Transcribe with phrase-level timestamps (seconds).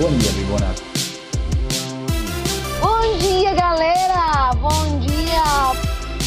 [0.00, 0.72] Buen día, Pipona.
[2.80, 4.50] Bom dia, galera!
[4.58, 5.42] Bom dia!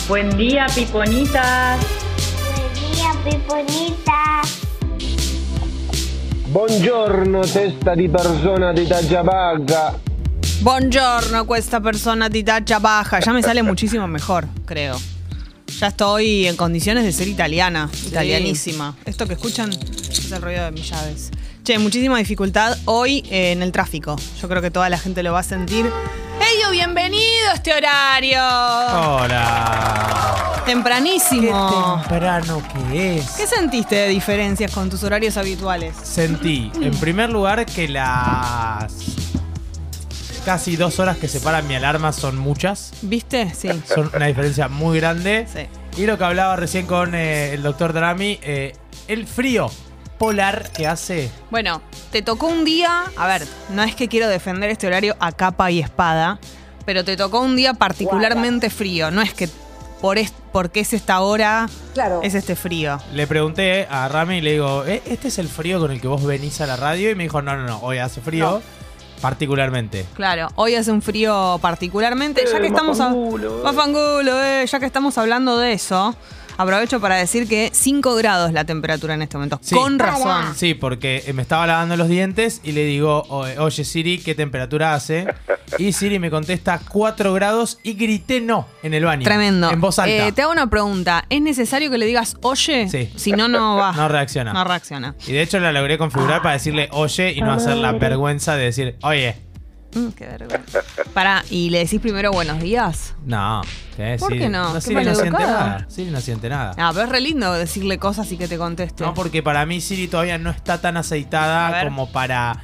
[0.07, 1.79] Buen día, piponitas.
[2.53, 4.41] Buen día, Piponita.
[6.49, 9.99] Buongiorno, testa di persona di taglia baja.
[10.59, 13.17] Buongiorno, questa persona di talla baja.
[13.17, 14.99] Ya me sale muchísimo mejor, creo.
[15.79, 18.95] Ya estoy en condiciones de ser italiana, italianísima.
[19.03, 21.31] Esto que escuchan es el ruido de mis llaves.
[21.63, 24.17] Che, muchísima dificultad hoy eh, en el tráfico.
[24.41, 25.85] Yo creo que toda la gente lo va a sentir.
[25.85, 28.37] ¡Ello, bienvenido a este horario!
[28.37, 30.61] Hola.
[30.65, 32.01] Tempranísimo.
[32.01, 33.31] temprano que es.
[33.31, 35.95] ¿Qué sentiste de diferencias con tus horarios habituales?
[36.03, 38.93] Sentí, en primer lugar, que las
[40.43, 42.91] casi dos horas que separan mi alarma son muchas.
[43.03, 43.55] ¿Viste?
[43.55, 43.69] Sí.
[43.87, 45.47] Son una diferencia muy grande.
[45.47, 46.01] Sí.
[46.01, 48.75] Y lo que hablaba recién con eh, el doctor Drami, eh,
[49.07, 49.71] el frío
[50.23, 51.29] polar que hace.
[51.51, 55.31] Bueno, te tocó un día, a ver, no es que quiero defender este horario a
[55.31, 56.39] capa y espada,
[56.85, 59.49] pero te tocó un día particularmente frío, no es que
[60.01, 61.69] por es, porque es esta hora
[62.23, 62.99] es este frío.
[63.13, 66.07] Le pregunté a Rami y le digo, "¿Eh, ¿este es el frío con el que
[66.09, 67.09] vos venís a la radio?
[67.09, 68.61] Y me dijo, no, no, no, hoy hace frío
[69.21, 70.05] particularmente.
[70.15, 73.09] Claro, hoy hace un frío particularmente, ya que estamos a-
[73.63, 76.13] Mafangulo, eh, ya que estamos hablando de eso,
[76.57, 79.75] aprovecho para decir que 5 grados la temperatura en este momento, Sí.
[79.75, 80.55] con razón.
[80.55, 84.35] Sí, porque eh, me estaba lavando los dientes y le digo, "O- oye Siri, ¿qué
[84.35, 85.27] temperatura hace?
[85.79, 89.23] Y Siri me contesta 4 grados y grité no en el baño.
[89.23, 89.71] Tremendo.
[89.71, 90.27] En voz alta.
[90.27, 91.25] Eh, te hago una pregunta.
[91.29, 92.87] ¿Es necesario que le digas oye?
[92.89, 93.11] Sí.
[93.15, 93.91] Si no, no va.
[94.03, 94.53] No reacciona.
[94.53, 95.15] No reacciona.
[95.27, 98.65] Y de hecho la logré configurar para decirle oye y no hacer la vergüenza de
[98.65, 99.35] decir, oye.
[99.95, 100.79] Mm, qué vergüenza.
[101.13, 103.13] Pará, ¿y le decís primero buenos días?
[103.25, 103.61] No.
[103.95, 104.15] ¿qué?
[104.19, 104.69] ¿Por qué no?
[104.69, 105.67] No, Qué Siri no siente maleducada.
[105.67, 105.85] nada.
[105.89, 106.71] Siri no siente nada.
[106.77, 109.03] Ah, pero es re lindo decirle cosas y que te conteste.
[109.03, 111.83] No, porque para mí Siri todavía no está tan A aceitada ver.
[111.85, 112.63] como para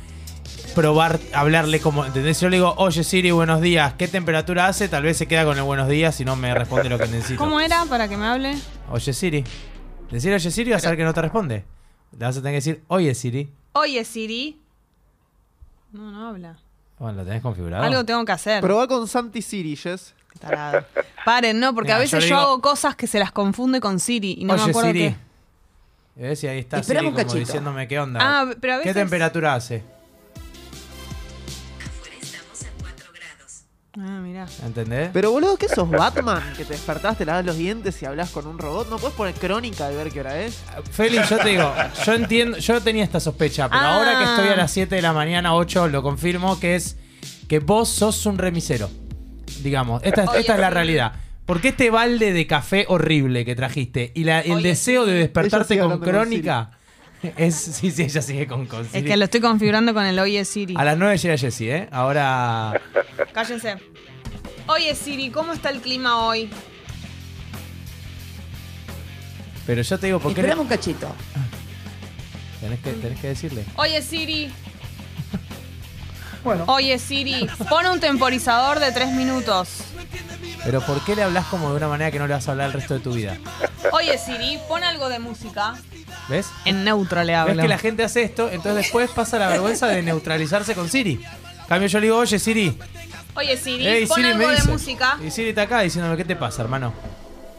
[0.76, 2.38] probar, hablarle como, ¿entendés?
[2.38, 4.88] Si yo le digo, oye Siri, buenos días, ¿qué temperatura hace?
[4.90, 7.38] Tal vez se queda con el buenos días y no me responde lo que necesito.
[7.40, 8.56] ¿Cómo era para que me hable?
[8.92, 9.44] Oye Siri.
[10.10, 11.66] Decir oye Siri vas a ver que no te responde.
[12.18, 13.52] Le vas a tener que decir, oye Siri.
[13.74, 14.60] Oye, Siri.
[15.92, 16.58] No, no habla.
[17.00, 17.84] Bueno, ¿lo tenés configurado?
[17.84, 18.62] Algo tengo que hacer.
[18.62, 20.14] Probá con Santi Siri, Jess.
[20.34, 20.86] Qué tarado.
[21.26, 24.00] Paren, no, porque Mira, a veces yo, digo- hago cosas que se las confunde con
[24.00, 25.00] Siri y no oye me acuerdo Siri.
[25.00, 25.16] qué.
[26.22, 27.36] Ves, y ahí está Siri como cachito.
[27.40, 28.20] diciéndome qué onda.
[28.22, 28.96] Ah, pero a ¿Qué veces.
[29.02, 29.84] temperatura hace?
[34.02, 34.46] Ah, mirá.
[34.66, 35.10] ¿Entendés?
[35.12, 36.42] Pero boludo, ¿qué sos Batman?
[36.56, 38.90] Que te despertás, te lavas los dientes y hablas con un robot.
[38.90, 40.58] ¿No puedes poner crónica de ver qué hora es?
[40.92, 41.74] Félix, yo te digo,
[42.06, 43.96] yo entiendo, yo tenía esta sospecha, pero Ah.
[43.96, 46.96] ahora que estoy a las 7 de la mañana, 8, lo confirmo que es
[47.50, 48.90] que vos sos un remisero.
[49.64, 50.74] Digamos, esta, es- Oye, esta es la sí.
[50.76, 51.12] realidad.
[51.46, 55.68] Porque este balde de café horrible que trajiste y la- el Oye, deseo de despertarte
[55.70, 56.72] sigue con hablando con crónica
[57.38, 57.56] es.
[57.56, 60.76] Sí, sí, ella sigue con, con Es que lo estoy configurando con el Oye Siri.
[60.78, 61.90] A las 9 llega Jessie, ¿eh?
[61.92, 62.80] Ahora.
[63.34, 63.78] Cállense.
[64.68, 66.50] Oye Siri, ¿cómo está el clima hoy?
[69.66, 71.16] Pero yo te digo, ¿por qué Esperame un cachito.
[72.62, 73.66] tenés, que, tenés que decirle?
[73.76, 74.52] Oye Siri.
[76.68, 79.89] Oye Siri, pon un temporizador de tres minutos.
[80.64, 82.68] Pero ¿por qué le hablas como de una manera que no le vas a hablar
[82.68, 83.38] el resto de tu vida?
[83.92, 85.76] Oye Siri, pon algo de música.
[86.28, 86.48] ¿Ves?
[86.66, 87.62] En neutro le Ves hablo.
[87.62, 91.14] que la gente hace esto, entonces después pasa la vergüenza de neutralizarse con Siri.
[91.62, 92.78] En Cambio yo le digo, oye Siri.
[93.36, 95.18] Oye Siri, Ey, pon Siri algo me de música.
[95.26, 96.94] Y Siri está acá diciéndome, ¿qué te pasa, hermano?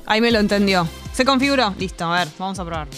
[0.06, 0.86] Ahí me lo entendió.
[1.14, 1.74] ¿Se configuró?
[1.78, 2.88] Listo, a ver, vamos a probar.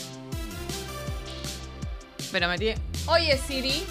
[2.30, 2.72] Pero metí.
[3.06, 3.84] Oye Siri,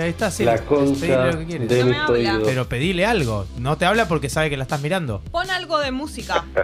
[0.00, 0.46] ahí está Siri.
[0.46, 1.68] La Pedile concha lo que quieres.
[1.68, 2.12] de No mis me habla.
[2.14, 2.42] oídos.
[2.48, 3.46] Pero pedile algo.
[3.58, 5.20] No te habla porque sabe que la estás mirando.
[5.30, 6.44] pon algo de música.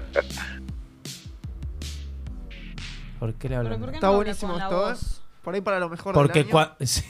[3.19, 3.81] ¿Por qué le Pero hablan?
[3.81, 4.75] ¿por qué Está no habla la ¿eh?
[4.75, 5.23] voz?
[5.43, 6.75] Por ahí para lo mejor Porque, del año.
[6.79, 7.03] cua- sí.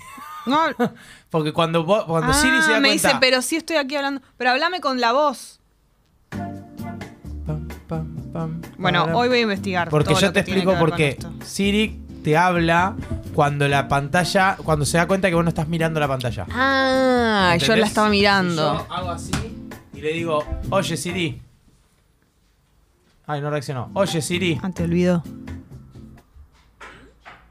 [0.47, 0.61] No.
[1.31, 3.09] porque cuando, vos- cuando Ah, Siri se da me cuenta...
[3.09, 4.23] dice, pero sí estoy aquí hablando.
[4.37, 5.61] Pero hablame con la voz.
[6.31, 9.89] Pam, pam, pam, Bueno, hoy voy a investigar.
[9.91, 11.09] Porque todo yo lo te que tiene explico ver por con qué.
[11.11, 11.33] esto.
[11.45, 12.95] Siri te habla
[13.33, 16.45] cuando la pantalla, cuando se da cuenta que vos no estás mirando la pantalla.
[16.51, 18.75] Ah, yo la estaba Y mirando.
[18.87, 19.33] Yo hago así
[19.95, 21.41] y le digo, oye Siri.
[23.27, 23.91] Ay, no reaccionó.
[23.95, 24.61] Oye Siri.
[24.63, 25.23] Ah, te olvidó.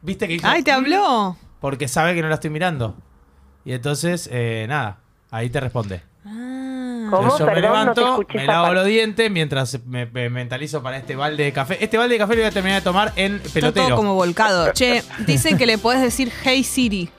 [0.03, 0.47] ¿Viste que hizo?
[0.47, 1.35] Ay, te habló.
[1.59, 2.95] Porque sabe que no la estoy mirando.
[3.65, 4.99] Y entonces, eh, nada,
[5.31, 6.03] ahí te responde.
[7.13, 7.35] Ah.
[7.39, 8.75] Yo me Perdón, no te levanto, me lavo parte.
[8.75, 11.77] los dientes mientras me, me mentalizo para este balde de café.
[11.83, 13.87] Este balde de café lo voy a terminar de tomar en Está pelotero.
[13.87, 14.71] todo como volcado.
[14.73, 17.09] Che, dicen que le podés decir Hey Siri.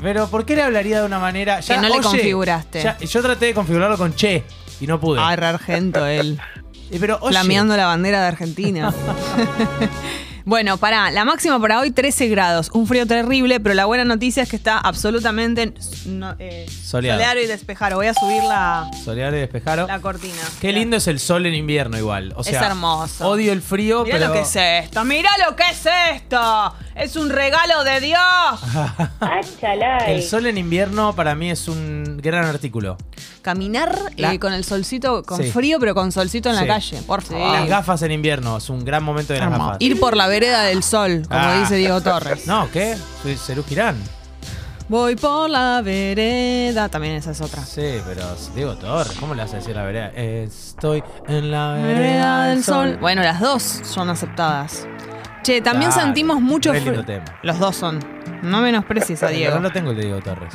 [0.00, 1.60] Pero ¿por qué le hablaría de una manera?
[1.60, 2.82] Que no le configuraste.
[2.82, 4.44] ya- yo traté de configurarlo con che
[4.80, 5.20] y no pude.
[5.36, 6.40] Re argento él.
[6.98, 8.92] Pero oye, Flameando la bandera de Argentina.
[10.44, 14.42] Bueno, pará, la máxima para hoy 13 grados, un frío terrible, pero la buena noticia
[14.42, 15.74] es que está absolutamente
[16.06, 17.40] no, eh, Soleado.
[17.40, 17.96] y despejado.
[17.96, 19.86] Voy a subir la, Solear y despejaro.
[19.86, 20.34] la cortina.
[20.60, 22.32] Qué lindo es el sol en invierno igual.
[22.36, 23.28] O Es hermoso.
[23.28, 26.74] Odio el frío, Mirá pero lo que es esto, mirá lo que es esto.
[26.94, 28.18] Es un regalo de Dios.
[30.06, 32.96] el sol en invierno para mí es un gran artículo.
[33.42, 35.50] Caminar eh, con el solcito, con Sí.
[35.50, 36.60] frío, pero con solcito en Sí.
[36.62, 37.52] la calle, por favor.
[37.52, 39.64] Las gafas en invierno es un gran momento de las Hermoso.
[39.64, 39.80] gafas.
[39.80, 41.58] Ir por la vereda del sol, como Ah.
[41.60, 42.46] dice Diego Torres.
[42.46, 42.96] No, ¿qué?
[43.22, 43.96] Soy Cerú Girán.
[44.88, 46.88] Voy por la vereda.
[46.88, 47.62] También esa es otra.
[47.64, 48.22] Sí, pero
[48.56, 50.08] Diego Torres, ¿cómo le vas a decir la vereda?
[50.16, 52.96] Estoy en la Vereda del sol.
[53.00, 54.88] Bueno, las dos son aceptadas.
[55.44, 57.04] Che, también Dale, sentimos mucho re lindo frío.
[57.06, 57.38] tema.
[57.44, 58.00] Los dos son.
[58.42, 59.54] No menosprecies a Diego.
[59.54, 60.52] No lo tengo el de Diego Torres.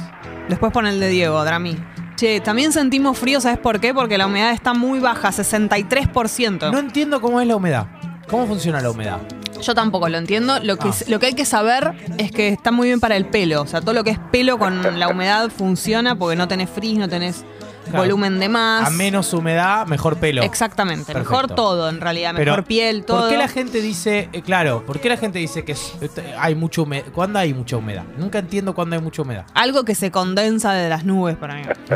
[0.50, 1.78] Después pon el de Diego, Drami.
[2.18, 3.94] Che, también sentimos frío, ¿sabes por qué?
[3.94, 6.72] Porque la humedad está muy baja, 63%.
[6.72, 7.88] No entiendo cómo es la humedad.
[8.30, 9.18] ¿Cómo funciona la humedad?
[9.66, 10.60] Yo tampoco lo entiendo.
[10.62, 10.94] Lo que, Ah.
[11.08, 13.62] lo que hay que saber es que está muy bien para el pelo.
[13.64, 16.98] O sea, todo lo que es pelo con la humedad funciona porque no tenés frizz,
[17.00, 17.44] no tenés
[17.86, 18.00] Claro.
[18.00, 18.88] volumen de más.
[18.88, 20.42] A menos humedad, mejor pelo.
[20.42, 21.14] Exactamente.
[21.14, 21.30] Perfecto.
[21.30, 22.34] Mejor todo, en realidad.
[22.36, 23.22] Pero, Mejor piel, todo.
[23.22, 26.10] ¿Por qué la gente dice, eh, claro, por qué la gente dice que es- eh,
[26.40, 27.06] hay mucha humedad?
[27.14, 28.04] ¿Cuándo hay mucha humedad?
[28.18, 29.46] Nunca entiendo cuándo hay mucha humedad.
[29.54, 31.62] Algo que se condensa de las nubes para mí.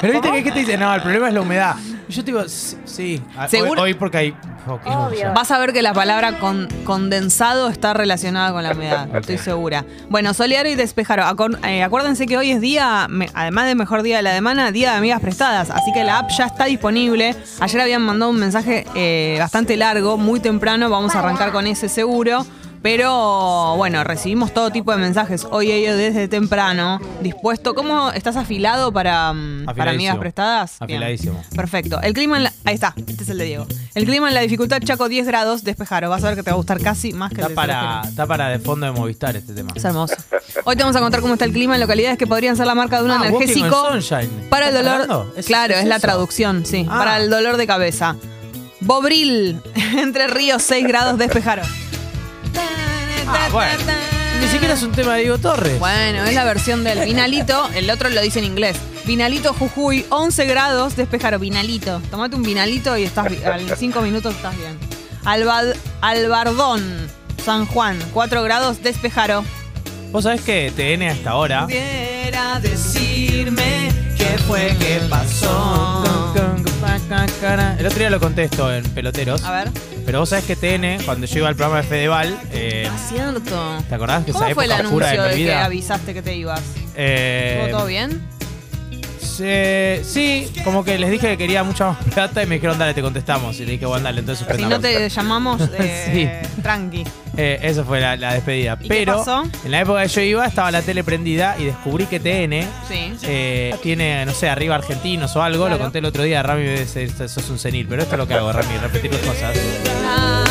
[0.00, 1.76] Pero viste que hay gente que dice, no, el problema es la humedad.
[2.08, 3.22] Yo te digo, sí, sí.
[3.36, 4.34] Ah, hoy- Seguro- Hoy, porque hay.
[4.66, 5.06] Obvio.
[5.08, 5.34] ilusión.
[5.34, 9.16] Vas a ver que la palabra con- condensado está relacionada con la humedad, Ok.
[9.16, 9.84] estoy segura.
[10.08, 11.20] Bueno, solear y despejar.
[11.20, 14.72] Acor- eh, acuérdense que hoy es día, me- además de mejor día de la semana,
[14.72, 15.70] día de amigas prestadas.
[15.70, 17.34] Así que la app ya está disponible.
[17.60, 20.88] Ayer habían mandado un mensaje eh, bastante largo, muy temprano.
[20.90, 22.44] Vamos a arrancar con ese seguro.
[22.86, 27.00] Pero bueno, recibimos todo tipo de mensajes hoy ellos desde temprano.
[27.20, 27.74] Dispuesto.
[27.74, 30.76] ¿Cómo estás afilado para, mm, para amigas prestadas?
[30.86, 30.98] Bien.
[31.02, 31.42] Afiladísimo.
[31.56, 32.00] Perfecto.
[32.00, 32.52] El clima en la...
[32.64, 33.66] Ahí está, este es el de Diego.
[33.96, 36.10] El clima en la dificultad Chaco 10 grados, despejaro.
[36.10, 38.02] Vas a ver que te va a gustar casi más que Está el de para,
[38.08, 39.72] está para de fondo de Movistar este tema.
[39.74, 40.14] Es hermoso.
[40.64, 42.76] Hoy te vamos a contar cómo está el clima en localidades que podrían ser la
[42.76, 44.30] marca de un Ah, Walking analgésico on Sunshine.
[44.48, 45.02] para el ¿Estás dolor.
[45.02, 45.34] hablando?
[45.36, 46.02] ¿Es- claro, es, es la eso?
[46.02, 46.86] traducción, sí.
[46.88, 46.98] Ah.
[46.98, 48.14] Para el dolor de cabeza.
[48.78, 49.60] Bobril,
[49.96, 51.62] Entre Ríos 6 grados, despejaro.
[53.28, 53.72] Ah, bueno.
[54.40, 55.78] Ni siquiera es un tema de Diego Torres.
[55.78, 58.76] Bueno, es la versión del vinalito, el otro lo dice en inglés.
[59.06, 62.00] Vinalito Jujuy, 11 grados, despejaro, vinalito.
[62.10, 64.78] Tomate un vinalito y estás bi- a 5 minutos estás bien.
[65.24, 65.72] Alba-
[66.02, 67.08] Albardón,
[67.44, 69.44] San Juan, 4 grados, despejaro.
[70.12, 71.64] Vos sabés que TN a esta hora.
[71.64, 76.04] Pudiera decirme qué fue que pasó.
[77.78, 79.42] El otro día lo contesto en Peloteros.
[79.44, 79.70] A ver.
[80.06, 83.78] Pero vos sabés que TN, cuando yo iba al programa de Fedeval, eh, Cierto.
[83.88, 85.64] ¿te acordás que esa ¿Cómo fue el época oscura anuncio de de que vida?
[85.64, 86.62] avisaste que te ibas?
[86.94, 88.22] Eh, ¿Estuvo todo bien?
[89.36, 92.94] Se- sí, como que les dije que quería mucha más plata y me dijeron, dale,
[92.94, 93.58] te contestamos.
[93.60, 94.78] Y le dije, bueno, dale, entonces Si suspendamos.
[94.78, 97.04] no te llamamos, eh, tranqui.
[97.38, 98.78] Eh, eso fue la, la despedida.
[98.80, 99.44] ¿Y qué Pero pasó?
[99.64, 103.12] en la época que yo iba estaba la tele prendida y descubrí que TN Sí.
[103.24, 105.64] eh, tiene, no sé, arriba argentinos o algo.
[105.66, 105.76] Claro.
[105.76, 106.42] Lo conté el otro día.
[106.42, 107.86] Rami me dice, sos un senil.
[107.88, 109.54] Pero esto es lo que hago, Rami, repetir las cosas.
[109.54, 110.45] del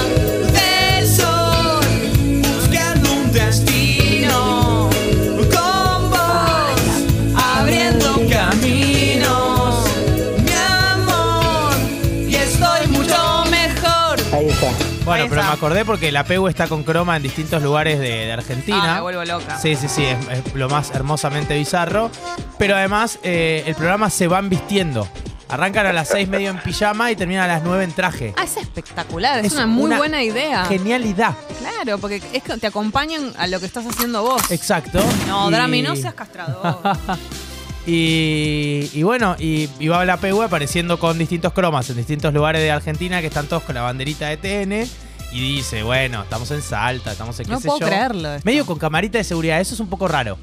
[15.26, 18.32] Ahí pero me acordé porque la PEU está con croma en distintos lugares de, de
[18.34, 18.94] Argentina.
[18.94, 19.60] Ah, me vuelvo loca.
[19.60, 22.10] Sí, sí, sí, es, es lo más hermosamente bizarro.
[22.58, 25.08] Pero además, eh, el programa se van vistiendo.
[25.48, 28.34] Arrancan a las seis medio en pijama y terminan a las 9 en traje.
[28.36, 30.66] Ah, es espectacular, es, Es una muy una buena idea.
[30.66, 31.36] Genialidad.
[31.60, 34.42] Claro, porque es que te acompañan a lo que estás haciendo vos.
[34.50, 35.00] Exacto.
[35.28, 36.80] No, Y- Drami, no seas castrador.
[37.88, 42.62] Y, y bueno, y, y va la PU apareciendo con distintos cromas en distintos lugares
[42.62, 44.90] de Argentina que están todos con la banderita de TN.
[45.36, 47.88] Y dice, bueno, estamos en Salta, estamos en qué No sé puedo yo.
[47.88, 48.46] creerlo esto.
[48.46, 50.38] Medio con camarita de seguridad, eso es un poco raro.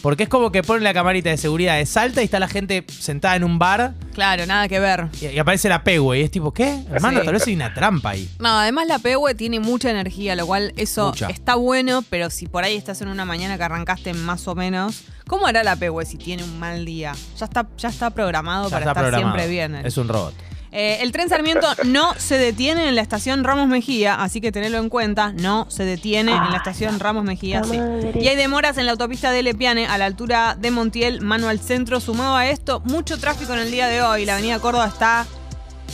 [0.00, 2.84] Porque es como que ponen la camarita de seguridad de Salta y está la gente
[2.88, 5.06] sentada en un bar Claro, nada que ver.
[5.20, 6.12] y, y aparece la PU.
[6.14, 6.82] Y es tipo, ¿qué?
[6.90, 7.24] Hermano, Sí.
[7.24, 8.28] tal vez hay una trampa ahí.
[8.40, 11.28] No, además la PW tiene mucha energía, lo cual eso Mucha.
[11.28, 15.02] está bueno, pero si por ahí estás en una mañana que arrancaste más o menos,
[15.28, 17.12] ¿cómo hará la PW si tiene un mal día?
[17.38, 19.36] Ya está, ya está programado Ya para está estar programado.
[19.36, 19.86] siempre bien.
[19.86, 20.34] Es un robot.
[20.72, 24.78] Eh, el tren Sarmiento no se detiene en la estación Ramos Mejía, así que tenedlo
[24.78, 27.62] en cuenta, no se detiene en la estación Ramos Mejía.
[27.62, 27.78] sí.
[28.18, 31.60] Y hay demoras en la autopista de Lepiane a la altura de Montiel, mano al
[31.60, 32.00] centro.
[32.00, 34.24] Sumado a esto, mucho tráfico en el día de hoy.
[34.24, 35.26] La avenida Córdoba está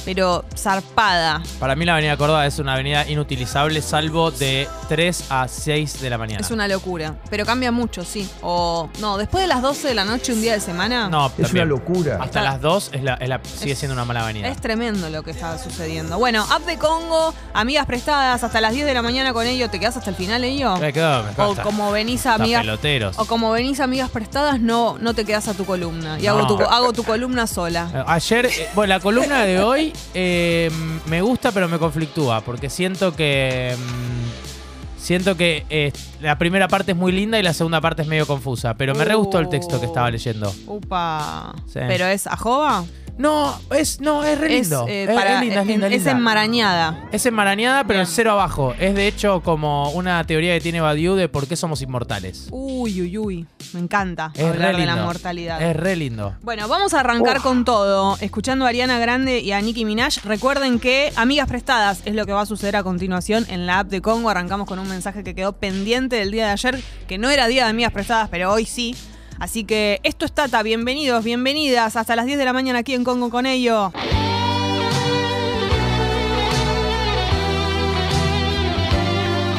[0.04, 1.42] pero zarpada.
[1.58, 6.10] Para mí la avenida Córdoba es una avenida inutilizable salvo de 3 a 6 de
[6.10, 6.40] la mañana.
[6.40, 7.14] Es una locura.
[7.30, 8.28] Pero cambia mucho, sí.
[8.42, 11.08] O, no, después de las 12 de la noche, un día de semana.
[11.08, 11.54] No, Es también.
[11.56, 12.18] una locura.
[12.20, 14.48] Hasta las 2 es la, es la- sigue siendo una mala avenida.
[14.48, 16.18] Es tremendo lo que está sucediendo.
[16.18, 19.70] Bueno, app de Congo, amigas prestadas, hasta las 10 de la mañana con ellos.
[19.70, 20.78] ¿Te quedas hasta el final, ellos?
[20.80, 22.62] Me quedo, me O como venís a amigas.
[22.62, 23.18] peloteros.
[23.18, 26.18] O como venís a amigas prestadas, no, no te quedas a tu columna.
[26.20, 26.30] Y No.
[26.38, 27.90] hago, tu, hago tu columna sola.
[27.94, 30.70] Eh, Ayer, eh, bueno, la columna de hoy eh,
[31.06, 33.74] me gusta, pero me conflictúa, porque siento que.
[33.76, 38.08] mm, siento que eh, la primera parte es muy linda y la segunda parte es
[38.08, 40.52] medio confusa, pero me re gustó el texto que estaba leyendo.
[40.66, 41.54] Upa.
[41.66, 41.80] Sí.
[41.86, 42.84] ¿Pero es ajoba?
[43.18, 44.84] No, es, no, es re lindo.
[44.86, 46.10] Es, eh, Es- para- es linda, es linda, es linda.
[46.12, 47.08] enmarañada.
[47.10, 48.00] Es enmarañada, pero Bien.
[48.02, 48.74] el cero abajo.
[48.78, 52.46] Es de hecho como una teoría que tiene Badiou de por qué somos inmortales.
[52.52, 53.46] Uy, uy, uy.
[53.72, 55.06] Me encanta Es hablar re de la lindo.
[55.06, 55.60] mortalidad.
[55.60, 56.36] Es re lindo.
[56.42, 60.24] Bueno, vamos a arrancar con todo, escuchando a Ariana Grande y a Nicki Minaj.
[60.24, 63.88] Recuerden que Amigas Prestadas es lo que va a suceder a continuación en la app
[63.88, 64.30] de Congo.
[64.30, 67.64] Arrancamos con un mensaje que quedó pendiente del día de ayer, que no era día
[67.64, 68.94] de Amigas Prestadas, pero hoy sí.
[69.38, 71.94] Así que esto es Tata, bienvenidos, bienvenidas.
[71.94, 73.92] Hasta las 10 de la mañana aquí en Congo con ello.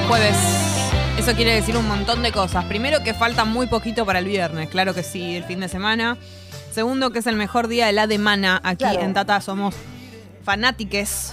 [0.10, 0.36] Jueves.
[1.18, 2.66] Eso quiere decir un montón de cosas.
[2.66, 6.18] Primero que falta muy poquito para el viernes, claro que sí, el fin de semana.
[6.72, 8.60] Segundo que es el mejor día de la semana.
[8.64, 9.76] Aquí en Tata somos
[10.44, 11.32] fanátiques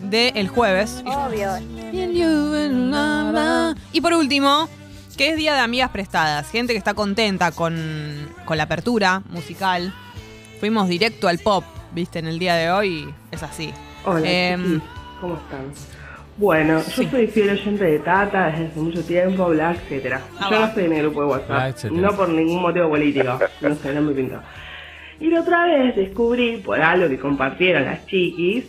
[0.00, 1.02] de el jueves.
[1.04, 1.58] Obvio.
[3.92, 4.68] Y por último,
[5.16, 6.50] que es día de amigas prestadas.
[6.50, 7.74] Gente que está contenta con,
[8.44, 9.92] con la apertura musical.
[10.60, 13.12] Fuimos directo al pop, viste, en el día de hoy.
[13.30, 13.72] Es así.
[14.04, 14.80] Hola, Em.
[15.20, 15.72] ¿cómo están?
[16.36, 20.20] Bueno, yo soy fiel oyente de Tata desde hace mucho tiempo, bla, etcétera.
[20.40, 23.38] Ah, yo no estoy en el grupo de WhatsApp, Bla, no por ningún motivo político,
[23.60, 24.40] no sé, no me pintó.
[25.20, 28.64] Y la otra vez descubrí, por algo que compartieron las chiquis,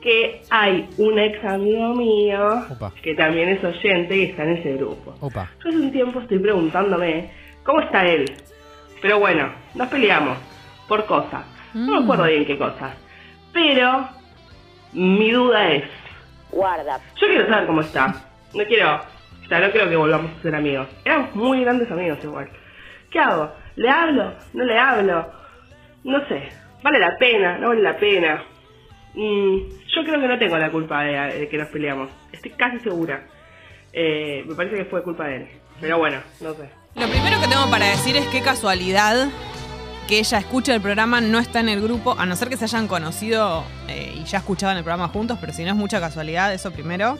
[0.00, 2.92] que hay un ex amigo mío Opa.
[3.02, 5.14] que también es oyente y está en ese grupo.
[5.20, 5.50] Opa.
[5.62, 7.30] Yo hace un tiempo estoy preguntándome
[7.64, 8.24] cómo está él.
[9.02, 10.38] Pero bueno, nos peleamos
[10.88, 11.44] por cosas.
[11.74, 12.94] No me acuerdo bien qué cosas.
[13.52, 14.08] Pero
[14.92, 15.84] mi duda es,
[16.50, 16.98] Guarda.
[17.20, 18.06] yo quiero saber cómo está.
[18.54, 20.88] No quiero, o sea, no creo que volvamos a ser amigos.
[21.04, 22.48] Éramos muy grandes amigos igual.
[23.10, 23.52] ¿Qué hago?
[23.76, 24.34] ¿Le hablo?
[24.52, 25.30] ¿No le hablo?
[26.04, 26.48] No sé.
[26.82, 27.58] ¿Vale la pena?
[27.58, 28.42] ¿No vale la pena?
[29.14, 29.58] Mm,
[29.94, 32.10] yo creo que no tengo la culpa de, que nos peleamos.
[32.32, 33.26] Estoy casi segura.
[33.92, 35.48] Eh, me parece que fue culpa de él.
[35.80, 36.70] Pero bueno, no sé.
[36.94, 39.28] Lo primero que tengo para decir es qué casualidad
[40.08, 42.64] que ella escucha el programa, no está en el grupo, a no ser que se
[42.64, 46.52] hayan conocido eh, y ya escuchaban el programa juntos, pero si no es mucha casualidad,
[46.52, 47.16] eso primero.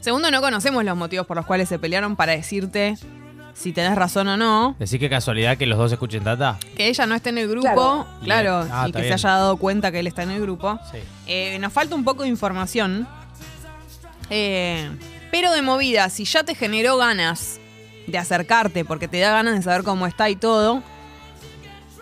[0.00, 2.94] Segundo, no conocemos los motivos por los cuales se pelearon para decirte
[3.58, 4.76] si tenés razón o no.
[4.78, 6.58] Decir que casualidad que los dos escuchen Tata.
[6.76, 8.72] Que ella no esté en el grupo, claro, Bien.
[8.72, 10.78] Ah, y que se haya dado cuenta que él está en el grupo.
[10.92, 10.98] Sí.
[11.26, 13.08] Eh, nos falta un poco de información.
[14.30, 14.88] Eh,
[15.32, 17.58] pero de movida, si ya te generó ganas
[18.06, 20.82] de acercarte porque te da ganas de saber cómo está y todo,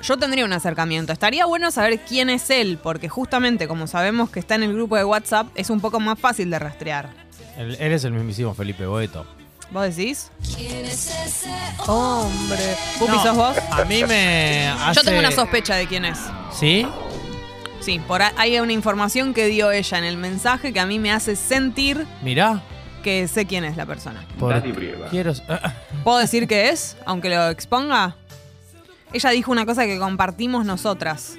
[0.03, 1.15] yo tendría un acercamiento.
[1.15, 4.97] Estaría bueno saber quién es él, porque justamente como sabemos que está en el grupo
[4.97, 7.09] de WhatsApp, es un poco más fácil de rastrear.
[7.57, 9.27] Él, él es el mismísimo Felipe Boeto.
[9.71, 10.31] ¿Vos decís?
[11.87, 12.77] Hombre.
[12.99, 13.57] ¿Pupi No, sos vos?
[13.73, 14.95] A mí me hace...
[15.01, 16.19] Yo tengo una sospecha de quién es.
[16.53, 16.87] ¿Sí?
[17.81, 20.99] Sí, por ahí hay una información que dio ella en el mensaje que a mí
[20.99, 22.63] me hace sentir Mirá.
[23.03, 24.25] que sé quién es la persona.
[24.39, 24.61] Por...
[25.11, 25.33] Quiero...
[26.05, 26.97] ¿Puedo decir qué es?
[27.05, 28.17] Aunque lo exponga.
[29.13, 31.37] Ella dijo una cosa que compartimos nosotras.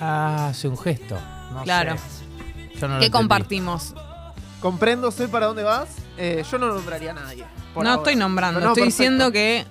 [0.00, 1.18] Ah, hace un gesto.
[1.52, 1.96] No Claro.
[1.96, 2.78] sé.
[2.78, 3.94] Yo no lo ¿Qué compartimos?
[4.64, 5.88] Comprendo, sé para dónde vas.
[6.16, 7.44] Eh, yo no nombraría a nadie.
[7.74, 7.94] no ahora.
[7.96, 9.02] estoy nombrando, No, no, estoy perfecto.
[9.02, 9.66] diciendo que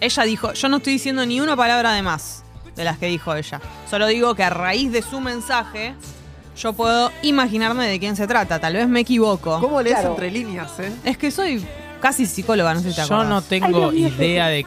[0.00, 2.44] ella dijo, yo no estoy diciendo ni una palabra de más
[2.76, 3.60] de las que dijo ella.
[3.90, 5.94] Solo digo que a raíz de su mensaje
[6.56, 8.60] yo puedo imaginarme de quién se trata.
[8.60, 9.58] Tal vez me equivoco.
[9.58, 10.10] ¿Cómo lees Claro.
[10.10, 10.92] entre líneas, eh?
[11.02, 11.66] Es que soy
[12.00, 13.28] casi psicóloga, no sé si te Yo acordás.
[13.28, 14.64] no tengo idea de,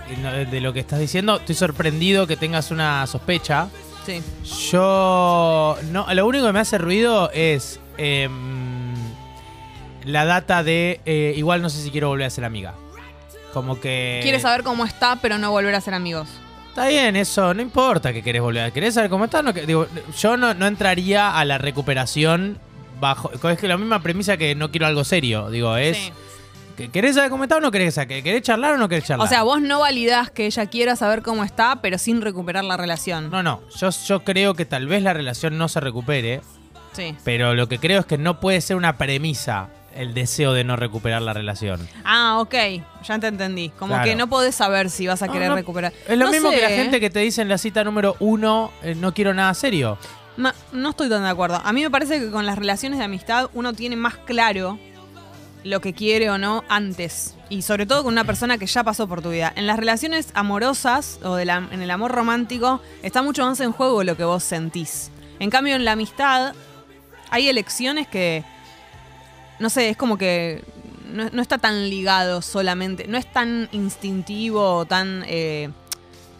[0.52, 1.38] de lo que estás diciendo.
[1.38, 3.70] Estoy sorprendido que tengas una sospecha.
[4.06, 4.22] Sí.
[4.72, 5.78] Yo.
[5.92, 7.80] No, lo único que me hace ruido es.
[7.98, 8.63] em,
[10.06, 11.00] la data de.
[11.06, 12.74] eh, igual no sé si quiero volver a ser amiga.
[13.54, 14.20] Como que.
[14.24, 16.28] Quiere saber cómo está, pero no volver a ser amigos.
[16.70, 17.54] Está bien, eso.
[17.54, 18.72] No importa que querés volver.
[18.72, 19.44] ¿Querés saber cómo está?
[19.44, 19.88] No, que- digo,
[20.20, 22.58] yo no, no entraría a la recuperación
[23.00, 23.32] bajo.
[23.50, 25.50] Es que la misma premisa que no quiero algo serio.
[25.52, 25.98] Digo, es.
[25.98, 26.12] Sí.
[26.76, 28.24] que- ¿Querés saber cómo está o no querés saber?
[28.24, 29.28] ¿Querés charlar o no querés charlar?
[29.28, 32.76] O sea, vos no validás que ella quiera saber cómo está, pero sin recuperar la
[32.76, 33.30] relación.
[33.30, 33.62] No, no.
[33.78, 36.42] Yo, yo creo que tal vez la relación no se recupere.
[36.94, 37.16] Sí.
[37.24, 40.76] Pero lo que creo es que no puede ser una premisa el deseo de no
[40.76, 41.88] recuperar la relación.
[42.04, 42.54] Ah, ok,
[43.04, 43.70] ya te entendí.
[43.70, 44.04] Como Claro.
[44.10, 45.56] que no podés saber si vas a No, querer no.
[45.56, 45.94] recuperar.
[46.08, 46.76] Es lo No mismo sé, que la ¿eh?
[46.78, 49.98] gente que te dice en la cita número uno, eh, no quiero nada serio.
[50.38, 51.62] Ma- no estoy tan de acuerdo.
[51.64, 54.80] A mí me parece que con las relaciones de amistad uno tiene más claro
[55.64, 57.36] lo que quiere o no antes.
[57.50, 59.54] Y sobre todo con una persona que ya pasó por tu vida.
[59.56, 63.72] En las relaciones amorosas o de la- en el amor romántico está mucho más en
[63.72, 65.12] juego lo que vos sentís.
[65.40, 66.54] En cambio, en la amistad
[67.30, 68.44] hay elecciones que,
[69.64, 70.62] no sé, es como que
[71.10, 75.24] no, no está tan ligado solamente, no es tan instintivo o tan...
[75.26, 75.70] eh,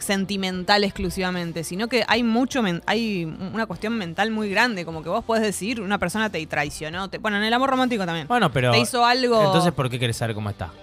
[0.04, 5.24] sentimental exclusivamente, sino que hay mucho hay una cuestión mental muy grande, como que vos
[5.24, 8.28] podés decir, una persona te traicionó, te, bueno, en el amor romántico también.
[8.28, 8.72] Bueno, pero.
[8.72, 9.42] te hizo algo.
[9.42, 10.74] Entonces, ¿por qué querés saber cómo está?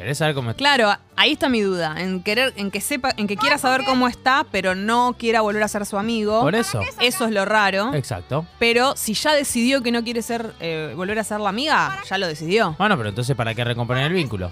[0.00, 0.58] ¿Querés saber cómo está?
[0.58, 4.08] Claro, ahí está mi duda, en querer, en que sepa, en que quiera saber cómo
[4.08, 6.40] está, pero no quiera volver a ser su amigo.
[6.40, 6.80] Por eso.
[7.02, 7.92] Eso es lo raro.
[7.92, 8.46] Exacto.
[8.58, 12.16] Pero si ya decidió que no quiere ser, eh, volver a ser la amiga, ya
[12.16, 12.76] lo decidió.
[12.78, 14.50] Bueno, pero entonces, ¿para qué recomponer el vínculo?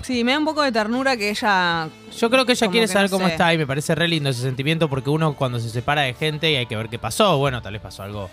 [0.00, 1.90] Sí, me da un poco de ternura que ella.
[2.18, 3.32] Yo creo que ella quiere que saber no cómo sé.
[3.32, 6.50] está y me parece re lindo ese sentimiento porque uno cuando se separa de gente
[6.50, 8.30] y hay que ver qué pasó, bueno, tal vez pasó algo.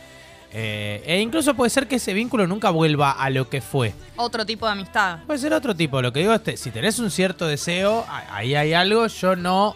[0.54, 3.94] Eh, e incluso puede ser que ese vínculo nunca vuelva a lo que fue.
[4.18, 5.20] Otro tipo de amistad.
[5.26, 6.02] Puede ser otro tipo.
[6.02, 9.76] Lo que digo es, que si tenés un cierto deseo, ahí hay algo, yo no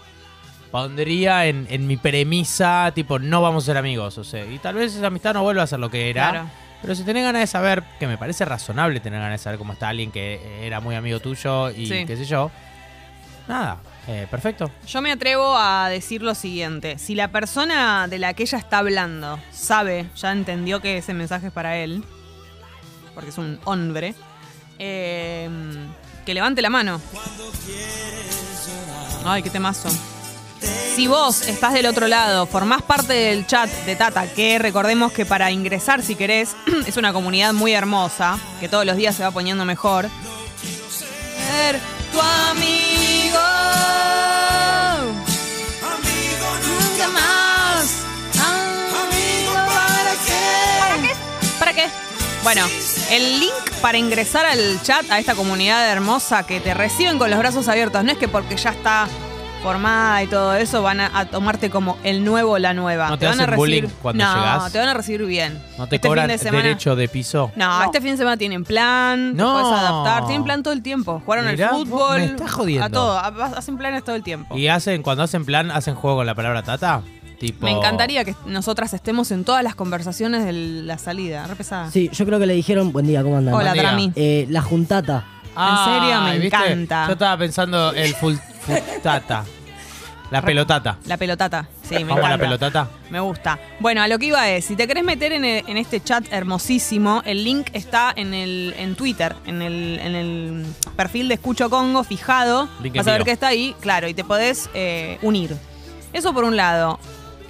[0.72, 4.18] pondría en, en mi premisa, tipo, no vamos a ser amigos.
[4.18, 6.30] O sea, y tal vez esa amistad no vuelva a ser lo que era.
[6.32, 6.50] Claro.
[6.82, 9.74] Pero si tenés ganas de saber, que me parece razonable tener ganas de saber cómo
[9.74, 12.06] está alguien que era muy amigo tuyo y Sí.
[12.06, 12.52] qué sé yo,
[13.48, 14.70] nada, eh, perfecto.
[14.88, 17.00] Yo me atrevo a decir lo siguiente.
[17.00, 21.48] Si la persona de la que ella está hablando sabe, ya entendió que ese mensaje
[21.48, 22.04] es para él,
[23.14, 24.14] porque es un hombre,
[24.78, 25.50] eh,
[26.26, 27.02] que levante la mano.
[29.26, 29.90] Ay, qué temazo.
[30.96, 35.26] Si vos estás del otro lado, formás parte del chat de Tata, que recordemos que
[35.26, 36.56] para ingresar, si querés,
[36.88, 40.10] es una comunidad muy hermosa, que todos los días se va poniendo mejor.
[41.50, 41.80] Ser
[42.16, 43.40] tu amigo.
[46.66, 48.06] Nunca más.
[49.04, 49.54] Amigo,
[50.80, 51.14] ¿para qué?
[51.60, 51.88] ¿Para qué?
[52.44, 52.66] Bueno,
[53.12, 57.40] el link para ingresar al chat, a esta comunidad hermosa que te reciben con los
[57.40, 59.08] brazos abiertos, no es que porque ya está
[59.66, 63.10] formada y todo eso van a, a tomarte como el nuevo o la nueva.
[63.10, 64.72] ¿No te van a hacen bullying recibir, cuando no, llegás?
[64.72, 65.60] te van a recibir bien.
[65.78, 67.52] ¿No te Este cobran de semana- derecho de piso?
[67.56, 69.54] no, este fin de semana tienen plan, te No.
[69.54, 71.22] puedes adaptar, tienen plan todo el tiempo.
[71.26, 72.86] Jugaron Mirá, al fútbol, me estás jodiendo.
[72.86, 74.56] a todo, a- hacen planes todo el tiempo.
[74.56, 77.02] ¿Y hacen, cuando hacen plan, hacen juego con la palabra tata?
[77.40, 77.66] Tipo...
[77.66, 81.46] Me encantaría que nosotras estemos en todas las conversaciones de la salida.
[81.48, 81.90] Re pesada.
[81.92, 83.54] Sí, yo creo que le dijeron, buen día, ¿cómo andan?
[83.56, 83.74] Hola.
[83.74, 84.14] Trami.
[84.16, 85.26] Eh, la juntata.
[85.56, 86.56] Ah, En serio, me ¿viste?
[86.58, 87.08] encanta.
[87.08, 89.44] Yo estaba pensando el full, full tata.
[90.32, 90.98] La pelotata.
[91.06, 91.68] La pelotata.
[91.84, 92.90] Sí, me Vamos a la pelotata.
[93.10, 93.60] Me gusta.
[93.80, 97.44] Bueno, a lo que iba es, si te querés meter en, este chat hermosísimo, el
[97.44, 102.68] link está en el en Twitter, en el, en el perfil de Escucho Congo, fijado.
[102.82, 103.26] Link Vas a ver envío.
[103.26, 105.56] que está ahí, claro, y te podés eh, unir.
[106.14, 107.00] Eso por un lado.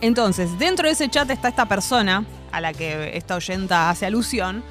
[0.02, 4.64] Entonces, dentro de ese chat está esta persona a la que esta oyenta hace alusión.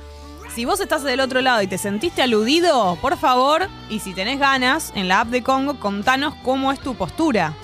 [0.55, 4.39] Si vos estás del otro lado y te sentiste aludido, por favor, y si tenés
[4.39, 7.55] ganas, en la app de Congo, contanos cómo es tu postura,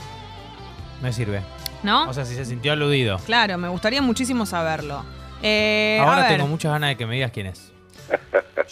[1.02, 1.42] Me sirve.
[1.82, 2.08] ¿no?
[2.08, 3.18] O sea, si se sintió aludido.
[3.20, 5.04] Claro, me gustaría muchísimo saberlo.
[5.42, 7.72] Eh, a Ahora ver, tengo muchas ganas de que me digas quién es.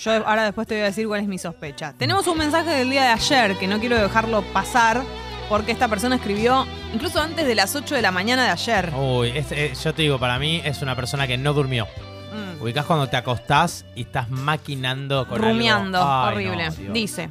[0.03, 1.95] yo ahora después te voy a decir cuál es mi sospecha.
[1.97, 5.03] Tenemos un mensaje del día de ayer que no quiero dejarlo pasar
[5.49, 8.93] porque esta persona escribió incluso antes de las 8 de la mañana de ayer.
[8.95, 11.87] Uy, este, eh, yo te digo, para mí es una persona que no durmió.
[11.87, 15.49] Mm, Ubicás cuando te acostás y estás maquinando con algo.
[15.49, 16.69] rumiando, Ay, horrible.
[16.87, 16.93] no.
[16.93, 17.31] Dice,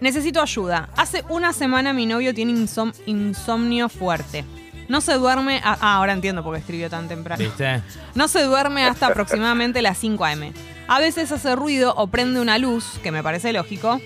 [0.00, 0.88] necesito ayuda.
[0.96, 4.44] Hace una semana mi novio tiene insom- insomnio fuerte.
[4.88, 5.60] No se duerme...
[5.64, 7.42] a- ah, ahora entiendo por qué escribió tan temprano.
[7.42, 7.82] ¿Viste?
[8.14, 10.52] No se duerme hasta aproximadamente las 5 a.m.
[10.86, 14.00] A veces hace ruido o prende una luz, que me parece lógico,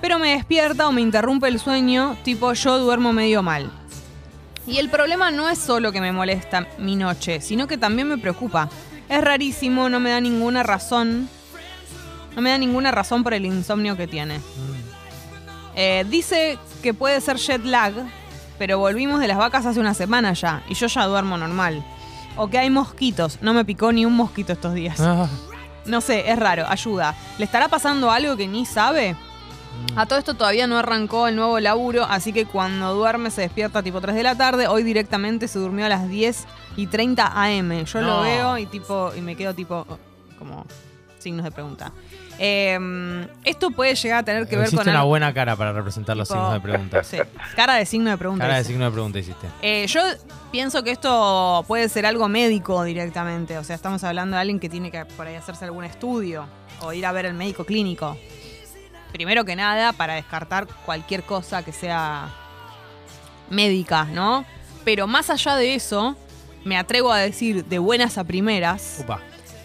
[0.00, 3.70] pero me despierta o me interrumpe el sueño, tipo yo duermo medio mal.
[4.66, 8.16] Y el problema no es solo que me molesta mi noche, sino que también me
[8.16, 8.70] preocupa.
[9.10, 11.28] Es rarísimo, no me da ninguna razón.
[12.34, 14.40] No me da ninguna razón por el insomnio que tiene.
[15.76, 17.92] Eh, dice que puede ser jet lag,
[18.58, 21.84] pero volvimos de las vacas hace una semana ya, y yo ya duermo normal.
[22.36, 25.00] O que hay mosquitos, no me picó ni un mosquito estos días.
[25.00, 25.28] Ah,
[25.86, 27.14] No sé, es raro, ayuda.
[27.38, 29.16] ¿Le estará pasando algo que ni sabe?
[29.96, 33.82] A todo esto todavía no arrancó el nuevo laburo, así que cuando duerme se despierta
[33.82, 34.66] tipo 3 de la tarde.
[34.68, 37.84] Hoy directamente se durmió a las 10 y 30 am.
[37.84, 38.06] Yo No.
[38.06, 39.84] lo veo y tipo y me quedo tipo
[40.38, 40.64] como
[41.18, 41.92] signos de pregunta.
[42.38, 45.72] Eh, esto puede llegar a tener que ver Hiciste con una algo- buena cara para
[45.72, 47.04] representar los tipo- signos de pregunta.
[47.04, 47.18] Sí,
[47.54, 48.44] cara de signo de pregunta.
[48.44, 49.46] Cara de signo de pregunta hiciste.
[49.62, 50.00] Eh, yo
[50.50, 53.56] pienso que esto puede ser algo médico directamente.
[53.58, 56.46] O sea, estamos hablando de alguien que tiene que por ahí hacerse algún estudio
[56.80, 58.16] o ir a ver al médico clínico.
[59.12, 62.30] Primero que nada, para descartar cualquier cosa que sea
[63.50, 64.44] médica, ¿no?
[64.84, 66.16] Pero más allá de eso,
[66.64, 69.04] me atrevo a decir de buenas a primeras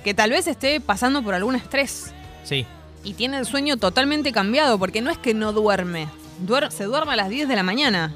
[0.03, 2.65] que tal vez esté pasando por algún estrés Sí.
[3.03, 6.07] y tiene el sueño totalmente cambiado, porque no es que no duerme.
[6.45, 8.13] Duer- se duerme a las 10 de la mañana.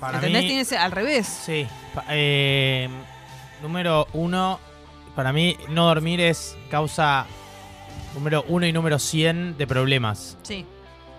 [0.00, 0.42] Para ¿Entendés?
[0.42, 1.26] mí, Tiene ese- al revés.
[1.26, 1.66] Sí.
[2.10, 2.88] Eh,
[3.62, 4.58] número uno,
[5.16, 7.26] para mí no dormir es causa
[8.14, 10.36] número uno y número 100 de problemas.
[10.42, 10.66] Sí.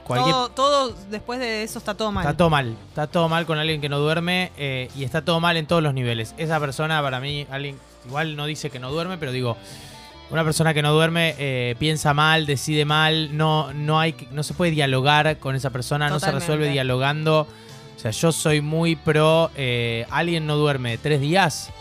[0.05, 2.23] Cualquier, Todo, todo después de eso está todo mal.
[2.25, 2.75] Está todo mal.
[2.89, 5.81] Está todo mal con alguien que no duerme eh, y está todo mal en todos
[5.81, 6.35] los niveles.
[6.37, 9.57] Esa persona, para mí, alguien igual no dice que no duerme, pero digo,
[10.29, 14.53] una persona que no duerme eh, piensa mal, decide mal, no, no, hay, no se
[14.53, 17.47] puede dialogar con esa persona, no se resuelve dialogando.
[17.95, 21.71] O sea, yo soy muy pro, eh, alguien no duerme tres días,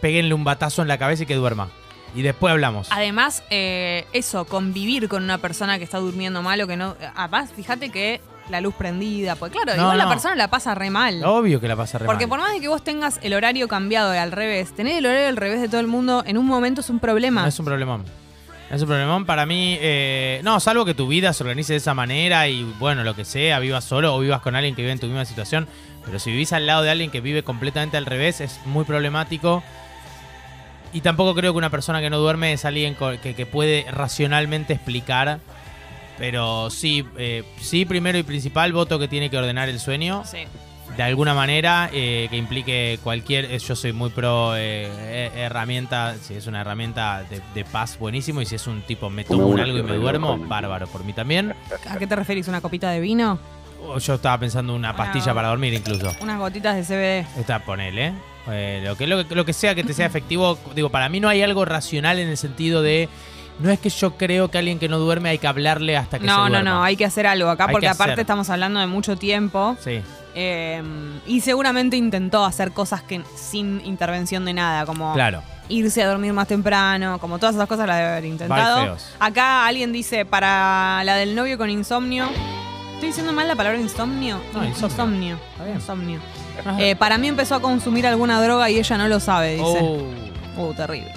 [0.00, 1.70] péguenle un batazo en la cabeza y que duerma.
[2.14, 2.88] Y después hablamos.
[2.90, 6.96] Además, eh, eso, convivir con una persona que está durmiendo mal o que no.
[7.16, 10.90] Además, fíjate que la luz prendida, pues claro, No, igual la persona la pasa re
[10.90, 11.24] mal.
[11.24, 12.30] Obvio que la pasa re Porque mal.
[12.30, 15.36] por más de que vos tengas el horario cambiado al revés, tener el horario al
[15.36, 17.42] revés de todo el mundo en un momento es un problema.
[17.42, 18.04] No es un problemón.
[18.70, 19.78] Es un problemón para mí.
[19.80, 23.24] eh, no, salvo que tu vida se organice de esa manera y bueno, lo que
[23.24, 25.68] sea, vivas solo o vivas con alguien que vive en tu misma situación.
[26.04, 29.62] Pero si vivís al lado de alguien que vive completamente al revés, es muy problemático.
[30.92, 34.74] Y tampoco creo que una persona que no duerme es alguien que, que puede racionalmente
[34.74, 35.40] explicar.
[36.18, 40.38] Pero sí, eh, sí, primero y principal, voto que tiene que ordenar el sueño Sí.
[40.96, 43.46] de alguna manera eh, que implique cualquier.
[43.46, 46.14] eh, Yo soy muy pro eh, eh, herramienta.
[46.22, 48.40] Si es una herramienta de, de paz, buenísimo.
[48.40, 50.86] Y si es un tipo, me tomo un algo y me duermo, bárbaro.
[50.86, 51.52] Por mí también.
[51.90, 52.46] ¿A qué te referís?
[52.48, 53.38] ¿Una copita de vino?
[53.86, 56.10] O yo estaba pensando una pastilla para dormir incluso.
[56.22, 56.82] Unas gotitas de
[57.26, 57.38] CBD.
[57.40, 58.12] Está, ponele.
[58.50, 60.58] Eh, lo, que, lo, que, lo que sea que te sea efectivo.
[60.74, 63.08] Digo, para mí no hay algo racional en el sentido de.
[63.60, 66.24] No es que yo creo que alguien que no duerme hay que hablarle hasta que
[66.24, 66.70] se No, no, duerma.
[66.70, 68.20] no, hay que hacer algo acá Hay porque que aparte hacer.
[68.22, 69.76] estamos hablando de mucho tiempo.
[69.80, 70.00] Sí.
[70.34, 70.82] eh,
[71.26, 75.42] y seguramente intentó hacer cosas que sin intervención de nada, como Claro.
[75.68, 78.96] irse a dormir más temprano, como todas esas cosas las debe haber intentado.
[79.20, 82.26] Acá alguien dice, para la del novio con insomnio.
[82.94, 84.40] ¿Estoy diciendo mal la palabra insomnio?
[84.52, 84.88] No, insomnio.
[84.88, 85.38] Insomnio.
[85.76, 86.20] Insomnio.
[86.78, 89.78] Eh, para mí empezó a consumir alguna droga y ella no lo sabe, dice.
[89.80, 90.08] Oh.
[90.56, 91.12] Uh, terrible.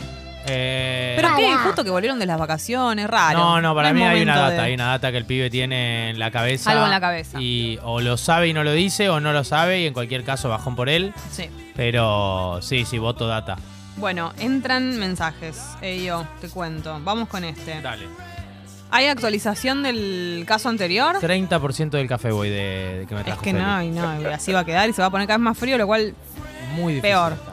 [0.50, 1.56] Eh, ¿Pero qué?
[1.58, 3.38] Justo que volvieron de las vacaciones, raro.
[3.40, 5.50] No, no, para es mí hay una data, de- hay una data que el pibe
[5.50, 6.72] tiene en la cabeza.
[6.72, 7.40] Algo en la cabeza.
[7.42, 10.24] Y o lo sabe y no lo dice, o no lo sabe, y en cualquier
[10.24, 11.14] caso bajón por él.
[11.32, 11.50] Sí.
[11.76, 13.58] Pero sí, sí, voto data.
[13.98, 15.60] Bueno, entran mensajes.
[15.82, 17.00] Eh, yo, te cuento.
[17.04, 17.82] Vamos con este.
[17.82, 18.06] Dale.
[18.90, 21.18] ¿Hay actualización del caso anterior?
[21.20, 23.62] 30% del café voy de, de que me Es trajo que Feli.
[23.64, 25.58] no, y no, así va a quedar y se va a poner cada vez más
[25.58, 26.14] frío, lo cual
[26.76, 27.12] Muy difícil.
[27.12, 27.34] peor.
[27.34, 27.52] está.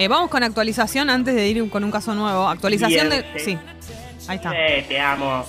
[0.00, 2.46] Eh, vamos con actualización antes de ir con un caso nuevo.
[2.48, 3.40] Actualización Bien, de.
[3.40, 3.58] sí.
[3.80, 3.92] Sí.
[4.28, 4.52] Ahí está.
[4.54, 5.44] Eh, te amo.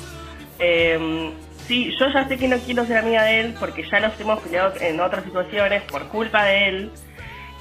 [0.57, 1.29] Eh,
[1.67, 4.39] sí, yo ya sé que no quiero ser amiga de él porque ya nos hemos
[4.39, 6.91] peleado en otras situaciones por culpa de él.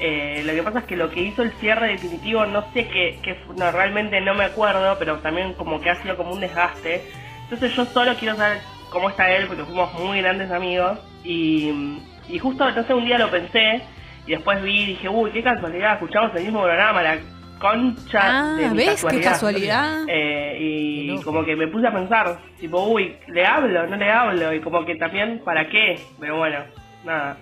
[0.01, 3.37] Eh, lo que pasa es que lo que hizo el cierre definitivo, no sé qué,
[3.46, 7.03] fu- no, realmente no me acuerdo, pero también como que ha sido como un desgaste.
[7.42, 10.98] Entonces yo solo quiero saber cómo está él porque fuimos muy grandes amigos.
[11.22, 11.98] Y,
[12.31, 13.83] y justo, no sé, un día lo pensé
[14.29, 17.19] y después vi y dije, uy, qué casualidad, escuchamos el mismo programa, la
[17.59, 19.05] concha Ah, de mi ¿ves?
[19.05, 20.05] Qué casualidad.
[20.07, 23.87] Eh, y como que me puse a pensar, tipo, uy, ¿le hablo?
[23.88, 24.53] ¿No le hablo?
[24.55, 26.01] Y como que también, ¿para qué?
[26.21, 26.59] Pero bueno,
[27.05, 27.37] nada.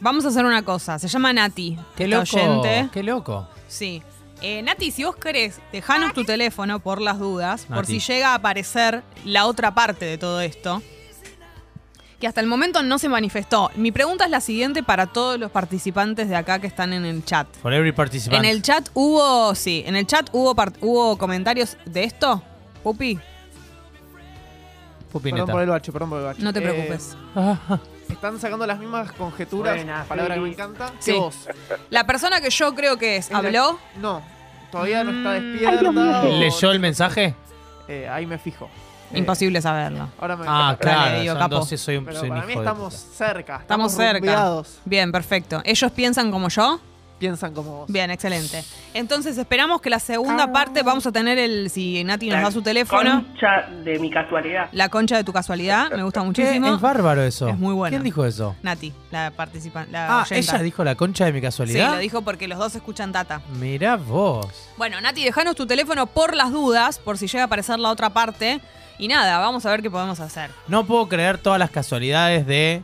[0.00, 0.98] Vamos a hacer una cosa.
[1.00, 1.76] Se llama Nati.
[1.96, 2.22] Qué loco.
[2.22, 2.88] oyente.
[2.92, 3.48] Qué loco.
[3.66, 4.00] Sí.
[4.42, 8.34] Eh, Nati, si vos querés, dejanos tu teléfono por las dudas, por si llega a
[8.36, 10.80] aparecer la otra parte de todo esto,
[12.20, 13.70] que hasta el momento no se manifestó.
[13.76, 17.24] Mi pregunta es la siguiente para todos los participantes de acá que están en el
[17.24, 17.46] chat.
[17.62, 18.44] For every participant.
[18.44, 22.42] En el chat hubo, sí, en el chat hubo, part- hubo comentarios de esto,
[22.82, 23.18] Pupi,
[25.12, 25.44] Pupineta.
[25.46, 26.42] Perdón por el bache, perdón por el bache.
[26.42, 27.16] no te Eh, preocupes.
[28.10, 31.12] están sacando las mismas conjeturas, Buena, palabra que me encanta, Sí.
[31.12, 31.36] que vos.
[31.90, 33.78] La persona que yo creo que es, ¿habló?
[34.00, 34.22] No,
[34.70, 35.52] todavía no está Mm.
[35.52, 36.24] despierta.
[36.24, 37.34] ¿Leyó el mensaje?
[37.86, 38.68] Eh, ahí me fijo.
[39.12, 40.08] Eh, Imposible saberlo.
[40.20, 41.20] Ahora me Ah, Dale, claro.
[41.20, 41.54] digo, son capo.
[41.56, 43.14] dos, sí, soy un, Pero soy un para mí hijo de estamos puta.
[43.16, 43.56] cerca.
[43.56, 44.18] Estamos cerca.
[44.18, 44.78] rumbeados.
[44.84, 45.60] Bien, perfecto.
[45.64, 46.80] ¿Ellos piensan como yo?
[47.18, 47.90] piensan como vos.
[47.90, 48.62] Bien, excelente.
[48.94, 52.62] Entonces esperamos que la segunda parte vamos a tener el, si Nati nos da su
[52.62, 54.68] teléfono, Concha de mi casualidad.
[54.70, 56.72] la concha de tu casualidad, me gusta muchísimo.
[56.76, 57.48] Es bárbaro eso.
[57.48, 57.90] Es muy bueno.
[57.90, 58.54] ¿Quién dijo eso?
[58.62, 60.36] Nati, la participante, la Ah, oyenta.
[60.36, 61.90] ella dijo la concha de mi Sí, casualidad.
[61.94, 63.40] lo dijo porque los dos escuchan Tata.
[63.58, 64.46] Mirá vos.
[64.76, 68.10] Bueno, Nati, dejanos tu teléfono por las dudas, por si llega a aparecer la otra
[68.10, 68.60] parte.
[68.98, 70.50] Y nada, vamos a ver qué podemos hacer.
[70.66, 72.82] No puedo creer todas las casualidades de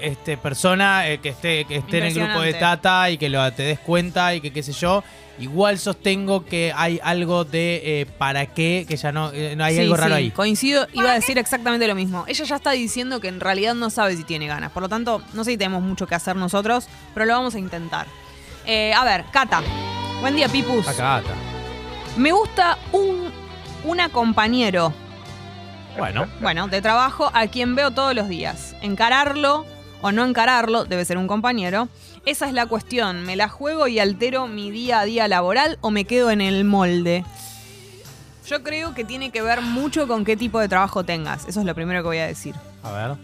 [0.00, 2.54] este persona eh, que esté que esté en el grupo de.
[2.54, 5.04] Tata y que lo, te des cuenta y que qué sé yo.
[5.38, 9.74] Igual sostengo que hay algo de eh, para qué, que ya no, eh, no hay
[9.76, 10.30] Sí, algo raro sí, ahí.
[10.30, 12.24] Coincido, iba a decir exactamente lo mismo.
[12.28, 14.70] Ella ya está diciendo que en realidad no sabe si tiene ganas.
[14.72, 17.58] Por lo tanto, no sé si tenemos mucho que hacer nosotros, pero lo vamos a
[17.58, 18.06] intentar.
[18.66, 19.62] Eh, a ver, Cata.
[20.20, 20.86] Buen día, Pipus.
[20.86, 21.34] Acá, Tata.
[22.18, 23.32] Me gusta un
[23.84, 24.92] una compañero,
[25.98, 28.74] Bueno, bueno, de trabajo a quien veo todos los días.
[28.80, 29.66] Encararlo
[30.00, 31.88] o no encararlo, debe ser un compañero.
[32.24, 33.24] Esa es la cuestión.
[33.24, 36.64] ¿Me la juego y altero mi día a día laboral o me quedo en el
[36.64, 37.24] molde?
[38.48, 41.46] Yo creo que tiene que ver mucho con qué tipo de trabajo tengas.
[41.46, 42.54] Eso es lo primero que voy a decir.
[42.82, 43.16] a ver.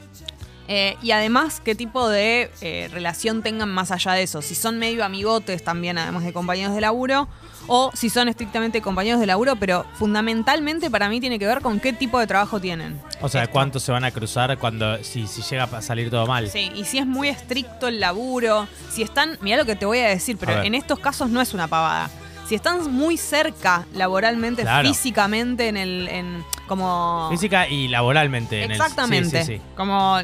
[0.71, 4.43] Eh, y además, qué tipo de eh, relación tengan más allá de eso.
[4.43, 7.27] Si son medio amigotes también, además de compañeros de laburo,
[7.69, 11.79] o si son estrictamente compañeros de laburo, pero fundamentalmente para mí tiene que ver con
[11.81, 13.01] qué tipo de trabajo tienen.
[13.21, 16.51] O sea, ¿cuántos se van a cruzar cuando si, si llega a salir todo mal?
[16.51, 19.99] Sí, y si es muy estricto el laburo, si están, mira lo que te voy
[20.01, 22.11] a decir, pero A en estos casos no es una pavada.
[22.49, 24.89] Si están muy cerca laboralmente, Claro.
[24.89, 27.29] físicamente, en el, en, como...
[27.31, 28.65] Física y laboralmente.
[28.65, 29.45] en el- sí, Exactamente.
[29.45, 30.19] sí, sí, Como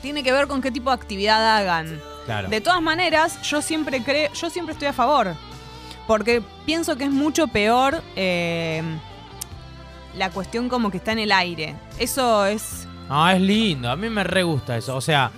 [0.00, 2.00] tiene que ver con qué tipo de actividad hagan.
[2.24, 2.48] claro.
[2.48, 5.34] De todas maneras, yo siempre creo, yo siempre estoy a favor.
[6.10, 8.82] Porque pienso que es mucho peor eh,
[10.16, 11.76] la cuestión como que está en el aire.
[12.00, 12.88] Eso es.
[13.08, 13.88] No, es lindo.
[13.88, 14.96] A mí me re gusta eso.
[14.96, 15.30] O sea,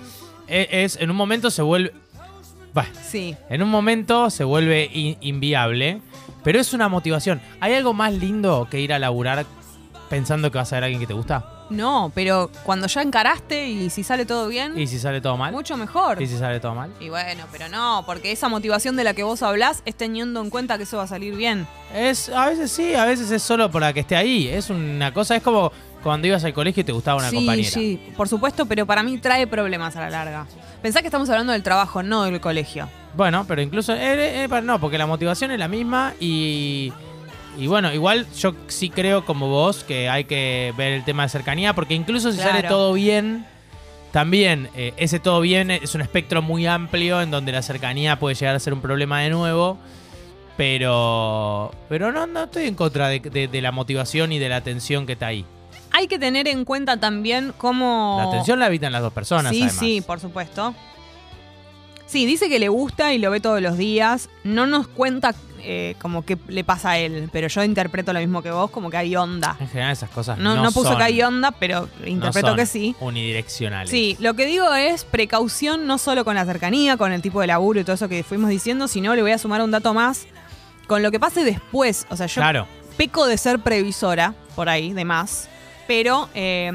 [0.47, 1.93] e- es, en un momento se vuelve.
[2.73, 3.35] Bah, Sí.
[3.51, 6.01] en un momento se vuelve in- inviable.
[6.43, 7.39] Pero es una motivación.
[7.59, 9.45] ¿Hay algo más lindo que ir a laburar
[10.09, 11.62] pensando que vas a ver a alguien que te gusta?
[11.75, 15.51] No, pero cuando ya encaraste y si sale todo bien, ¿Y si sale todo mal?
[15.51, 16.21] mucho mejor.
[16.21, 16.91] ¿Y si sale todo mal?
[16.99, 20.49] Y bueno, pero no, porque esa motivación de la que vos hablás es teniendo en
[20.49, 21.67] cuenta que eso va a salir bien.
[21.93, 24.47] Es, a veces sí, a veces es solo para que esté ahí.
[24.47, 25.71] Es una cosa, es como
[26.03, 27.69] cuando ibas al colegio y te gustaba una sí, compañera.
[27.69, 30.45] sí, por supuesto, pero para mí trae problemas a la larga.
[30.81, 32.89] Pensá que estamos hablando del trabajo, no del colegio.
[33.15, 33.93] Bueno, pero incluso.
[33.93, 36.91] eh, eh, pero no, porque la motivación es la misma y.
[37.57, 41.29] Y bueno, igual yo sí creo como vos que hay que ver el tema de
[41.29, 43.45] cercanía, porque incluso si sale todo bien,
[44.11, 48.35] también eh, ese todo bien es un espectro muy amplio en donde la cercanía puede
[48.35, 49.77] llegar a ser un problema de nuevo.
[50.57, 51.71] Pero.
[51.89, 55.05] Pero no, no estoy en contra de, de- de la motivación y de la atención
[55.05, 55.45] que está ahí.
[55.91, 58.15] Hay que tener en cuenta también cómo...
[58.17, 59.75] La atención la habitan las dos personas, Sí, además.
[59.79, 60.73] sí, por supuesto.
[62.13, 64.29] Sí, dice que le gusta y lo ve todos los días.
[64.43, 68.43] No nos cuenta eh, como que le pasa a él, pero yo interpreto lo mismo
[68.43, 69.57] que vos, como que hay onda.
[69.59, 72.49] En general esas cosas No, no, no puso son- que hay onda, pero no interpreto
[72.49, 72.95] son que sí.
[72.99, 73.89] Unidireccionales.
[73.89, 77.47] Sí, lo que digo es precaución no solo con la cercanía, con el tipo de
[77.47, 80.27] laburo y todo eso que fuimos diciendo, sino le voy a sumar un dato más
[80.85, 82.05] con lo que pase después.
[82.11, 82.67] O sea, yo Claro.
[82.95, 85.49] peco de ser previsora, por ahí, de más.
[85.87, 86.71] Pero eh,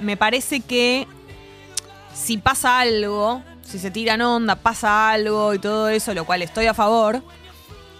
[0.00, 1.06] me parece que
[2.12, 6.66] si pasa algo, si se tiran onda, pasa algo y todo eso, lo cual estoy
[6.66, 7.22] a favor.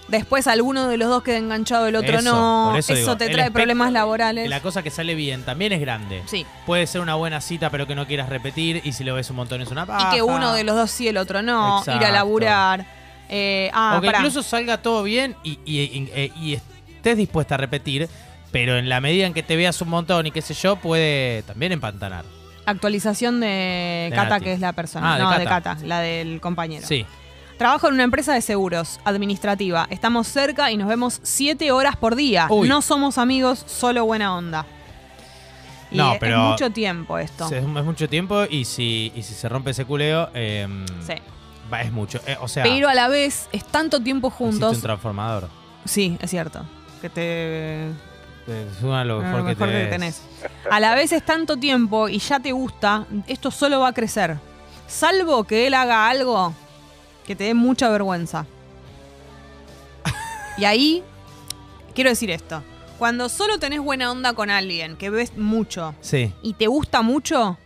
[0.09, 2.77] Después alguno de los dos queda enganchado, el otro Eso, no.
[2.77, 4.51] Eso, eso digo, te trae problemas laborales.
[4.51, 6.23] La cosa que sale bien también es grande.
[6.27, 6.45] Sí.
[6.67, 8.83] Puede ser una buena cita, pero que no quieras repetir.
[8.85, 10.11] Y si lo ves un montón es una paja.
[10.11, 11.83] Y que uno de los dos sí, el otro no.
[11.87, 12.85] Ir a laburar.
[13.31, 14.19] Eh, ah, o que pará.
[14.19, 18.07] incluso salga todo bien y, y- y- eh, y estés dispuesta a repetir.
[18.51, 21.43] Pero en la medida en que te veas un montón y qué sé yo, puede
[21.45, 22.27] también empantanar.
[22.67, 25.15] Actualización de, De Cata, que es la persona.
[25.15, 25.75] Ah, no, de Cata.
[25.75, 26.87] Cata, la del compañero.
[26.87, 27.05] Sí.
[27.59, 29.87] Trabajo en una empresa de seguros, administrativa.
[29.91, 32.47] Estamos cerca y nos vemos siete horas por día.
[32.51, 32.69] Uy.
[32.69, 34.67] No somos amigos, solo buena onda.
[35.91, 37.47] Y No, es- pero- es mucho tiempo esto.
[37.47, 40.67] Es, es mucho tiempo y si, y si se rompe ese culeo, eh,
[41.07, 41.15] Sí.
[41.73, 42.21] va, es mucho.
[42.27, 44.77] Eh, o sea, Pero a la vez es tanto tiempo juntos.
[44.77, 45.49] un transformador.
[45.85, 46.65] Sí, es cierto.
[47.01, 47.89] Que te
[48.47, 50.21] Es lo lo mejor, mejor que, tenés.
[50.71, 54.37] A la vez es tanto tiempo y ya te gusta, esto solo va a crecer.
[54.89, 56.53] Salvo que él haga algo
[57.27, 58.47] que te dé mucha vergüenza.
[60.59, 61.03] Y ahí,
[61.95, 62.63] quiero decir esto.
[62.99, 66.33] Cuando solo tenés buena onda con alguien, que ves mucho Sí.
[66.43, 67.57] y te gusta mucho,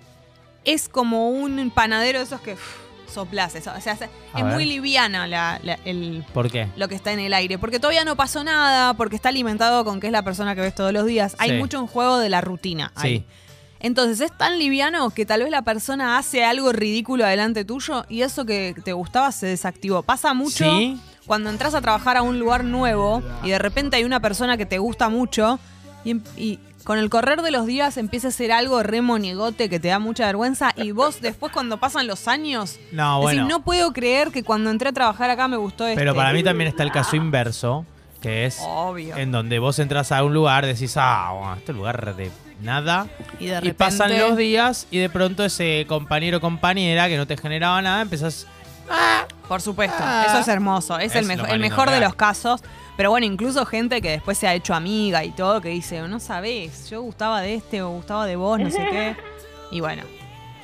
[0.65, 2.86] es como un panadero de esos que uff,
[3.17, 3.55] soplás.
[3.57, 3.73] eso.
[3.77, 4.01] O sea, es
[4.33, 4.67] A muy ver.
[4.67, 6.69] liviana la- la- el, ¿Por qué?
[6.77, 7.59] lo que está en el aire.
[7.59, 10.75] Porque todavía no pasó nada, porque está alimentado con que es la persona que ves
[10.75, 11.35] todos los días.
[11.39, 11.57] Hay Sí.
[11.57, 12.93] mucho en juego de la rutina.
[12.95, 13.19] ahí.
[13.19, 13.25] Sí.
[13.81, 18.23] Entonces es tan liviano que tal vez la persona hace algo ridículo adelante tuyo y
[18.23, 20.03] eso que te gustaba se desactivó.
[20.03, 20.99] Pasa mucho Sí.
[21.27, 24.65] cuando entras a trabajar a un lugar nuevo y de repente hay una persona que
[24.67, 25.59] te gusta mucho
[26.05, 29.69] y, em- y con el correr de los días empieza a ser algo re monigote
[29.69, 33.49] que te da mucha vergüenza y vos después cuando pasan los años No, decís, bueno.
[33.49, 35.99] no puedo creer que cuando entré a trabajar acá me gustó esto.
[35.99, 37.85] Pero para mí también está el caso inverso,
[38.23, 39.17] que es Obvio.
[39.17, 42.31] en donde vos entras a un lugar, decís, ah, bueno, este lugar de
[42.63, 43.09] nada.
[43.41, 47.17] Y de Y repente- pasan los días y de pronto ese compañero o compañera que
[47.17, 48.47] no te generaba nada, empezás...
[49.49, 50.27] Por supuesto, Ah.
[50.29, 52.63] eso es hermoso, es, Es el, mejo- el mejor de los casos.
[52.97, 56.19] Pero bueno, incluso gente que después se ha hecho amiga y todo, que dice, no
[56.21, 59.17] sabés, yo gustaba de este o gustaba de vos, no sé qué.
[59.73, 60.05] Y bueno,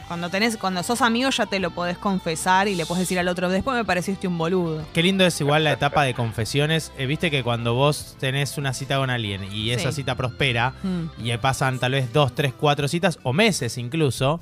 [0.06, 3.26] cuando tenés, cuando sos amigo ya te lo podés confesar y le podés decir al
[3.26, 4.84] otro, después me pareciste un boludo.
[4.94, 6.92] Qué lindo es igual la etapa de confesiones.
[6.98, 9.96] Eh, Viste que cuando vos tenés una cita con alguien y esa Sí.
[9.96, 11.06] cita prospera Mm.
[11.26, 14.38] y pasan tal vez dos, tres, cuatro citas o meses incluso,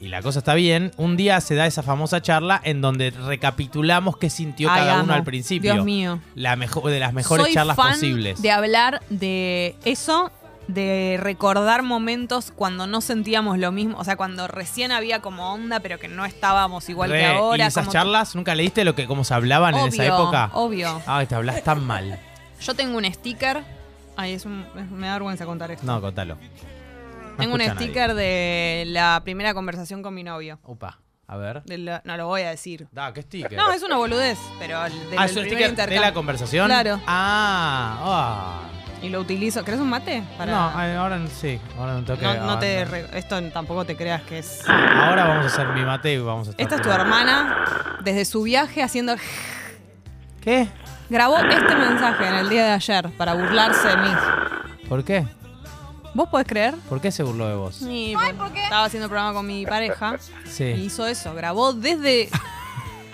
[0.00, 4.16] y la cosa está bien, un día se da esa famosa charla en donde recapitulamos
[4.18, 5.72] qué sintió Ay, cada uno al principio.
[5.74, 6.20] Dios mío.
[6.34, 8.42] La mejor, de las mejores Soy charlas fan posibles.
[8.42, 10.30] de hablar de eso,
[10.68, 15.80] de recordar momentos cuando no sentíamos lo mismo, o sea, cuando recién había como onda,
[15.80, 17.64] pero que no estábamos igual Re, que ahora.
[17.64, 20.50] ¿Y esas como- charlas nunca leíste lo que cómo se hablaban en esa época?
[20.54, 21.00] Obvio.
[21.06, 22.18] Ay, te hablas tan mal.
[22.60, 23.62] Yo tengo un sticker.
[24.16, 25.84] Ay, es un- me da vergüenza contar esto.
[25.84, 26.36] No, contalo.
[27.38, 27.86] Tengo un escucha nadie.
[27.88, 30.58] sticker de la primera conversación con mi novio.
[30.64, 31.62] Upa, a ver.
[31.64, 32.86] De la- no lo voy a decir.
[32.92, 33.52] Da, ¿qué sticker?
[33.56, 36.00] No, es una boludez, pero el, del ah, es un primer sticker de intercambio.
[36.00, 36.66] la conversación.
[36.66, 37.00] Claro.
[37.06, 38.60] Ah, ah.
[39.02, 39.62] Y lo utilizo.
[39.64, 40.22] ¿Querés un mate?
[40.38, 40.50] Para...
[40.52, 42.22] No, ay, ahora no- sí, ahora no toque.
[42.24, 44.62] no, no te re- esto tampoco te creas que es.
[44.66, 46.62] ahora vamos a hacer mi mate y vamos a estar.
[46.62, 49.14] Esta es tu hermana desde su viaje haciendo.
[50.40, 50.68] ¿Qué?
[51.10, 54.08] Grabó este mensaje en el día de ayer para burlarse de mí.
[54.88, 55.26] ¿Por qué?
[56.14, 56.74] ¿Vos podés creer?
[56.88, 57.82] ¿Por qué se burló de vos?
[57.82, 60.64] Estaba haciendo programa con mi pareja y Sí.
[60.64, 61.34] hizo eso.
[61.34, 62.28] Grabó desde.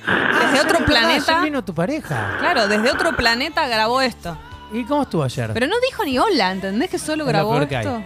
[0.06, 1.42] Ah, desde otro Ayer planeta.
[1.42, 2.36] vino tu pareja.
[2.38, 4.36] Claro, desde otro planeta grabó esto.
[4.72, 5.50] ¿Y cómo estuvo ayer?
[5.52, 7.96] Pero no dijo ni hola, ¿entendés que solo Es lo grabó peor que esto?
[7.96, 8.04] hay.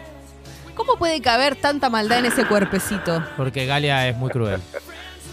[0.75, 3.23] ¿Cómo puede caber tanta maldad en ese cuerpecito?
[3.37, 4.61] Porque Galia es muy cruel.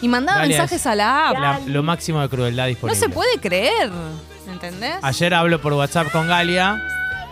[0.01, 1.37] Y mandaba Galia mensajes es a la app.
[1.39, 2.99] la- lo máximo de crueldad No disponible.
[2.99, 3.89] se puede creer,
[4.47, 4.95] ¿entendés?
[5.01, 6.81] Ayer hablo por WhatsApp con Galia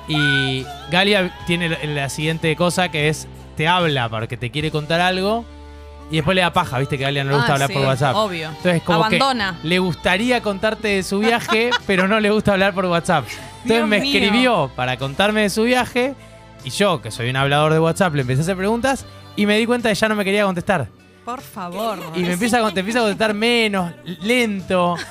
[0.10, 5.46] y Galia tiene la- siguiente cosa que es te habla porque te quiere contar algo
[6.12, 7.74] y después le da paja, viste que a Galia no le gusta Ah, hablar sí,
[7.76, 8.16] por WhatsApp.
[8.16, 8.48] obvio.
[8.50, 9.60] Entonces como Abandona.
[9.62, 13.26] que le gustaría contarte de su viaje, pero no le gusta hablar por WhatsApp.
[13.30, 14.14] Entonces Dios me mío.
[14.20, 16.16] escribió para contarme de su viaje
[16.64, 19.58] y yo, que soy un hablador de WhatsApp, le empecé a hacer preguntas y me
[19.58, 20.88] di cuenta de que ya no me quería contestar.
[21.24, 22.00] Por favor.
[22.16, 23.92] Y me empieza a, te empieza a contestar menos,
[24.24, 24.96] lento.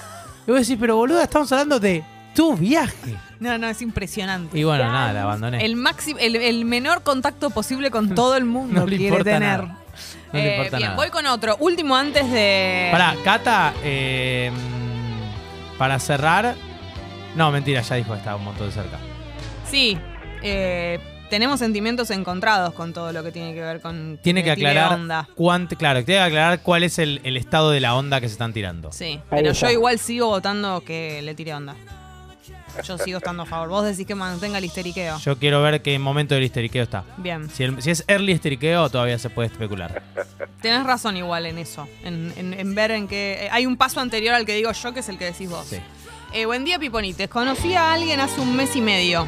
[0.47, 2.03] Y vos decís, pero boluda, estamos hablando de
[2.39, 3.17] tu viaje.
[3.41, 4.57] No, no, es impresionante.
[4.57, 5.65] Y bueno, nada, la abandoné.
[5.65, 9.31] El, máximo, el, el menor contacto posible con todo el mundo No le quiere importa
[9.33, 9.59] tener.
[9.65, 9.79] nada.
[10.33, 10.97] No le Eh, importa bien, nada.
[11.03, 11.57] voy con otro.
[11.59, 12.89] Último antes de.
[12.93, 14.53] Pará, Cata, eh,
[15.79, 16.55] para cerrar.
[17.35, 18.99] No, mentira, ya dijo que estaba un montón de cerca.
[19.69, 19.99] Sí.
[20.43, 24.19] eh, tenemos sentimientos encontrados con todo lo que tiene que ver con.
[24.23, 25.29] Tiene que tire aclarar onda.
[25.35, 28.33] cuánto, claro, tiene que aclarar cuál es el, el estado de la onda que se
[28.33, 28.93] están tirando.
[28.93, 31.75] Sí, pero yo igual sigo votando que le tire onda.
[32.85, 33.69] Yo sigo estando a favor.
[33.69, 35.19] Vos decís que mantenga el histeriqueo.
[35.19, 37.05] Yo quiero ver qué momento del histeriqueo está.
[37.17, 37.49] Bien.
[37.51, 40.03] Si, el- si es early histeriqueo, todavía se puede especular.
[40.63, 41.89] Tenés razón igual en eso.
[42.05, 43.47] En, en- en ver en qué.
[43.47, 45.67] eh, hay un paso anterior al que digo yo, que es el que decís vos.
[45.67, 45.79] Sí.
[46.35, 47.29] Eh, buen día, Piponites.
[47.29, 49.27] Conocí a alguien hace un mes y medio.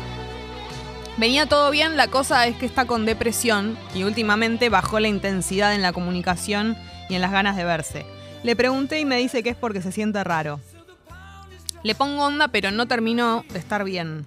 [1.17, 5.75] Venía todo bien, la cosa es que está con depresión y últimamente bajó la intensidad
[5.75, 6.77] en la comunicación
[7.11, 8.07] y en las ganas de verse.
[8.43, 10.61] Le pregunté y me dice que es porque se siente raro.
[11.83, 14.27] Le pongo onda, pero no termino de estar bien.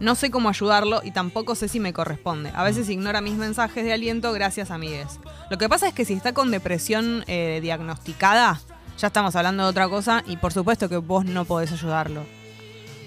[0.00, 2.52] No sé cómo ayudarlo y tampoco sé si me corresponde.
[2.54, 5.18] A veces ignora mis mensajes de aliento gracias a amigues.
[5.50, 8.60] Lo que pasa es que si está con depresión eh, diagnosticada,
[8.96, 12.22] ya estamos hablando de otra cosa y por supuesto que vos no podés ayudarlo.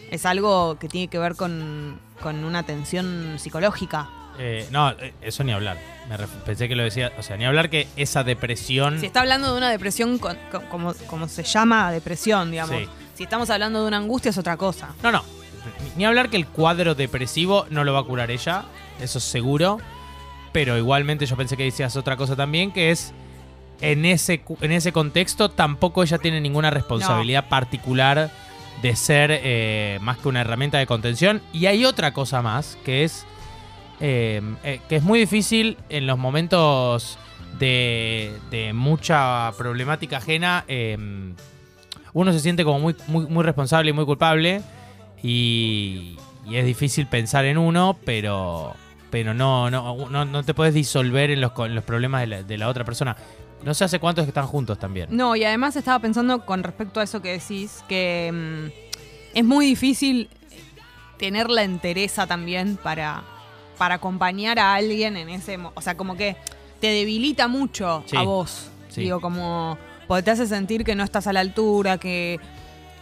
[0.10, 4.10] Es algo que tiene que ver con, con una tensión psicológica.
[4.38, 5.77] Eh, no, eh, eso ni hablar.
[6.10, 7.13] Me pensé que lo decía.
[7.17, 8.99] O sea, ni hablar que esa depresión.
[8.99, 12.75] Si está hablando de una depresión, con- con- como, como se llama depresión, digamos.
[12.75, 12.89] Sí.
[13.21, 14.95] Si estamos hablando de una angustia es otra cosa.
[15.03, 15.23] No, no.
[15.95, 18.65] Ni- hablar que el cuadro depresivo no lo va a curar ella,
[18.99, 19.77] eso es seguro.
[20.51, 23.13] Pero igualmente yo pensé que decías otra cosa también, que es
[23.79, 28.31] en ese, en ese contexto tampoco ella tiene ninguna responsabilidad particular
[28.81, 31.43] de ser eh, más que una herramienta de contención.
[31.53, 33.27] Y hay otra cosa más, que es
[33.99, 37.19] eh, eh, que es muy difícil en los momentos
[37.60, 40.65] de, de mucha problemática ajena.
[42.13, 44.62] Uno se siente como muy, muy, muy responsable y muy culpable.
[45.24, 48.74] Y, y es difícil pensar en uno, pero,
[49.10, 52.43] pero no, no, no, no te puedes disolver en los, en los problemas de la,
[52.43, 53.15] de la otra persona.
[53.63, 55.10] No sé hace cuántos que están juntos también.
[55.12, 59.67] No, y además estaba pensando con respecto a eso que decís, que mm, es muy
[59.67, 60.30] difícil
[61.17, 63.21] tener la entereza también para,
[63.78, 65.60] para acompañar a alguien en ese...
[65.76, 66.36] O sea, como que
[66.80, 68.71] te debilita mucho Sí, a vos.
[68.89, 69.02] sí.
[69.02, 69.78] Digo, como...
[70.12, 72.38] Porque te hace sentir que no estás a la altura, que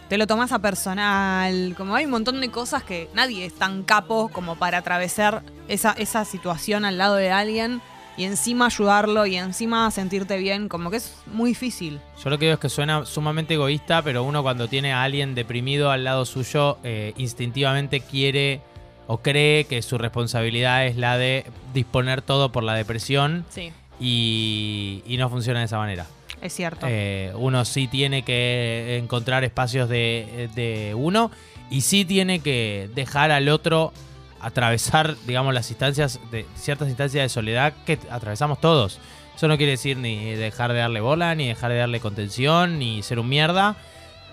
[0.08, 1.74] te lo tomás a personal.
[1.76, 5.90] Como hay un montón de cosas que nadie es tan capo como para atravesar esa,
[5.98, 7.80] esa situación al lado de alguien
[8.16, 10.68] y encima ayudarlo y encima sentirte bien.
[10.68, 11.98] Como que es muy difícil.
[12.22, 15.34] Yo lo que digo es que suena sumamente egoísta, pero uno cuando tiene a alguien
[15.34, 18.60] deprimido al lado suyo, eh, instintivamente quiere
[19.08, 21.44] o cree que su responsabilidad es la de
[21.74, 26.06] disponer todo por la depresión Sí, y, y no funciona de esa manera.
[26.40, 26.86] Es cierto.
[26.88, 31.30] Eh, uno sí tiene que encontrar espacios de, de uno
[31.70, 33.92] y sí tiene que dejar al otro
[34.40, 38.98] atravesar, digamos, las instancias, de ciertas instancias de soledad que atravesamos todos.
[39.36, 43.02] Eso no quiere decir ni dejar de darle bola, ni dejar de darle contención, ni
[43.02, 43.76] ser un mierda,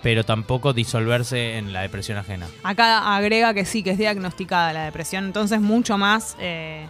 [0.02, 2.46] pero tampoco disolverse en la depresión ajena.
[2.62, 6.88] Acá agrega que sí, que es diagnosticada la depresión, entonces mucho más, eh,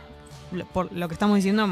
[0.73, 1.69] por lo que estamos diciendo,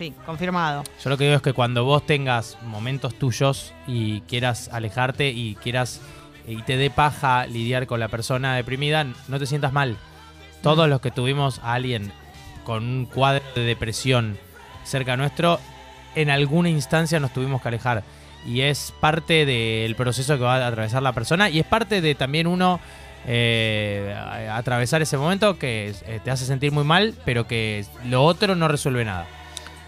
[0.00, 0.82] sí, confirmado.
[1.04, 5.56] Yo lo que digo es que cuando vos tengas momentos tuyos y quieras alejarte y
[5.56, 6.00] quieras
[6.46, 9.98] y te dé paja lidiar con la persona deprimida, no te sientas mal.
[10.62, 12.12] Todos los que tuvimos a alguien
[12.64, 14.38] con un cuadro de depresión
[14.84, 15.60] cerca nuestro,
[16.14, 18.02] en alguna instancia nos tuvimos que alejar.
[18.46, 22.14] Y es parte del proceso que va a atravesar la persona y es parte de
[22.14, 22.80] también uno
[23.26, 24.16] eh,
[24.50, 28.66] atravesar ese momento que eh, te hace sentir muy mal, pero que lo otro no
[28.66, 29.26] resuelve nada.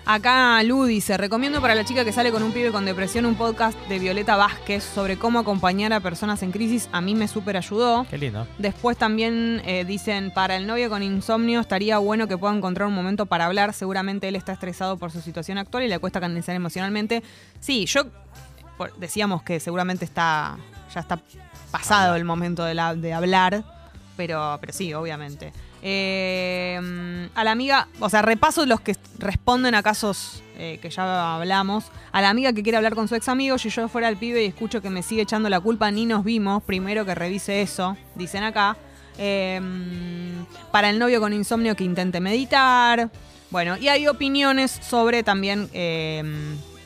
[0.05, 3.37] Acá Lu dice, recomiendo para la chica que sale con un pibe con depresión un
[3.37, 6.89] podcast de Violeta Vázquez sobre cómo acompañar a personas en crisis.
[6.91, 8.05] A mí me súper ayudó.
[8.11, 8.49] Qué lindo.
[8.59, 12.95] Después también eh, dicen, para el novio con insomnio estaría bueno que pueda encontrar un
[12.95, 13.73] momento para hablar.
[13.75, 17.23] Seguramente él está estresado por su situación actual y le cuesta canalizar emocionalmente.
[17.61, 18.03] Sí, yo
[18.77, 20.57] por- decíamos que seguramente está
[20.93, 21.21] ya está
[21.71, 23.63] pasado el momento de, la- de hablar,
[24.17, 25.53] pero, pero sí, obviamente.
[25.83, 31.35] Eh, a la amiga, o sea, repaso los que responden a casos eh, que ya
[31.35, 31.87] hablamos.
[32.13, 34.45] A la amiga que quiere hablar con su ex amigo, si yo fuera el pibe
[34.45, 37.97] y escucho que me sigue echando la culpa, ni nos vimos, primero que revise eso,
[38.15, 38.77] dicen acá.
[39.19, 39.61] Eh,
[40.71, 43.11] para el novio con insomnio que intente meditar.
[43.51, 46.23] Bueno, y hay opiniones sobre también eh,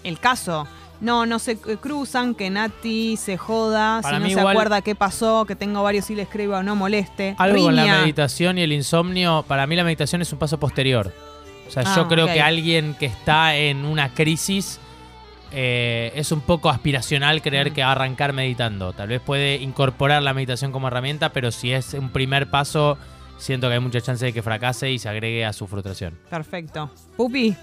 [0.02, 0.66] el caso.
[1.00, 4.94] No, no se cruzan, que Nati se joda, Para si no se igual- acuerda qué
[4.94, 7.34] pasó, que tengo varios y le escribo, no moleste.
[7.38, 8.00] Algo con la Riña.
[8.00, 11.12] meditación y el insomnio, para mí la meditación es un paso posterior.
[11.68, 12.32] O sea, Ah, yo creo ok.
[12.32, 14.80] que alguien que está en una crisis
[15.52, 17.74] eh, es un poco aspiracional creer Mm.
[17.74, 18.92] que va a arrancar meditando.
[18.92, 22.98] Tal vez puede incorporar la meditación como herramienta, pero si es un primer paso,
[23.38, 26.18] siento que hay mucha chance de que fracase y se agregue a su frustración.
[26.28, 26.90] Perfecto.
[27.16, 27.54] Pupi,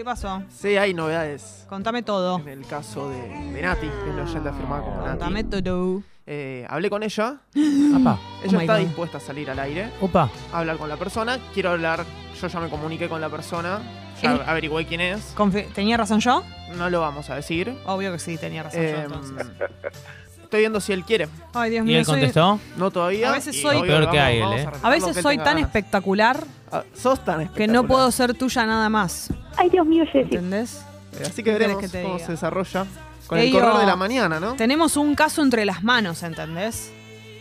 [0.00, 0.42] ¿qué pasó?
[0.48, 1.66] Sí, hay novedades.
[1.68, 2.38] Contame todo.
[2.38, 3.20] En el caso de,
[3.52, 5.62] de Nati, que es la oyente afirmada como Contame Nati.
[5.62, 6.02] todo.
[6.26, 7.36] Eh, hablé con ella.
[7.94, 8.86] Apa, Ella Oh my está God.
[8.86, 10.30] dispuesta a salir al aire, opa.
[10.54, 11.38] a hablar con la persona.
[11.52, 12.04] Quiero hablar,
[12.40, 13.80] yo ya me comuniqué con la persona,
[14.22, 14.40] ya Eh.
[14.46, 15.36] averigüé quién es.
[15.36, 16.44] Confi- ¿Tenía razón yo?
[16.78, 17.76] No lo vamos a decir.
[17.84, 19.46] Obvio que sí, tenía razón yo Eh, entonces.
[20.50, 21.28] estoy viendo si él quiere.
[21.54, 21.98] Ay, Dios ¿Y mío.
[22.00, 22.58] él soy- contestó?
[22.76, 23.28] No todavía.
[23.30, 24.46] A veces y soy- obvio Peor que hay él, eh.
[24.46, 25.68] a A arreglar lo veces soy tenga tan ganas.
[25.68, 27.82] espectacular Ah, sos tan que espectacular.
[27.82, 29.32] no puedo ser tuya nada más.
[29.56, 30.18] Ay, Dios mío, Jessy.
[30.34, 30.84] ¿Entendés?
[31.12, 32.26] Eh, Así que ¿Qué querés veremos que te cómo diga?
[32.26, 32.86] se desarrolla
[33.28, 34.54] con el correr digo, de la mañana, ¿no?
[34.54, 36.92] Tenemos un caso entre las manos, ¿entendés?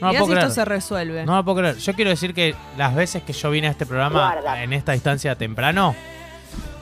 [0.01, 0.53] No lo Mirá puedo si esto creer.
[0.55, 1.25] se resuelve.
[1.25, 1.77] No lo puedo creer.
[1.77, 4.63] Yo quiero decir que las veces que yo vine a este programa Guarda.
[4.63, 5.93] en esta distancia temprano,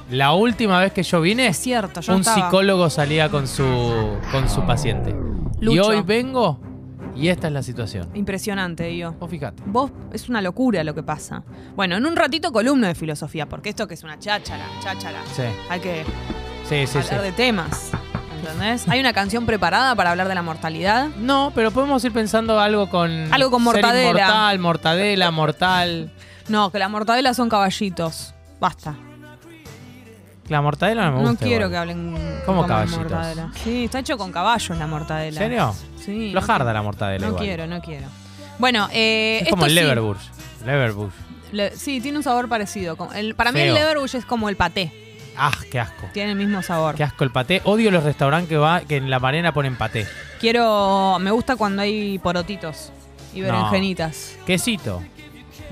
[0.10, 2.36] la última vez que yo vine, Es cierto, yo un estaba.
[2.46, 3.64] psicólogo salía con su,
[4.32, 5.16] con su paciente.
[5.62, 6.60] Y hoy vengo
[7.16, 8.08] y esta es la situación.
[8.14, 9.16] Impresionante, digo.
[9.20, 9.64] Vos fíjate.
[9.66, 11.44] Vos, es una locura lo que pasa.
[11.76, 15.20] Bueno, en un ratito columna de filosofía, porque esto que es una cháchara, cháchara.
[15.36, 16.04] Sí, Hay que
[16.70, 17.00] sí, sí.
[17.02, 17.08] sí.
[17.08, 17.92] hablar de temas.
[18.40, 18.88] ¿Entendés?
[18.88, 21.08] Hay una canción preparada para hablar de la mortalidad.
[21.18, 23.10] No, pero podemos ir pensando algo con.
[23.34, 24.12] Algo con ser mortadela.
[24.12, 26.12] Mortal, mortadela, mortal.
[26.50, 28.36] No, que la mortadela son caballitos.
[28.60, 28.96] Basta.
[30.50, 31.46] La mortadela no me No gusta.
[31.46, 31.72] quiero igual.
[31.72, 32.12] que hablen
[32.46, 33.00] ¿Cómo como caballitos?
[33.00, 33.52] mortadela.
[33.64, 35.28] Sí, está hecho con caballos la mortadela.
[35.42, 35.76] ¿En serio?
[36.04, 36.30] Sí.
[36.32, 37.44] Flojarda la mortadela No igual.
[37.44, 38.08] quiero, no quiero.
[38.60, 39.76] Bueno, eh, Es como el sí.
[39.76, 40.18] Leverbush.
[40.66, 41.12] Leverbush.
[41.52, 42.98] Le- sí, tiene un sabor parecido.
[43.14, 43.74] El- para mí el.
[43.74, 44.92] Leverbush es como el paté.
[45.38, 46.08] Ah, qué asco.
[46.14, 46.96] Tiene el mismo sabor.
[46.96, 47.62] Qué asco el paté.
[47.66, 50.08] Odio los restaurantes que va que en la marina ponen paté.
[50.40, 51.18] Quiero.
[51.20, 52.92] Me gusta cuando hay porotitos
[53.36, 53.48] y No.
[53.48, 54.36] berenjenitas.
[54.46, 55.04] Quesito.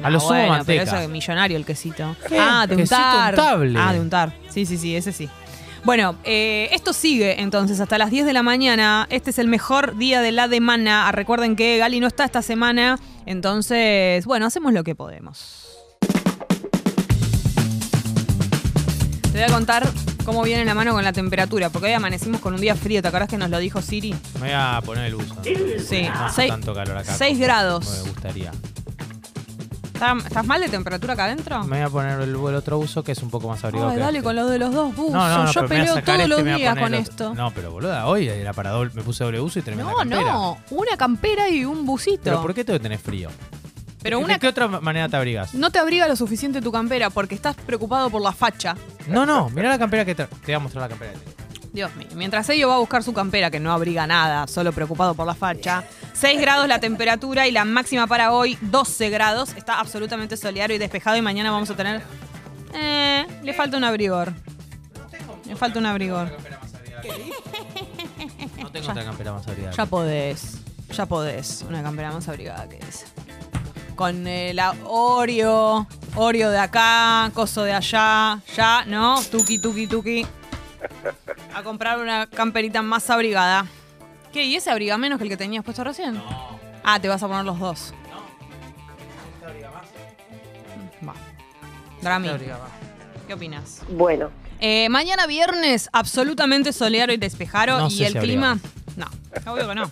[0.04, 0.84] A lo sumo bueno, manteca.
[0.84, 2.16] Pero eso es millonario el quesito.
[2.28, 2.38] ¿Qué?
[2.40, 3.34] Ah, de Quesito untar.
[3.34, 3.80] untable.
[3.82, 4.34] Ah, de untar.
[4.56, 5.28] Sí, sí, sí, ese sí.
[5.84, 9.06] Bueno, eh, esto sigue entonces hasta las 10 de la mañana.
[9.10, 11.10] Este es el mejor día de la semana.
[11.10, 12.98] Ah, Recuerden que Gali no está esta semana.
[13.26, 15.68] Entonces, bueno, hacemos lo que podemos.
[19.32, 19.86] Te voy a contar
[20.24, 23.02] cómo viene la mano con la temperatura, porque hoy amanecimos con un día frío.
[23.02, 24.16] ¿Te acordás que nos lo dijo Siri?
[24.36, 25.36] Me voy a poner el buzo.
[25.44, 27.14] Sí, No hace seis- tanto calor acá.
[27.14, 28.04] 6 grados.
[28.04, 28.52] Me gustaría.
[29.96, 31.64] ¿Está- ¿Estás mal de temperatura acá adentro?
[31.64, 33.90] Me voy a poner el, el otro buzo que es un poco más abrigado.
[33.92, 34.24] Ay, que dale este.
[34.26, 35.14] con lo de los dos buzos.
[35.14, 37.34] No, no, no, Yo peleo todos este, los días con esto.
[37.34, 40.22] No, pero boluda, hoy era para doble, me puse doble buzo y tremenda No, campera.
[40.34, 42.24] no, una campera y un busito.
[42.26, 43.30] Pero ¿por qué tengo que tener frío?
[44.04, 45.54] Pero ¿De una qué otra manera te abrigas?
[45.56, 48.76] no te abriga lo suficiente tu campera porque estás preocupado por la facha.
[49.08, 50.26] No, no, mira la campera que te...
[50.26, 51.45] Te voy a mostrar la campera que tengo.
[51.76, 52.08] Dios mío.
[52.16, 55.36] Mientras ello va a buscar su campera, que no abriga nada, solo preocupado por la
[55.36, 55.84] facha.
[56.14, 59.54] 6 grados la temperatura y la máxima para hoy, 12 grados.
[59.56, 62.02] Está absolutamente soleado y despejado y mañana vamos a tener...
[62.74, 64.34] Eh, le falta un abrigor.
[65.46, 66.32] Le falta un abrigor.
[68.58, 69.76] No tengo otra campera más abrigada.
[69.76, 70.58] Ya podés.
[70.92, 71.66] Ya podés.
[71.68, 73.06] Una campera más abrigada que esa.
[73.96, 79.22] Con el Oreo, Oreo de acá, coso de allá, ya, ¿no?
[79.24, 80.26] Tuki, tuki, tuki.
[81.54, 83.66] A comprar una camperita más abrigada.
[84.32, 84.44] ¿Qué?
[84.44, 86.16] ¿Y ese abriga menos que el que tenías puesto recién?
[86.16, 86.60] No.
[86.84, 87.94] Ah, te vas a poner los dos.
[88.10, 89.48] No.
[91.08, 91.14] Va.
[92.02, 92.30] Drami,
[93.28, 93.82] ¿qué opinas?
[93.90, 94.30] Bueno.
[94.60, 97.80] Eh, mañana viernes, absolutamente soleado y despejado.
[97.80, 98.58] No y sé el si clima.
[98.96, 99.08] No,
[99.52, 99.92] obvio que no.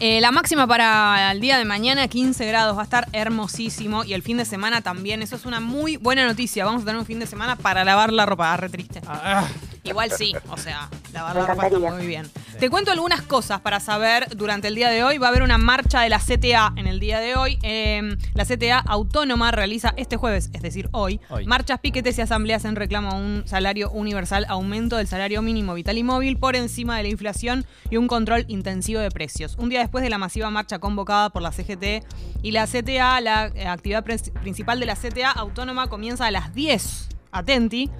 [0.00, 4.02] Eh, la máxima para el día de mañana, 15 grados, va a estar hermosísimo.
[4.02, 5.22] Y el fin de semana también.
[5.22, 6.64] Eso es una muy buena noticia.
[6.64, 8.52] Vamos a tener un fin de semana para lavar la ropa.
[8.52, 9.00] Ah, re triste.
[9.06, 9.46] Ah,
[9.84, 12.30] Igual sí, o sea, la ropa está muy bien.
[12.60, 15.18] Te cuento algunas cosas para saber durante el día de hoy.
[15.18, 17.58] Va a haber una marcha de la CTA en el día de hoy.
[17.62, 21.46] Eh, la CTA Autónoma realiza este jueves, es decir, hoy, Hoy.
[21.46, 25.98] marchas, piquetes y asambleas en reclamo a un salario universal, aumento del salario mínimo vital
[25.98, 29.56] y móvil por encima de la inflación y un control intensivo de precios.
[29.58, 32.04] Un día después de la masiva marcha convocada por la CGT
[32.42, 37.08] y la CTA, la eh, actividad principal de la CTA Autónoma comienza a las 10.
[37.32, 37.90] Atenti,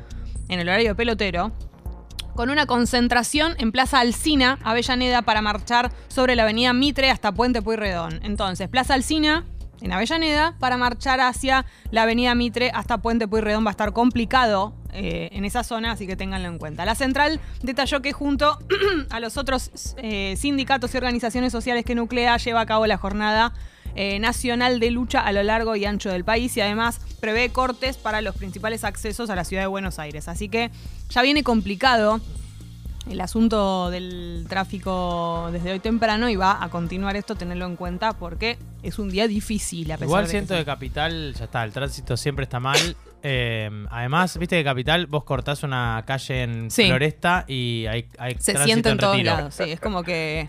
[0.49, 1.53] en el horario pelotero
[2.35, 7.63] con una concentración en Plaza Alsina, Avellaneda, para marchar sobre la avenida Mitre hasta Puente
[7.63, 8.21] Pueyrredón.
[8.23, 9.45] Entonces, Plaza Alsina,
[9.81, 14.75] en Avellaneda, para marchar hacia la avenida Mitre hasta Puente Pueyrredón va a estar complicado
[14.93, 16.85] eh, en esa zona, así que ténganlo en cuenta.
[16.85, 18.59] La central detalló que junto
[19.11, 23.53] a los otros eh, sindicatos y organizaciones sociales que nuclea, lleva a cabo la jornada
[23.95, 27.97] eh, nacional de lucha a lo largo y ancho del país y además prevé cortes
[27.97, 30.29] para los principales accesos a la ciudad de Buenos Aires.
[30.29, 30.71] Así que
[31.11, 32.21] ya viene complicado
[33.11, 38.13] el asunto del tráfico desde hoy temprano y va a continuar esto, tenerlo en cuenta
[38.13, 39.91] porque es un día difícil.
[39.91, 42.97] A pesar Igual de siento que que Capital, ya está, el tránsito siempre está mal.
[43.25, 46.87] Eh, además, viste que Capital, vos cortás una calle en Sí.
[46.87, 49.35] Floresta y hay, hay se tránsito siente en todos retiro.
[49.37, 49.55] lados.
[49.55, 50.49] Sí, es como que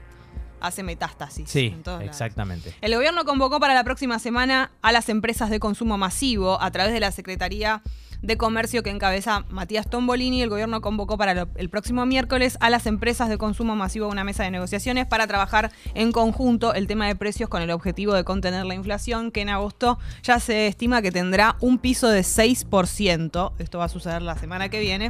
[0.64, 1.50] hace metástasis.
[1.50, 2.04] Sí, lados.
[2.04, 2.74] exactamente.
[2.82, 6.94] El gobierno convocó para la próxima semana a las empresas de consumo masivo a través
[6.94, 7.84] de la Secretaría
[8.24, 10.42] de Comercio que encabeza Matías Tombolini.
[10.42, 14.24] El gobierno convocó para el próximo miércoles a las empresas de consumo masivo a una
[14.24, 18.24] mesa de negociaciones para trabajar en conjunto el tema de precios con el objetivo de
[18.24, 23.52] contener la inflación, que en agosto ya se estima que tendrá un piso de 6%.
[23.60, 25.10] Esto va a suceder la semana que viene.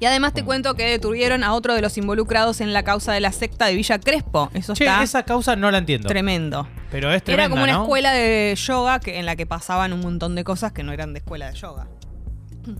[0.00, 3.20] Y además te cuento que detuvieron a otro de los involucrados en la causa de
[3.20, 4.50] la secta de Villa Crespo.
[4.54, 6.08] Eso Che, está esa causa no la entiendo.
[6.08, 6.68] tremendo.
[6.90, 7.82] Pero es tremenda, Era como una ¿no?
[7.82, 11.12] escuela de yoga que, en la que pasaban un montón de cosas que no eran
[11.12, 11.86] de escuela de yoga.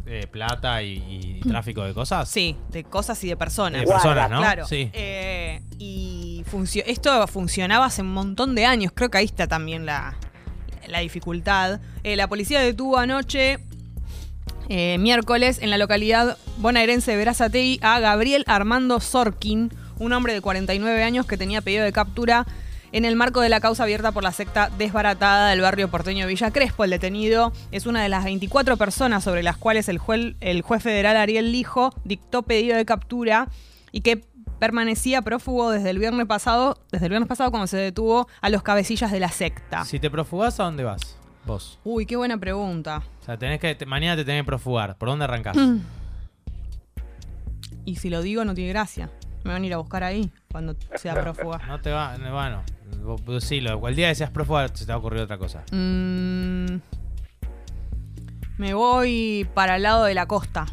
[0.06, 2.28] Eh, plata y, y tráfico de cosas.
[2.30, 3.82] Sí, de cosas y de personas.
[3.82, 4.38] De personas, ¿no?
[4.38, 4.66] Claro.
[4.66, 4.88] Sí.
[4.94, 8.92] Eh, y funcio- esto funcionaba hace un montón de años.
[8.94, 10.16] Creo que ahí está también la,
[10.86, 11.80] la dificultad.
[12.02, 13.58] Eh, la policía detuvo anoche,
[14.68, 20.40] eh, miércoles, en la localidad bonaerense de Verazategui, a Gabriel Armando Sorkin, un hombre de
[20.40, 22.46] 49 años que tenía pedido de captura
[22.92, 26.52] en el marco de la causa abierta por la secta desbaratada del barrio porteño Villa
[26.52, 26.84] Crespo.
[26.84, 30.82] El detenido es una de las 24 personas sobre las cuales el juez, el juez
[30.82, 33.48] federal Ariel Lijo dictó pedido de captura
[33.90, 34.24] y que
[34.60, 38.62] permanecía prófugo desde el viernes pasado, desde el viernes pasado cuando se detuvo a los
[38.62, 39.84] cabecillas de la secta.
[39.84, 41.18] Si te profugás, ¿a dónde vas?
[41.46, 41.78] Vos.
[41.84, 43.02] Uy, qué buena pregunta.
[43.20, 44.96] O sea, tenés que, te- mañana te tenés que profugar.
[44.96, 45.56] ¿Por dónde arrancás?
[45.56, 45.78] Mm.
[47.86, 49.10] Y si lo digo no tiene gracia.
[49.44, 51.58] Me van a ir a buscar ahí cuando sea prófuga.
[51.66, 52.62] No te va, no, bueno,
[53.02, 53.86] vos decilo.
[53.88, 55.62] El día que seas prófuga se te va a ocurrir otra cosa.
[55.70, 56.76] Mm,
[58.56, 60.64] me voy para el lado de la costa.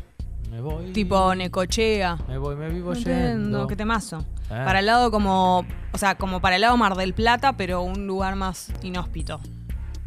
[0.50, 0.92] Me voy.
[0.94, 2.18] Tipo Necochea.
[2.30, 3.68] Me voy, me vivo Entiendo, yendo.
[3.68, 4.26] qué temazo.
[4.50, 4.64] Ah.
[4.66, 5.66] Para el lado como.
[5.94, 9.42] O sea, como para el lado Mar del Plata, pero un lugar más inhóspito.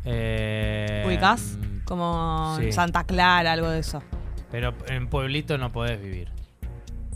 [0.05, 1.57] Eh, ¿Ubicás?
[1.59, 2.73] mm, Como sí.
[2.73, 4.03] Santa Clara, algo de eso.
[4.51, 6.29] Pero en pueblito no podés vivir.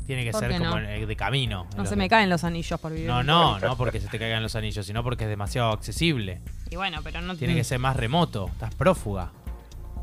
[0.07, 0.79] Tiene que ¿Por ser como no?
[0.79, 1.67] en- de camino.
[1.77, 3.07] No se me caen los anillos por vivir.
[3.07, 6.41] No, no, no porque se te caigan los anillos, sino porque es demasiado accesible.
[6.71, 8.47] Y bueno, pero no Tiene que ser más remoto.
[8.49, 9.33] Estás prófuga.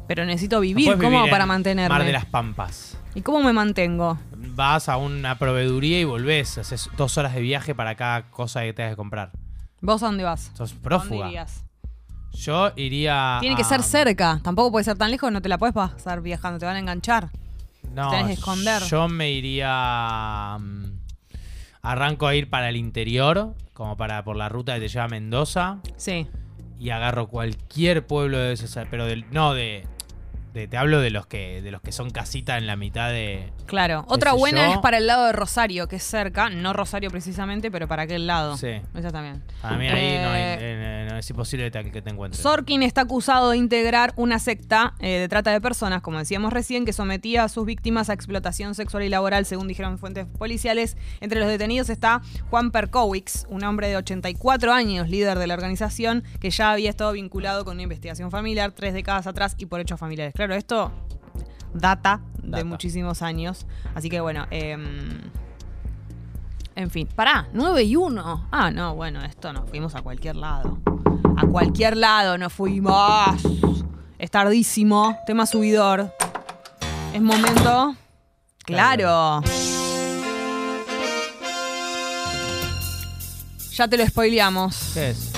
[0.07, 1.89] Pero necesito No vivir, puedes ¿cómo vivir para en mantenerme?
[1.97, 2.95] Mar de las Pampas.
[3.15, 4.19] ¿Y cómo me mantengo?
[4.35, 6.59] Vas a una proveeduría y volvés.
[6.59, 9.31] Haces dos horas de viaje para cada cosa que tengas que comprar.
[9.81, 10.51] ¿Vos a dónde vas?
[10.53, 11.27] Sos ¿A dónde prófuga.
[11.29, 11.64] irías?
[12.35, 13.37] Yo iría.
[13.39, 14.39] Tiene que a- ser cerca.
[14.43, 17.29] Tampoco puede ser tan lejos, no te la puedes pasar viajando, te van a enganchar.
[17.93, 18.81] No, tenés que esconder.
[18.83, 20.57] Yo me iría.
[20.59, 20.85] mm,
[21.81, 25.07] Arranco a ir para el interior, como para por la ruta que te lleva a
[25.07, 25.77] Mendoza.
[25.97, 26.27] Sí.
[26.79, 28.75] Y agarro cualquier pueblo de esos.
[28.89, 29.25] Pero del.
[29.31, 29.87] No, de.
[30.67, 31.61] Te hablo de los que.
[31.61, 33.51] de los que son casitas en la mitad de.
[33.65, 34.05] Claro.
[34.07, 34.73] Otra buena yo.
[34.73, 36.49] es para el lado de Rosario, que es cerca.
[36.49, 38.57] No Rosario precisamente, pero para aquel lado.
[38.57, 38.81] Sí.
[38.95, 39.43] Esa también.
[39.61, 42.41] Para mí ahí no, hay- Eh, eh, no es imposible que te, que te encuentres.
[42.41, 46.85] Sorkin está acusado de integrar una secta eh, de trata de personas, como decíamos recién,
[46.85, 50.97] que sometía a sus víctimas a explotación sexual y laboral, según dijeron fuentes policiales.
[51.21, 56.23] Entre los detenidos está Juan Perkowicz, un hombre de 84 años, líder de la organización,
[56.39, 59.99] que ya había estado vinculado con una investigación familiar tres décadas atrás y por hechos
[59.99, 60.33] familiares.
[60.35, 60.91] Claro, esto
[61.73, 62.63] data de Data.
[62.65, 63.65] muchísimos años.
[63.95, 65.19] Así que bueno, em,
[66.75, 68.47] en fin, pará, 9 y 1.
[68.51, 70.77] Ah, no, bueno, esto nos fuimos a cualquier lado.
[71.37, 72.95] A cualquier lado nos fuimos.
[74.17, 76.13] Es tardísimo, tema subidor.
[77.13, 77.95] Es momento.
[78.65, 79.41] Claro.
[83.73, 84.91] Ya te lo spoileamos.
[84.93, 85.34] ¿Qué es?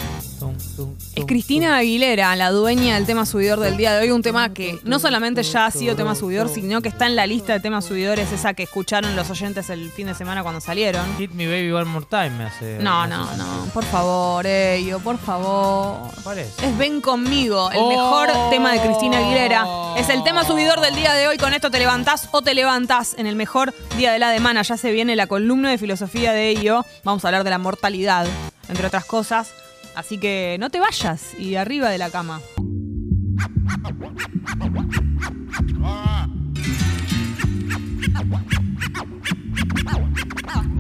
[1.15, 4.11] Es Cristina Aguilera, la dueña del tema subidor del día de hoy.
[4.11, 7.25] Un tema que no solamente ya ha sido tema subidor, sino que está en la
[7.28, 11.05] lista de temas subidores, esa que escucharon los oyentes el fin de semana cuando salieron.
[11.17, 12.78] Hit me baby one more time me hace.
[12.80, 13.65] No, me no, hace- no.
[13.73, 16.09] Por favor, Ello, por favor.
[16.23, 16.49] ¿Cuál es?
[16.61, 17.89] Es Ven conmigo, el Oh.
[17.89, 19.65] mejor tema de Cristina Aguilera.
[19.97, 21.38] Es el tema subidor del día de hoy.
[21.38, 24.61] Con esto te levantás o te levantás en el mejor día de la semana.
[24.61, 26.86] Ya se viene la columna de filosofía de ello.
[27.03, 28.28] Vamos a hablar de la mortalidad,
[28.69, 29.49] entre otras cosas.
[29.98, 32.39] Así que no te vayas y arriba de la cama.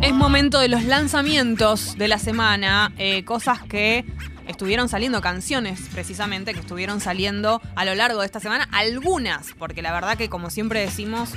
[0.03, 4.05] Es momento de los lanzamientos de la semana, eh, cosas que
[4.45, 9.81] estuvieron saliendo, canciones precisamente, que estuvieron saliendo a lo largo de esta semana, algunas, porque
[9.81, 11.31] la verdad que como siempre decimos,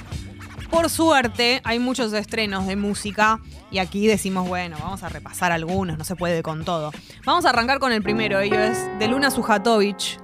[0.71, 3.41] por suerte hay muchos estrenos de música
[3.71, 6.93] y aquí decimos, bueno, vamos a repasar algunos, no se puede con todo.
[7.25, 10.19] Vamos a arrancar con el primero, ello es de Luna Sujatovic.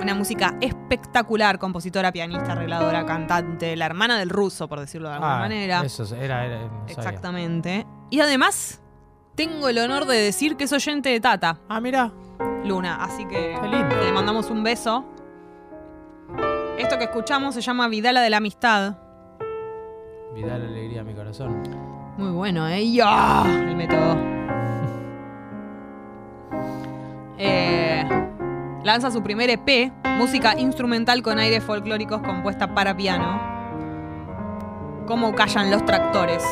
[0.00, 5.36] Una música espectacular, compositora, pianista, arregladora, cantante, la hermana del ruso, por decirlo de alguna
[5.36, 5.82] Ah, manera.
[5.84, 6.86] Eso era, era no.
[6.88, 7.86] Exactamente.
[8.10, 8.82] Y además,
[9.36, 12.10] tengo el honor de decir que es oyente de Tata, Ah, mira.
[12.64, 12.96] Luna.
[13.04, 13.96] Así que Qué lindo.
[14.02, 15.04] le mandamos un beso.
[16.78, 18.96] Esto que escuchamos se llama Vidala de la Amistad.
[20.34, 21.62] Vida la alegría a mi corazón.
[22.16, 22.90] Muy bueno, ¿eh?
[22.92, 23.44] ¡Ya!
[23.46, 24.16] El método.
[27.44, 28.04] Eh,
[28.84, 33.40] lanza su primer EP, música instrumental con aires folclóricos compuesta para piano.
[35.06, 36.44] Cómo callan los tractores.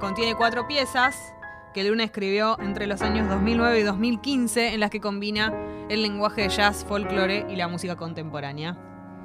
[0.00, 1.34] Contiene cuatro piezas
[1.72, 5.52] que Luna escribió entre los años 2009 y 2015 en las que combina
[5.88, 8.76] el lenguaje de jazz, folclore y la música contemporánea.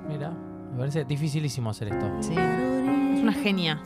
[0.07, 0.31] Mira.
[0.73, 2.11] Me parece dificilísimo hacer esto.
[2.19, 2.33] Sí.
[2.33, 3.83] Es una genia.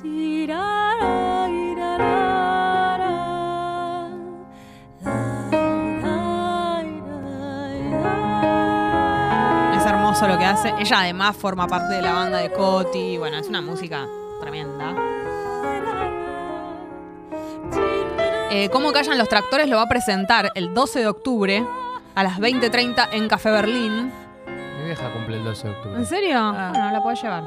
[9.76, 10.74] Es hermoso lo que hace.
[10.80, 13.18] Ella además forma parte de la banda de Coti.
[13.18, 14.08] Bueno, es una música
[14.40, 14.96] tremenda.
[18.50, 19.68] Eh, ¿Cómo callan los tractores?
[19.68, 21.66] Lo va a presentar el 12 de octubre
[22.16, 24.12] a las 20.30 en Café Berlín.
[24.80, 25.98] Mi vieja cumple el 12 de octubre.
[25.98, 26.54] ¿En serio?
[26.54, 27.44] Bueno, la puedes llevar.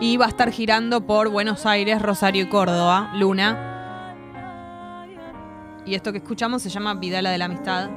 [0.00, 4.14] Y va a estar girando por Buenos Aires, Rosario y Córdoba, Luna.
[5.84, 7.90] Y esto que escuchamos se llama Vidala de la Amistad.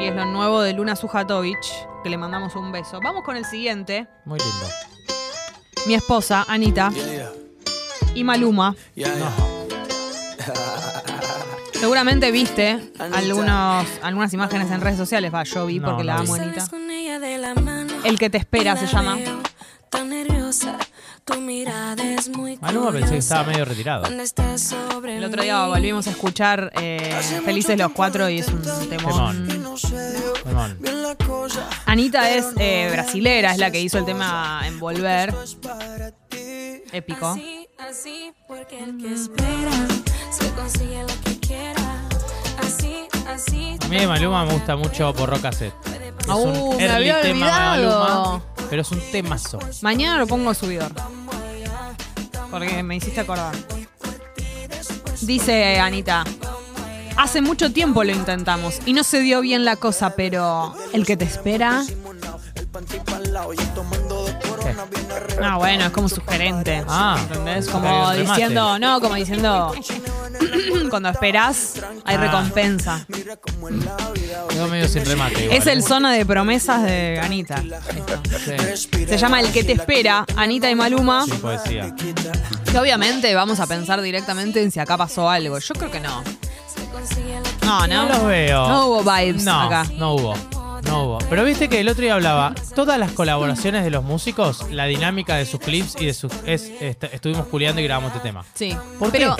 [0.00, 1.60] Y es lo nuevo de Luna Sujatovic,
[2.02, 2.98] que le mandamos un beso.
[3.02, 4.08] Vamos con el siguiente.
[4.24, 4.66] Muy lindo.
[5.86, 6.90] Mi esposa, Anita.
[8.16, 8.74] Y Maluma.
[11.84, 12.80] Seguramente viste
[13.12, 15.34] algunos, algunas imágenes en redes sociales.
[15.34, 16.40] Va, yo vi No, porque la no amo, vi.
[16.40, 16.66] Anita.
[18.04, 19.18] El que te espera se llama.
[22.62, 24.06] Maluma pensé que estaba medio retirado.
[24.06, 29.46] El otro día volvimos a escuchar eh, Felices los Cuatro y es un temón.
[30.42, 30.78] Temón.
[31.84, 35.34] Anita es eh, brasilera, es la que hizo el tema Envolver.
[36.92, 37.36] Épico.
[37.78, 39.70] Así, porque el que espera
[40.30, 42.00] se consigue lo que quiera.
[42.62, 43.76] Así, así.
[43.84, 45.74] A mí de Maluma me gusta mucho por Rock Cassette.
[46.20, 46.36] Es Uh,
[46.70, 48.24] un me early había tema de olvidado.
[48.24, 49.58] Maluma, pero es un temazo.
[49.82, 50.92] Mañana lo pongo subidor.
[52.50, 53.54] Porque me hiciste acordar.
[55.20, 56.24] Dice Anita.
[57.16, 61.16] Hace mucho tiempo lo intentamos y no se dio bien la cosa, pero el que
[61.16, 61.84] te espera.
[65.42, 66.82] Ah, bueno, es como sugerente.
[66.88, 67.68] Ah, ¿Entendés?
[67.68, 69.72] Como diciendo, no, como diciendo,
[70.90, 72.20] cuando esperas hay Ah.
[72.20, 73.06] recompensa.
[74.48, 75.44] Quedó medio sin remate.
[75.44, 75.82] igual, Es el ¿eh?
[75.82, 77.62] zona de promesas de Anita.
[77.62, 81.24] Sí, Se llama El que te espera, Anita y Maluma.
[81.24, 81.94] sin poesía.
[82.70, 85.58] Que obviamente vamos a pensar directamente en si acá pasó algo.
[85.58, 86.22] Yo creo que no.
[87.62, 88.06] No, no.
[88.06, 88.68] No los veo.
[88.68, 89.86] No hubo vibes No, acá.
[89.96, 90.34] no hubo.
[90.94, 91.18] No hubo.
[91.28, 95.34] Pero viste que el otro día hablaba, todas las colaboraciones de los músicos, la dinámica
[95.36, 96.32] de sus clips y de sus.
[96.46, 98.44] Es, est- estuvimos culiando y grabamos este tema.
[98.54, 98.76] Sí.
[98.98, 99.18] ¿Por qué?
[99.18, 99.36] pero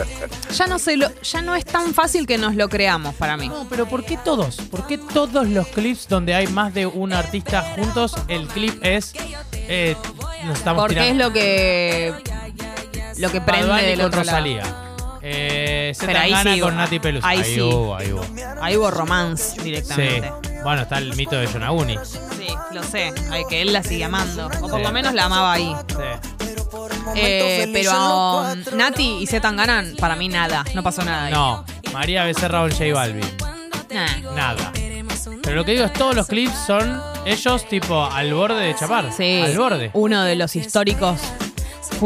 [0.53, 3.49] ya no se lo, ya no es tan fácil que nos lo creamos para mí.
[3.49, 4.57] No, pero ¿por qué todos?
[4.57, 9.13] ¿Por qué todos los clips donde hay más de un artista juntos, el clip es.
[9.53, 9.97] Eh,
[10.45, 12.13] nos estamos Porque es lo que
[13.19, 14.84] lo que prende del otro lado.
[15.27, 16.77] Eh, Pero ahí sí con.
[16.77, 17.27] Nati Peluso.
[17.27, 17.61] Ahí sí.
[17.61, 18.23] hubo, ahí hubo.
[18.61, 19.63] Ahí hubo romance Sí.
[19.63, 20.31] directamente.
[20.63, 21.97] Bueno, está el mito de Yonaguni.
[22.05, 23.13] Sí, lo sé.
[23.31, 24.47] Ay, que él la sigue amando.
[24.47, 24.83] O por Sí.
[24.83, 25.75] lo menos la amaba ahí.
[25.89, 25.95] Sí.
[27.17, 30.65] Eh, pero um, Nati y Z ganan, para mí nada.
[30.75, 31.33] No pasó nada ahí.
[31.33, 33.25] No, María Becerra con J Balvin.
[33.93, 34.35] Nah.
[34.35, 34.73] Nada.
[35.43, 39.11] Pero lo que digo es todos los clips son ellos tipo al borde de chapar.
[39.17, 39.41] Sí.
[39.43, 39.91] Al borde.
[39.95, 41.21] Uno de los históricos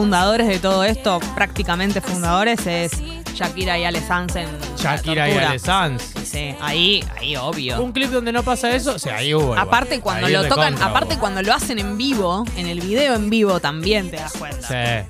[0.03, 2.93] fundadores de todo esto, prácticamente fundadores, es
[3.35, 4.47] Shakira y Ale Sanz en
[4.77, 5.33] Shakira y.
[5.37, 6.13] Ale Sanz.
[6.25, 7.83] Sí, ahí, ahí obvio.
[7.83, 9.43] Un clip donde no pasa eso, o sea, ahí hubo.
[9.43, 9.59] igual.
[9.59, 11.21] Aparte cuando Ahí lo tocan, contra aparte hubo.
[11.21, 14.69] cuando lo hacen en vivo, en el video en vivo también te das cuenta.
[14.69, 15.09] Sí.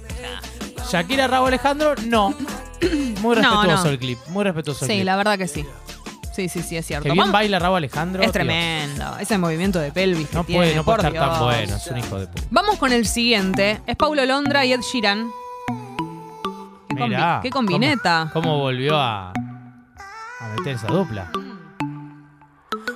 [0.90, 2.34] Shakira Raúl Alejandro, no.
[3.20, 3.90] Muy respetuoso no.
[3.90, 4.18] el clip.
[4.28, 5.04] Muy respetuoso el Sí, clip.
[5.04, 5.66] la verdad que sí.
[6.38, 7.02] Sí, sí, sí, es cierto.
[7.08, 8.22] Que bien baila Raúl Alejandro.
[8.22, 8.32] es tío.
[8.32, 9.18] tremendo.
[9.18, 11.86] Ese movimiento de pelvis que No tiene, puede, no puede por estar tan bueno, es
[11.88, 12.42] un hijo de puta.
[12.52, 13.80] Vamos con el siguiente.
[13.88, 15.28] Es Paulo Londra y Ed Sheeran.
[16.88, 18.30] ¿Qué, combi- Mirá, qué combineta?
[18.32, 21.28] ¿Cómo, cómo volvió a, a meter esa dupla?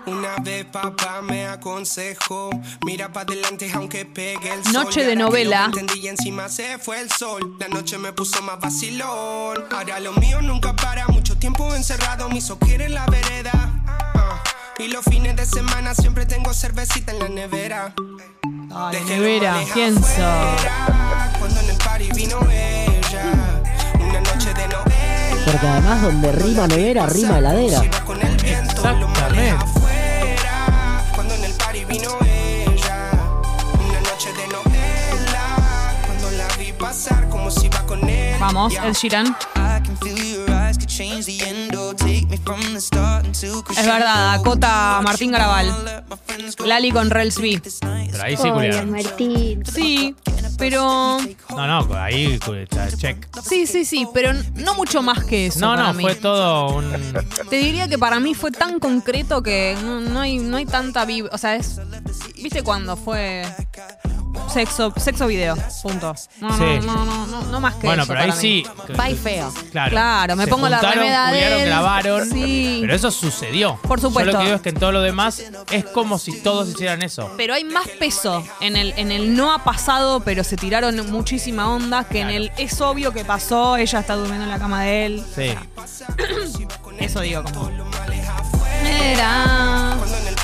[0.07, 2.51] Una vez papá me aconsejó,
[2.85, 4.73] mira para adelante aunque pegue el sol.
[4.73, 5.67] Noche de novela.
[5.67, 7.57] entendí y encima se fue el sol.
[7.61, 9.65] La noche me puso más vacilón.
[9.71, 13.53] Ahora lo mío nunca para, mucho tiempo encerrado, me hizo en la vereda.
[13.87, 14.43] Ah,
[14.79, 17.95] Y los fines de semana siempre tengo cervecita en la nevera.
[18.75, 20.03] Ay, Dejé nevera, pienso.
[21.39, 23.63] Cuando en el party vino ella,
[24.01, 25.45] una noche de novela.
[25.45, 27.83] Porque además donde rima nevera, rima heladera.
[28.05, 28.21] Con
[31.93, 33.11] vino ella,
[33.75, 35.95] una noche de novela.
[36.07, 38.37] Cuando la vi pasar como si iba con él.
[38.41, 38.73] Vamos.
[38.75, 39.37] Ed Sheeran.
[43.77, 46.05] Es verdad, Dakota Martín Garabal.
[46.65, 47.61] Lali con Rels B.
[47.81, 48.91] Pero ahí sí culiaron.
[48.91, 49.65] Martín.
[49.65, 50.15] Sí,
[50.59, 51.19] pero.
[51.51, 53.27] No, no, ahí está, check.
[53.43, 55.61] Sí, sí, sí, pero no mucho más que eso.
[55.61, 56.03] No, para no, mí.
[56.05, 56.93] fue todo un.
[57.49, 61.07] Te diría que para mí fue tan concreto que no, no hay, no hay tanta
[61.07, 61.81] vib- O sea, es.
[62.43, 63.45] ¿Viste cuando fue
[64.53, 65.57] sexo, sexo video?
[65.83, 66.15] Punto.
[66.41, 66.65] No, Sí.
[66.87, 68.47] no, no, no, no, no más que Bueno, eso pero ahí para mí.
[68.49, 68.65] sí.
[68.99, 69.53] Va y feo.
[69.71, 69.91] Claro.
[69.91, 71.67] Claro, me Se pongo la juntaron, remera de culiaron, él.
[71.67, 72.31] grabaron.
[72.31, 72.79] Sí.
[72.81, 73.79] Pero eso sucedió.
[73.83, 74.33] Por supuesto.
[74.33, 77.03] Yo lo que digo es que en todo lo demás es como si todos hicieran
[77.03, 77.31] eso.
[77.37, 81.73] Pero hay más peso en el, en el no ha pasado, pero se tiraron muchísima
[81.73, 85.07] onda, que en el es obvio que pasó, ella está durmiendo en la cama de
[85.07, 85.25] él.
[85.35, 85.55] Sí.
[86.99, 87.71] Eso digo como.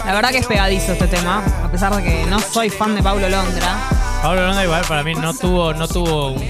[0.08, 3.02] La verdad que es pegadizo este tema, a pesar de que no soy fan de
[3.02, 3.76] Paulo Londra.
[4.22, 6.42] Pablo Londra igual para mí no tuvo, no tuvo un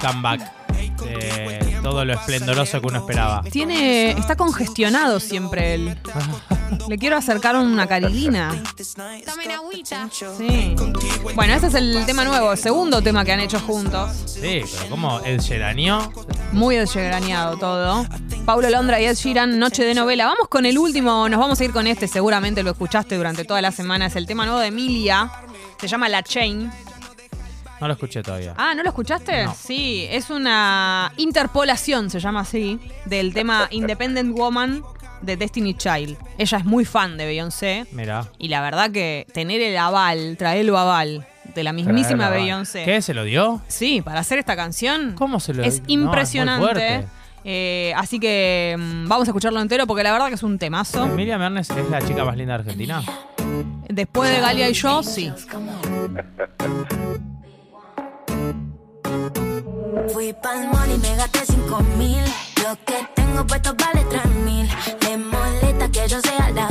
[0.00, 0.40] comeback
[1.04, 3.42] de todo lo esplendoroso que uno esperaba.
[3.50, 4.10] Tiene.
[4.10, 5.98] está congestionado siempre él.
[6.88, 8.62] Le quiero acercar una carilina.
[9.24, 10.08] Tomen agüita.
[10.12, 10.74] Sí.
[11.34, 14.10] Bueno, este es el tema nuevo, el segundo tema que han hecho juntos.
[14.26, 16.12] Sí, pero como el Geranió.
[16.52, 18.06] Muy desgraneado todo.
[18.44, 20.26] Paulo Londra y Ed Sheeran, Noche de Novela.
[20.26, 23.62] Vamos con el último, nos vamos a ir con este, seguramente lo escuchaste durante toda
[23.62, 24.06] la semana.
[24.06, 25.30] Es el tema nuevo de Emilia.
[25.80, 26.70] Se llama La Chain.
[27.80, 28.54] No lo escuché todavía.
[28.56, 29.44] Ah, ¿no lo escuchaste?
[29.44, 29.54] No.
[29.54, 34.82] Sí, es una interpolación, se llama así, del tema Independent Woman
[35.22, 36.16] de Destiny Child.
[36.38, 37.86] Ella es muy fan de Beyoncé.
[37.92, 38.26] Mira.
[38.38, 42.84] Y la verdad que tener el aval, traerlo aval de la mismísima Traerlo, Beyoncé.
[42.84, 43.02] ¿Qué?
[43.02, 43.60] ¿Se lo dio?
[43.68, 45.14] Sí, para hacer esta canción.
[45.14, 47.06] ¿Cómo se lo Es No, muy impresionante.
[47.44, 51.06] Eh, así que mm, vamos a escucharlo entero porque la verdad que es un temazo.
[51.06, 53.02] Miriam Ernest es la chica más linda de Argentina.
[53.88, 55.32] Después de Galia y yo, sí.
[60.06, 62.22] Fui pa'l mall y me gasté cinco mil.
[62.62, 64.68] Lo que tengo puesto vale tres mil.
[65.02, 66.67] Le molesta que yo sea la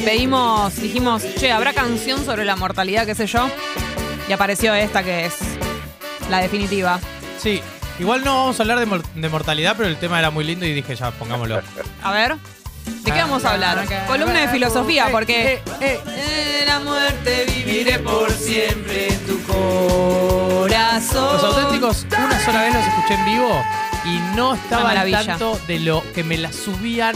[0.00, 3.48] Pedimos, dijimos, che, ¿habrá canción sobre la mortalidad, qué sé yo?
[4.28, 5.34] Y apareció esta que es
[6.30, 6.98] la definitiva.
[7.40, 7.60] Sí,
[7.98, 10.64] igual no vamos a hablar de, mor- de mortalidad, pero el tema era muy lindo
[10.64, 11.60] y dije ya, pongámoslo.
[12.02, 12.36] A ver,
[12.86, 13.84] ¿de qué vamos a hablar?
[14.06, 15.60] Columna de filosofía, porque...
[15.80, 21.32] En la muerte viviré por siempre en tu corazón.
[21.34, 23.62] Los auténticos, una sola vez los escuché en vivo
[24.04, 25.24] y no estaba al maravilla.
[25.26, 27.14] tanto de lo que me la subían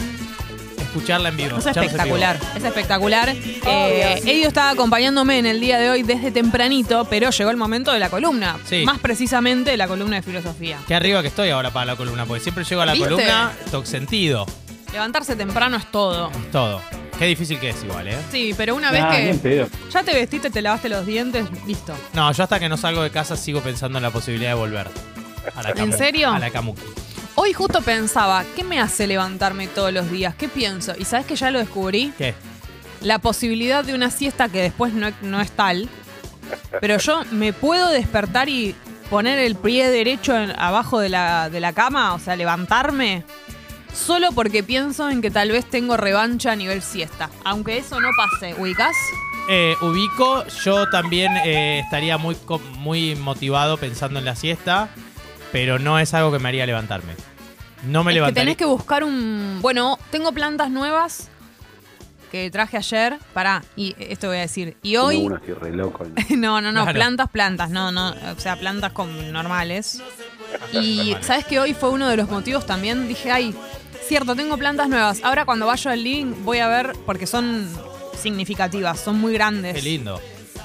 [0.97, 1.57] escucharla en vivo.
[1.57, 2.51] Es espectacular, vivo.
[2.55, 3.29] es espectacular.
[3.29, 7.91] Eh, Edio estaba acompañándome en el día de hoy desde tempranito, pero llegó el momento
[7.91, 8.57] de la columna.
[8.65, 8.83] Sí.
[8.85, 10.79] Más precisamente la columna de filosofía.
[10.87, 13.09] Qué arriba que estoy ahora para la columna, porque siempre llego a la ¿Viste?
[13.09, 14.45] columna, toc sentido,
[14.91, 16.31] Levantarse temprano es todo.
[16.51, 16.81] todo.
[17.19, 18.17] Qué difícil que es igual, ¿eh?
[18.31, 19.03] Sí, pero una vez
[19.41, 21.93] que ya te vestiste, te lavaste los dientes, listo.
[22.13, 24.87] No, yo hasta que no salgo de casa sigo pensando en la posibilidad de volver.
[25.55, 26.29] A la ¿En serio?
[26.31, 26.81] A la Kamuki.
[27.39, 30.33] Hoy justo pensaba, ¿qué me hace levantarme todos los días?
[30.35, 30.93] ¿Qué pienso?
[30.97, 32.11] Y sabes que ya lo descubrí.
[32.17, 32.33] ¿Qué?
[33.01, 35.87] La posibilidad de una siesta que después no, no es tal.
[36.81, 38.75] Pero yo me puedo despertar y
[39.11, 43.23] poner el pie derecho en- abajo de la, de la cama, o sea, levantarme,
[43.93, 47.29] solo porque pienso en que tal vez tengo revancha a nivel siesta.
[47.43, 48.95] Aunque eso no pase, ¿ubicás?
[49.49, 54.89] Eh, ubico, yo también eh, estaría muy, co- muy motivado pensando en la siesta,
[55.51, 57.13] pero no es algo que me haría levantarme.
[57.83, 58.43] No me es que levantaría.
[58.43, 59.59] tenés que buscar un...
[59.61, 61.29] Bueno, tengo plantas nuevas
[62.31, 63.17] que traje ayer.
[63.33, 64.75] Pará, y esto voy a decir.
[64.81, 65.17] Y hoy...
[65.17, 66.05] Uno así re loco.
[66.35, 66.93] No, no, no, Claro.
[66.97, 70.01] plantas, plantas, no, no, o sea, plantas con normales.
[70.73, 73.55] Y sabes que hoy fue uno de los motivos también, dije, ay,
[74.07, 75.21] cierto, tengo plantas nuevas.
[75.23, 77.67] Ahora cuando vaya al living voy a ver, porque son
[78.21, 79.75] significativas, son muy grandes.
[79.75, 80.19] Qué lindo.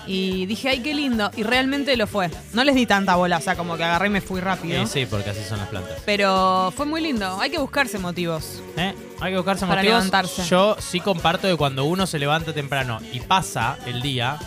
[0.07, 1.30] Y dije, ay, qué lindo.
[1.36, 2.30] Y realmente lo fue.
[2.53, 4.84] No les di tanta bola, o sea, como que agarré y me fui rápido.
[4.86, 5.98] Sí, sí, porque así son las plantas.
[6.05, 7.40] Pero fue muy lindo.
[7.40, 8.61] Hay que buscarse motivos.
[8.76, 8.94] ¿Eh?
[9.20, 9.98] Hay que buscarse Para motivos.
[9.98, 10.44] levantarse.
[10.44, 14.38] Yo sí comparto que cuando uno se levanta temprano y pasa el día,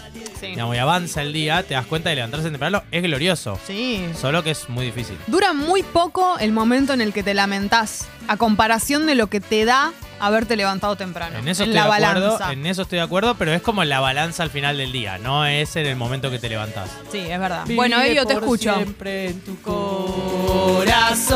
[0.45, 0.51] Sí.
[0.51, 3.59] digamos, y avanza el día, te das cuenta de levantarse temprano es glorioso.
[3.65, 4.05] Sí.
[4.19, 5.17] Solo que es muy difícil.
[5.27, 9.39] Dura muy poco el momento en el que te lamentás, a comparación de lo que
[9.41, 11.37] te da haberte levantado temprano.
[11.37, 12.53] En eso en estoy la de acuerdo, balanza.
[12.53, 15.45] en eso estoy de acuerdo, pero es como la balanza al final del día, no
[15.45, 16.89] es en el momento que te levantás.
[17.11, 17.65] Sí, es verdad.
[17.75, 18.73] bueno, Elio, te escucho.
[18.75, 21.35] Siempre en tu Corazón.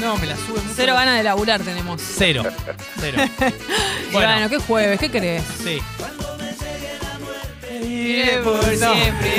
[0.00, 0.72] No, me la sube mucho.
[0.74, 2.00] Cero ganas de laburar tenemos.
[2.00, 2.42] Cero.
[3.00, 3.18] Cero.
[4.10, 5.00] Y bueno, ¿qué jueves?
[5.00, 5.42] ¿Qué querés?
[5.64, 5.78] Sí.
[8.44, 9.32] Por siempre.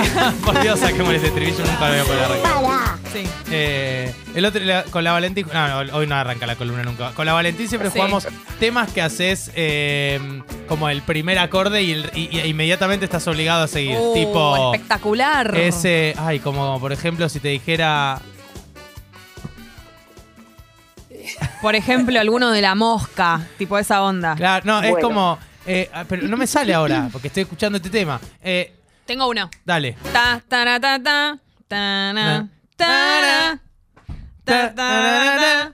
[0.44, 2.54] Por Dios, saquemos ese estribillo, nunca lo voy a poder arrancar.
[2.64, 2.98] Para.
[3.14, 3.24] Sí.
[3.52, 5.46] Eh, el otro, la- con la Valentín.
[5.54, 7.12] No, no, hoy no arranca la columna nunca.
[7.12, 7.98] Con la Valentín siempre Sí.
[8.00, 8.28] jugamos
[8.60, 10.20] temas que haces eh,
[10.68, 13.98] como el primer acorde y, el- y- y inmediatamente estás obligado a seguir.
[14.00, 14.74] Uh, tipo.
[14.74, 15.56] espectacular.
[15.58, 16.16] Ese.
[16.18, 18.20] Ay, como por ejemplo, si te dijera.
[21.62, 24.36] Por ejemplo, alguno de la mosca, tipo esa onda.
[24.36, 25.08] Claro, no, es Bueno.
[25.08, 25.40] como.
[25.66, 28.20] Eh, ah, pero no me sale ahora, porque estoy escuchando este tema.
[28.42, 28.74] Eh,
[29.06, 29.50] Tengo uno.
[29.66, 29.96] dale.
[30.12, 31.38] Ta, tara, ta, ta,
[31.68, 33.60] ta, na, ta,
[34.46, 35.74] ta, ta, ta,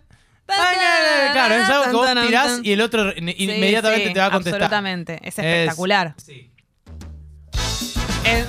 [1.32, 4.26] Claro, es algo que vos tirás y el otro in- Sí, inmediatamente sí, te va
[4.28, 4.64] a contestar.
[4.64, 5.14] Absolutamente.
[5.22, 6.16] Es Es- espectacular.
[6.18, 6.52] Sí.
[8.26, 8.46] Es-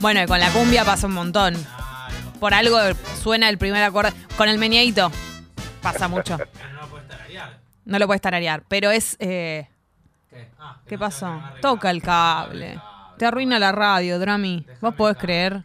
[0.00, 1.54] Bueno, y con la cumbia pasa un montón.
[2.40, 2.78] Por algo
[3.22, 4.12] suena el primer acorde.
[4.36, 5.10] Con el meneadito
[5.82, 6.38] pasa mucho.
[7.86, 8.62] No lo puedes tararear.
[8.66, 9.18] Pero es.
[9.20, 9.68] eh,
[10.86, 11.40] ¿Qué pasó?
[11.60, 12.78] Toca el cable.
[13.18, 14.66] Te arruina la radio, Drami.
[14.80, 15.64] ¿Vos podés creer?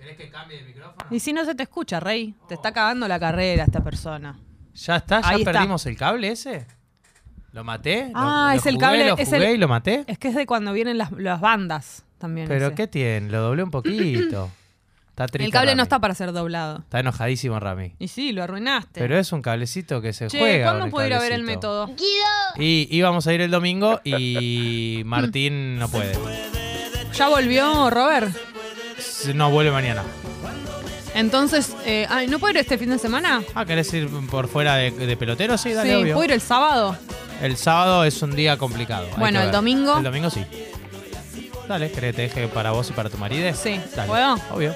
[1.09, 2.35] Y si no se te escucha, Rey.
[2.47, 4.37] Te está cagando la carrera esta persona.
[4.75, 5.21] ¿Ya está?
[5.21, 5.51] ¿Ya Ahí está.
[5.53, 6.67] perdimos el cable ese?
[7.51, 8.09] ¿Lo maté?
[8.09, 9.07] ¿Lo- Ah, lo es el jugué, cable.
[9.07, 10.03] ¿Lo es jugué el- y lo maté?
[10.07, 12.47] Es que es de cuando vienen las, las bandas también.
[12.47, 12.75] ¿Pero ese.
[12.75, 13.29] qué tiene?
[13.29, 14.51] Lo doblé un poquito.
[15.19, 15.45] Está triste.
[15.47, 16.77] El cable no está para ser doblado.
[16.79, 17.93] Está enojadísimo, Rami.
[17.99, 19.01] Y sí, lo arruinaste.
[19.01, 20.71] Pero es un cablecito que se Che, juega.
[20.71, 21.89] ¿cuándo puedo ir a ver el método?
[22.57, 26.17] Y íbamos a ir el domingo y Martín no puede.
[27.13, 28.33] ¿Ya volvió Robert?
[29.35, 30.03] No vuelve mañana.
[31.15, 33.41] Entonces, eh, ay, ¿no puedo ir este fin de semana?
[33.55, 35.57] Ah, ¿querés ir por fuera de, de pelotero?
[35.57, 36.13] Sí, dale, sí, obvio.
[36.13, 36.95] ¿puedo ir el sábado?
[37.41, 39.07] El sábado es un día complicado.
[39.11, 39.55] hay Bueno, que el ver.
[39.55, 39.97] domingo.
[39.97, 40.45] El domingo sí.
[41.69, 43.47] Dale, ¿querés que te deje para vos y para tu marido?
[43.53, 43.79] Sí.
[43.95, 44.07] Dale.
[44.09, 44.35] ¿Puedo?
[44.51, 44.75] Obvio.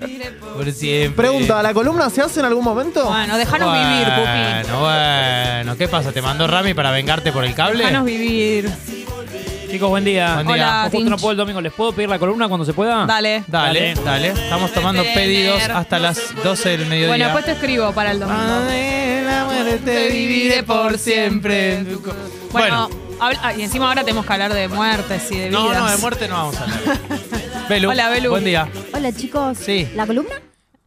[0.54, 1.28] Por siempre.
[1.28, 3.04] Pregunta, ¿la columna se hace en algún momento?
[3.06, 4.64] Bueno, déjanos vivir, Pupi.
[4.72, 5.76] Bueno, bueno.
[5.76, 6.10] ¿Qué pasa?
[6.10, 7.78] ¿Te mandó Rami para vengarte por el cable?
[7.84, 8.68] Déjanos vivir.
[9.70, 10.34] Chicos, buen día.
[10.34, 10.54] Buen día.
[10.56, 11.10] Hola, Justo Tinch.
[11.10, 11.60] no puedo el domingo.
[11.60, 13.06] ¿Les puedo pedir la columna cuando se pueda?
[13.06, 13.44] Dale.
[13.46, 14.28] Dale, dale.
[14.28, 15.14] Estamos tomando Tener.
[15.16, 17.08] pedidos hasta las 12 del mediodía.
[17.08, 18.40] Bueno, después te escribo para el domingo.
[18.42, 21.76] la muerte viviré por siempre.
[21.76, 22.12] en tu co-
[22.52, 25.62] Bueno, Bueno, habla- ah, y encima ahora tenemos que hablar de muertes y de vidas.
[25.62, 26.78] no, no, de muerte no vamos a hablar.
[27.68, 28.30] Belu, Hola, Belu.
[28.30, 28.68] Buen día.
[28.92, 29.58] Hola chicos.
[29.58, 29.88] Sí.
[29.94, 30.34] ¿La columna?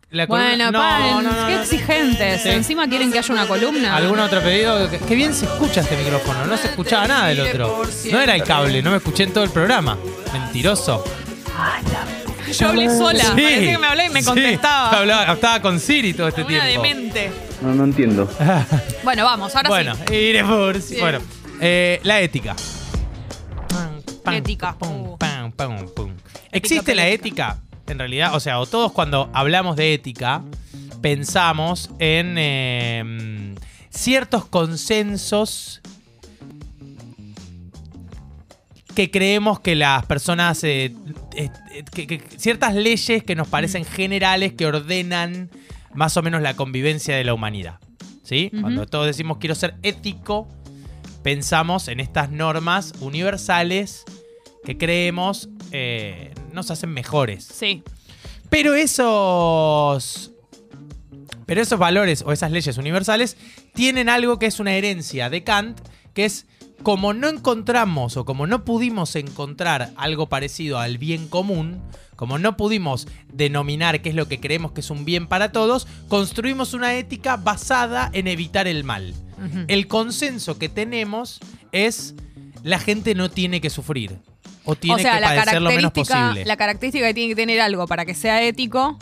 [0.09, 1.61] La columna- Bueno, no, paren, no, no, qué no.
[1.61, 2.41] exigentes.
[2.43, 2.49] Sí.
[2.49, 3.95] Encima quieren que haya una columna.
[3.95, 4.89] ¿Algún otro pedido?
[5.07, 6.45] Qué- bien se escucha este micrófono.
[6.45, 7.83] No se escuchaba nada del otro.
[8.11, 9.97] No era el cable, no me escuché en todo el programa.
[10.31, 11.03] Mentiroso.
[12.57, 13.19] Yo hablé sola.
[13.23, 14.25] Sí, Parece que me hablé y me sí.
[14.27, 14.91] contestaba.
[14.99, 16.83] Hablaba- estaba con Siri todo este Una tiempo.
[16.83, 17.31] demente.
[17.61, 18.29] No, no entiendo.
[19.03, 20.13] Bueno, vamos, ahora bueno, sí.
[20.15, 20.95] iré por sí.
[20.95, 21.01] Bien.
[21.01, 21.19] Bueno,
[21.61, 22.55] eh, la ética.
[24.31, 24.75] Ética.
[24.81, 25.17] Uh.
[25.17, 26.11] Pam, pam, pum.
[26.51, 27.59] ¿Existe la ética?
[27.87, 30.43] En realidad, o sea, o todos cuando hablamos de ética
[31.01, 33.55] pensamos en eh,
[33.89, 35.81] ciertos consensos
[38.93, 40.93] que creemos que las personas, eh,
[41.35, 41.49] eh,
[41.93, 45.49] que- que- ciertas leyes que nos parecen generales que ordenan
[45.93, 47.79] más o menos la convivencia de la humanidad.
[48.23, 48.51] ¿Sí?
[48.59, 50.49] Cuando todos decimos quiero ser ético,
[51.23, 54.03] pensamos en estas normas universales
[54.63, 57.45] que creemos eh, nos hacen mejores.
[57.45, 57.83] Sí.
[58.49, 60.31] Pero esos.
[61.45, 63.37] Pero esos valores o esas leyes universales
[63.73, 65.79] tienen algo que es una herencia de Kant,
[66.13, 66.45] que es
[66.83, 71.81] como no encontramos o como no pudimos encontrar algo parecido al bien común,
[72.17, 75.87] como no pudimos denominar qué es lo que creemos que es un bien para todos,
[76.09, 79.13] construimos una ética basada en evitar el mal.
[79.67, 81.39] El consenso que tenemos
[81.71, 82.15] es
[82.63, 84.17] la gente no tiene que sufrir
[84.65, 86.43] o tiene o sea, que la padecer lo menos posible.
[86.45, 88.97] la característica que tiene que tener algo para que sea ético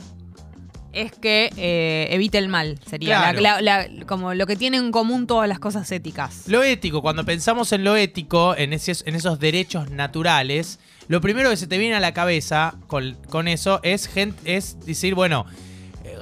[0.93, 2.79] es que eh, evite el mal.
[2.89, 3.41] Sería Claro.
[3.41, 6.43] la- la- la- como lo que tienen en común todas las cosas éticas.
[6.47, 10.79] Lo ético, cuando pensamos en lo ético, en, ese- en esos derechos naturales,
[11.09, 14.79] lo primero que se te viene a la cabeza con, con eso es, gen- es
[14.85, 15.45] decir, bueno,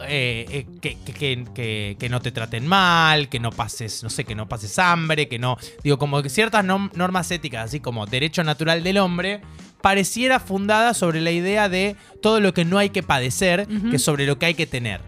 [0.08, 4.10] eh, eh, que, que- que- que- que no te traten mal, que no pases, no
[4.10, 5.58] sé, que no pases hambre, que no.
[5.84, 9.42] Digo, como que ciertas normas éticas, así como derecho natural del hombre,
[9.82, 14.26] pareciera fundada sobre la idea de todo lo que no hay que padecer, que sobre
[14.26, 15.02] lo que hay que tener.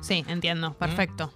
[0.00, 0.74] Sí, entiendo.
[0.74, 1.32] Perfecto.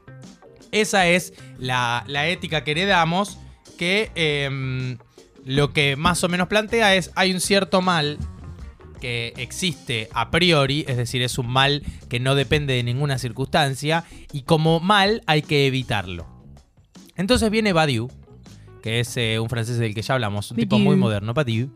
[0.72, 3.38] Esa es la, la ética que heredamos,
[3.78, 4.98] que em,
[5.44, 8.18] lo que más o menos plantea es, hay un cierto mal
[8.98, 14.04] que existe a priori, es decir, es un mal que no depende de ninguna circunstancia,
[14.32, 16.26] y como mal hay que evitarlo.
[17.16, 18.10] Entonces viene Badiou,
[18.82, 20.90] que es eh, un francés del que ya hablamos, un tipo Badiou.
[20.90, 21.70] muy moderno, Badiou,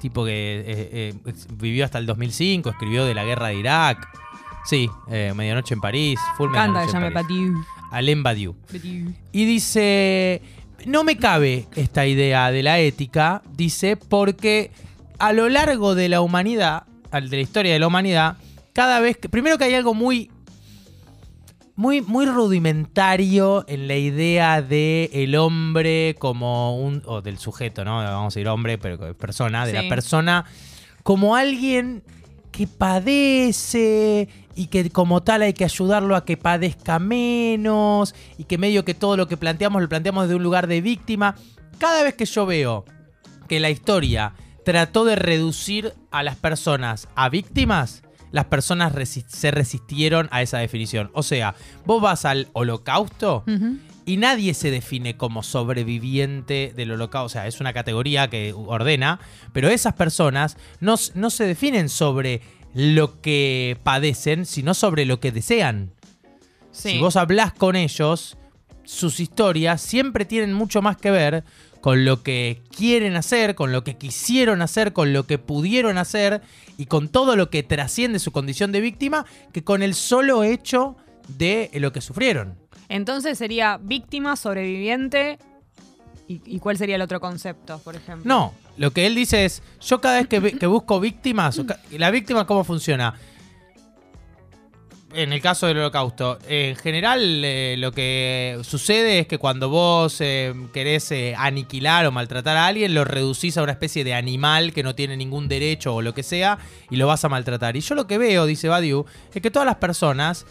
[0.00, 1.14] tipo que eh, eh,
[1.54, 4.08] vivió hasta el 2005, escribió de la guerra de Irak,
[4.64, 7.10] sí, Medianoche en París, Full Canta, que llame.
[7.10, 7.54] Badiou.
[7.90, 8.56] Alain Badiou.
[9.32, 10.42] Y dice,
[10.86, 14.70] no me cabe esta idea de la ética, dice, porque
[15.18, 18.36] a lo largo de la humanidad, de la historia de la humanidad,
[18.72, 20.30] cada vez que, primero que hay algo muy,
[21.74, 27.98] muy, muy rudimentario en la idea de el hombre como un, o del sujeto, ¿no?
[27.98, 29.82] Vamos a decir hombre, pero persona, de Sí.
[29.82, 30.44] la persona
[31.02, 32.02] como alguien
[32.50, 38.58] que padece y que como tal hay que ayudarlo a que padezca menos y que
[38.58, 41.36] medio que todo lo que planteamos lo planteamos desde un lugar de víctima.
[41.78, 42.84] Cada vez que yo veo
[43.48, 44.34] que la historia
[44.68, 48.02] trató de reducir a las personas a víctimas,
[48.32, 51.10] las personas resi- se resistieron a esa definición.
[51.14, 51.54] O sea,
[51.86, 53.44] vos vas al holocausto
[54.04, 57.24] y nadie se define como sobreviviente del holocausto.
[57.24, 59.20] O sea, es una categoría que ordena,
[59.54, 62.42] pero esas personas no, se definen sobre
[62.74, 65.92] lo que padecen, sino sobre lo que desean.
[66.72, 66.90] Sí.
[66.90, 68.36] Si vos hablás con ellos,
[68.84, 71.44] sus historias siempre tienen mucho más que ver
[71.80, 76.42] con lo que quieren hacer, con lo que quisieron hacer, con lo que pudieron hacer
[76.76, 80.96] y con todo lo que trasciende su condición de víctima que con el solo hecho
[81.28, 82.58] de lo que sufrieron.
[82.88, 85.38] Entonces sería víctima, sobreviviente.
[86.26, 88.26] ¿Y, y cuál sería el otro concepto, por ejemplo?
[88.26, 91.60] No, lo que él dice es, yo cada vez que, que busco víctimas,
[91.90, 93.14] la víctima cómo funciona.
[95.14, 100.20] En el caso del holocausto, en general eh, lo que sucede es que cuando vos
[100.20, 104.74] eh, querés eh, aniquilar o maltratar a alguien, lo reducís a una especie de animal
[104.74, 106.58] que no tiene ningún derecho o lo que sea
[106.90, 107.74] y lo vas a maltratar.
[107.76, 110.44] Y yo lo que veo, dice Badiou, es que todas las personas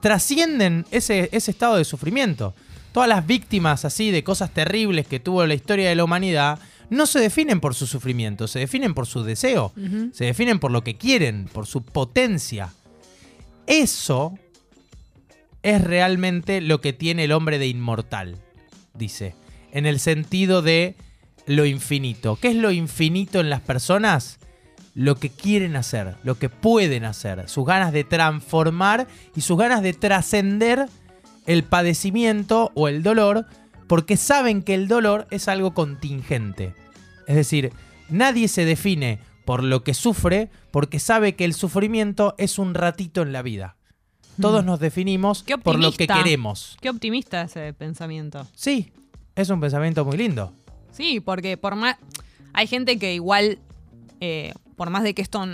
[0.00, 2.54] trascienden ese, ese estado de sufrimiento.
[2.92, 6.58] Todas las víctimas así de cosas terribles que tuvo la historia de la humanidad
[6.90, 9.72] no se definen por su sufrimiento, se definen por su deseo,
[10.12, 12.72] se definen por lo que quieren, por su potencia.
[13.66, 14.38] Eso
[15.62, 18.36] es realmente lo que tiene el hombre de inmortal,
[18.94, 19.34] dice,
[19.72, 20.94] en el sentido de
[21.46, 22.36] lo infinito.
[22.40, 24.38] ¿Qué es lo infinito en las personas?
[24.94, 29.82] Lo que quieren hacer, lo que pueden hacer, sus ganas de transformar y sus ganas
[29.82, 30.86] de trascender
[31.46, 33.46] el padecimiento o el dolor,
[33.88, 36.74] porque saben que el dolor es algo contingente.
[37.26, 37.72] Es decir,
[38.08, 43.22] nadie se define por lo que sufre, porque sabe que el sufrimiento es un ratito
[43.22, 43.76] en la vida.
[44.38, 46.76] Todos nos definimos por lo que queremos.
[46.82, 48.46] Qué optimista ese pensamiento.
[48.54, 48.92] Sí,
[49.34, 50.52] es un pensamiento muy lindo.
[50.90, 51.96] Sí, porque por más.
[52.52, 53.58] Hay gente que igual,
[54.20, 55.46] eh, por más de que esto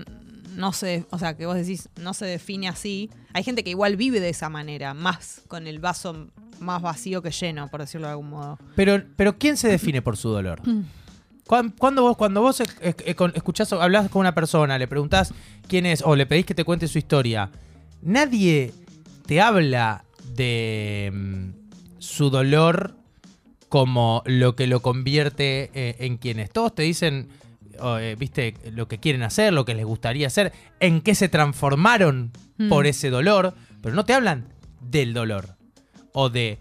[0.57, 1.05] no se.
[1.11, 4.30] O sea, que vos decís, no se define así, hay gente que igual vive de
[4.30, 6.28] esa manera, más con el vaso
[6.61, 8.59] más vacío que lleno, por decirlo de algún modo.
[8.74, 10.62] Pero, pero ¿quién se define por su dolor?
[11.45, 11.49] Mm.
[11.49, 12.95] Cuan- Cuando vos, cuando vos eh,
[13.34, 15.32] escuchás, o hablas con una persona, le preguntás
[15.68, 17.51] quién es, o le pedís que te cuente su historia,
[18.03, 18.72] nadie
[19.26, 21.51] te habla de mm,
[21.99, 22.95] su dolor
[23.68, 26.51] como lo que lo convierte eh, en quien es.
[26.51, 27.28] Todos te dicen,
[27.82, 32.32] eh, viste, lo que quieren hacer, lo que les gustaría hacer, en qué se transformaron
[32.59, 32.68] Mm.
[32.68, 34.45] por ese dolor, pero no te hablan
[34.82, 35.57] del dolor.
[36.12, 36.59] O de...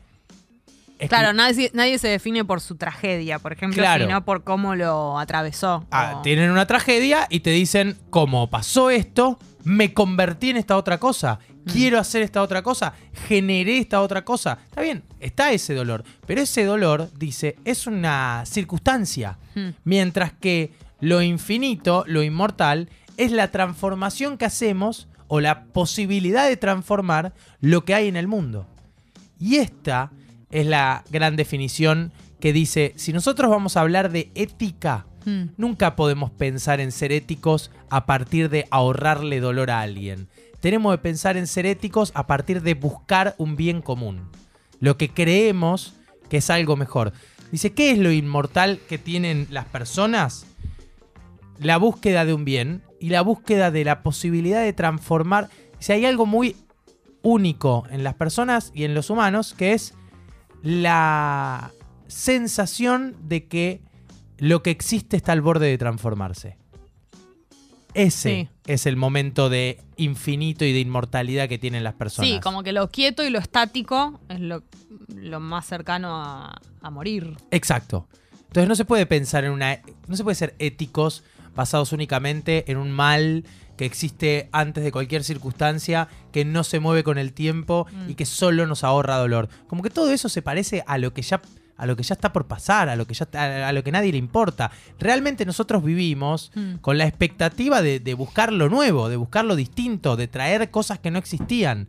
[1.09, 4.05] Claro, nadie, nadie se define por su tragedia, por ejemplo, Claro.
[4.05, 5.85] sino por cómo lo atravesó.
[5.91, 10.75] Ah, O- tienen una tragedia y te dicen, como pasó esto, me convertí en esta
[10.77, 11.39] otra cosa,
[11.71, 12.93] quiero hacer esta otra cosa,
[13.27, 14.57] generé esta otra cosa.
[14.67, 19.37] Está bien, está ese dolor, pero ese dolor, dice, es una circunstancia.
[19.55, 19.69] Hmm.
[19.83, 26.57] Mientras que lo infinito, lo inmortal, es la transformación que hacemos o la posibilidad de
[26.57, 28.67] transformar lo que hay en el mundo.
[29.39, 30.11] Y esta
[30.51, 35.49] es la gran definición que dice, si nosotros vamos a hablar de ética, Mm.
[35.57, 40.27] nunca podemos pensar en ser éticos a partir de ahorrarle dolor a alguien.
[40.59, 44.29] Tenemos que pensar en ser éticos a partir de buscar un bien común.
[44.79, 45.93] Lo que creemos
[46.29, 47.13] que es algo mejor.
[47.51, 50.45] Dice, ¿qué es lo inmortal que tienen las personas?
[51.59, 55.49] La búsqueda de un bien y la búsqueda de la posibilidad de transformar.
[55.79, 56.55] Si hay algo muy
[57.21, 59.93] único en las personas y en los humanos, que es
[60.63, 61.71] la
[62.07, 63.81] sensación de que
[64.37, 66.57] lo que existe está al borde de transformarse.
[67.93, 68.29] Ese
[68.65, 68.71] Sí.
[68.71, 72.29] es el momento de infinito y de inmortalidad que tienen las personas.
[72.31, 74.63] Sí, como que lo quieto y lo estático es lo,
[75.13, 77.35] lo más cercano a, a morir.
[77.51, 78.07] Exacto.
[78.47, 79.79] Entonces no se puede pensar en una.
[80.07, 83.43] No se puede ser éticos basados únicamente en un mal
[83.81, 88.11] que existe antes de cualquier circunstancia, que no se mueve con el tiempo Mm.
[88.11, 89.49] y que solo nos ahorra dolor.
[89.65, 91.41] Como que todo eso se parece a lo que ya.
[91.77, 93.91] A lo que ya está por pasar, a lo que ya a, a lo que
[93.91, 94.69] nadie le importa.
[94.99, 96.75] Realmente nosotros vivimos Mm.
[96.75, 100.99] con la expectativa de, de buscar lo nuevo, de buscar lo distinto, de traer cosas
[100.99, 101.87] que no existían.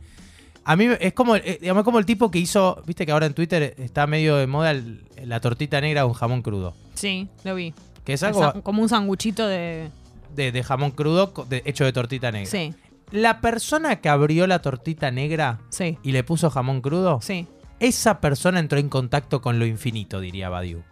[0.65, 3.35] A mí es como, eh, digamos, como el tipo que hizo, viste que ahora en
[3.35, 6.73] Twitter está medio de moda el- la tortita negra con jamón crudo.
[6.95, 7.75] Sí, lo vi.
[8.07, 9.91] Que es algo como un sanguchito de...
[10.35, 12.51] de, de jamón crudo de- hecho de tortita negra.
[12.51, 12.75] Sí,
[13.11, 17.47] La persona que abrió la tortita negra sí, y le puso jamón crudo, sí.
[17.81, 20.83] esa persona entró en contacto con lo infinito, diría Badiou.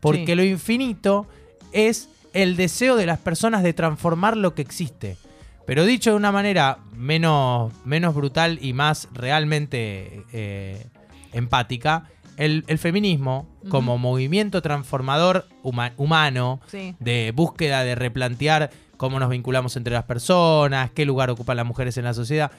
[0.00, 0.34] Porque Sí.
[0.34, 1.26] lo infinito
[1.72, 5.16] es el deseo de las personas de transformar lo que existe.
[5.66, 10.86] Pero dicho de una manera menos, menos brutal y más realmente eh,
[11.32, 12.04] empática,
[12.36, 16.94] el, el feminismo, como movimiento transformador huma- humano, Sí.
[17.00, 21.96] de búsqueda de replantear cómo nos vinculamos entre las personas, qué lugar ocupan las mujeres
[21.96, 22.50] en la sociedad,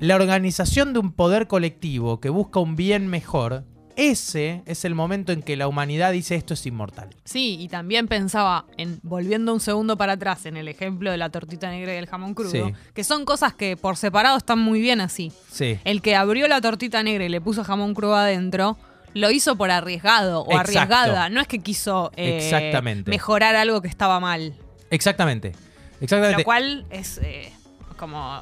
[0.00, 3.64] la organización de un poder colectivo que busca un bien mejor,
[3.94, 7.10] ese es el momento en que la humanidad dice esto es inmortal.
[7.24, 11.28] Sí, y también pensaba en, volviendo un segundo para atrás, en el ejemplo de la
[11.28, 12.62] tortita negra y el jamón crudo, Sí.
[12.94, 15.30] que son cosas que por separado están muy bien así.
[15.50, 15.78] Sí.
[15.84, 18.78] El que abrió la tortita negra y le puso jamón crudo adentro,
[19.14, 20.60] lo hizo por arriesgado o Exacto.
[20.78, 21.28] arriesgada.
[21.28, 23.10] No es que quiso eh, Exactamente.
[23.10, 24.54] mejorar algo que estaba mal.
[24.88, 25.52] Exactamente.
[26.02, 26.38] Exactamente.
[26.42, 27.52] Lo cual es eh,
[27.96, 28.40] como,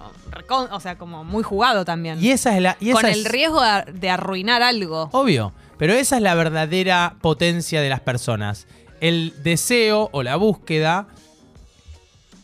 [0.70, 2.22] o sea, como muy jugado también.
[2.22, 2.76] y esa es la.
[2.80, 5.08] y Con esa el es- riesgo de, de arruinar algo.
[5.12, 8.66] Obvio, pero esa es la verdadera potencia de las personas.
[9.00, 11.06] El deseo o la búsqueda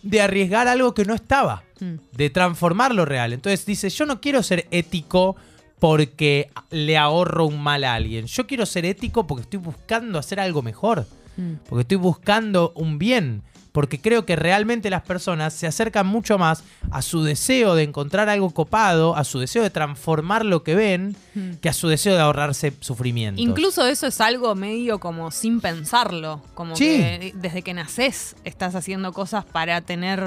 [0.03, 1.95] de arriesgar algo que no estaba, Mm.
[2.13, 3.33] de transformar lo real.
[3.35, 5.37] Entonces dice, yo no quiero ser ético
[5.79, 8.27] porque le ahorro un mal a alguien.
[8.27, 11.07] Yo quiero ser ético porque estoy buscando hacer algo mejor,
[11.37, 11.55] Mm.
[11.69, 13.43] porque estoy buscando un bien.
[13.77, 18.31] Porque creo que realmente las personas se acercan mucho más a su deseo de encontrar
[18.31, 21.15] algo copado, a su deseo de transformar lo que ven,
[21.61, 23.39] que a su deseo de ahorrarse sufrimiento.
[23.39, 26.43] Incluso eso es algo medio como sin pensarlo.
[26.55, 26.85] Como Sí.
[26.87, 30.25] que desde que naces estás haciendo cosas para tener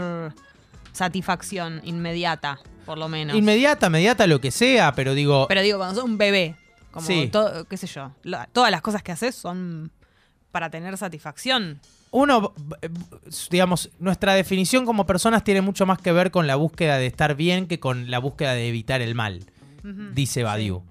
[0.92, 3.36] satisfacción inmediata, por lo menos.
[3.36, 5.48] Inmediata, inmediata, lo que sea, pero digo.
[5.48, 6.56] Pero digo, cuando sos un bebé,
[6.92, 7.30] como Sí.
[7.32, 8.12] todo, qué sé yo,
[8.54, 9.92] todas las cosas que haces son
[10.52, 11.80] para tener satisfacción.
[12.12, 12.54] Uno,
[13.50, 17.36] digamos, nuestra definición como personas tiene mucho más que ver con la búsqueda de estar
[17.36, 19.42] bien que con la búsqueda de evitar el mal,
[20.14, 20.84] dice Badiou.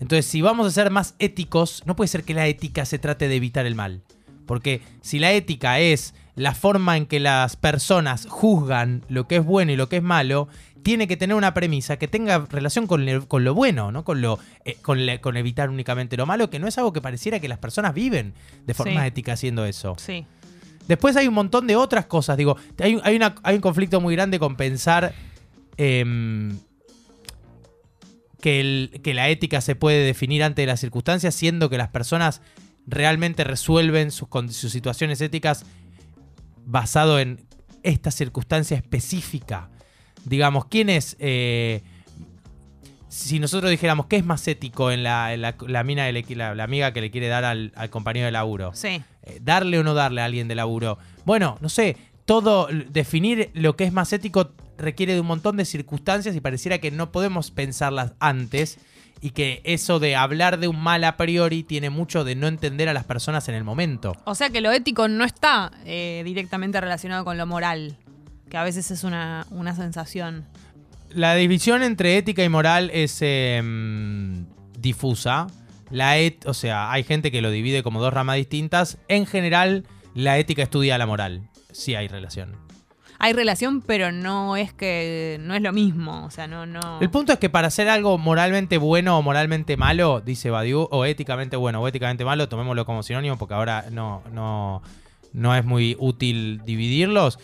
[0.00, 3.28] Entonces, si vamos a ser más éticos, no puede ser que la ética se trate
[3.28, 4.02] de evitar el mal.
[4.46, 9.44] Porque si la ética es la forma en que las personas juzgan lo que es
[9.44, 10.48] bueno y lo que es malo
[10.82, 14.02] tiene que tener una premisa que tenga relación con, le- con lo bueno, ¿no?
[14.02, 17.02] Con, lo, eh, con, le- con evitar únicamente lo malo, que no es algo que
[17.02, 18.32] pareciera que las personas viven
[18.66, 19.06] de forma Sí.
[19.08, 19.94] ética haciendo eso.
[19.98, 20.24] Sí.
[20.90, 22.36] Después hay un montón de otras cosas.
[22.36, 25.14] Digo, hay, hay una- hay un conflicto muy grande con pensar
[25.76, 26.58] em,
[28.40, 32.40] que, el- que la ética se puede definir ante las circunstancias, siendo que las personas
[32.86, 35.64] realmente resuelven sus, sus situaciones éticas
[36.66, 37.44] basado en
[37.82, 39.70] esta circunstancia específica.
[40.24, 41.16] Digamos, ¿quién es...
[41.20, 41.82] eh,
[43.08, 47.00] si nosotros dijéramos qué es más ético en la, la- mina, la, la amiga que
[47.00, 49.02] le quiere dar al, al compañero de laburo, Sí.
[49.22, 50.98] Eh, darle o no darle a alguien de laburo.
[51.24, 55.64] Bueno, no sé, todo, definir lo que es más ético requiere de un montón de
[55.64, 58.78] circunstancias y pareciera que no podemos pensarlas antes
[59.20, 62.88] y que eso de hablar de un mal a priori tiene mucho de no entender
[62.88, 64.16] a las personas en el momento.
[64.24, 67.98] O sea que lo ético no está eh, directamente relacionado con lo moral,
[68.48, 70.46] que a veces es una, una sensación.
[71.10, 74.46] La división entre ética y moral es em,
[74.78, 75.48] difusa.
[75.90, 78.98] La et, o sea, hay gente que lo divide como dos ramas distintas.
[79.08, 79.84] En general,
[80.14, 81.48] la ética estudia la moral.
[81.72, 82.56] Sí hay relación.
[83.22, 87.10] Hay relación, pero no es que no es lo mismo, o sea, no no El
[87.10, 91.56] punto es que para hacer algo moralmente bueno o moralmente malo, dice Badiou, o éticamente
[91.58, 94.80] bueno o éticamente malo, tomémoslo como sinónimo porque ahora no, no,
[95.34, 97.38] no es muy útil dividirlos.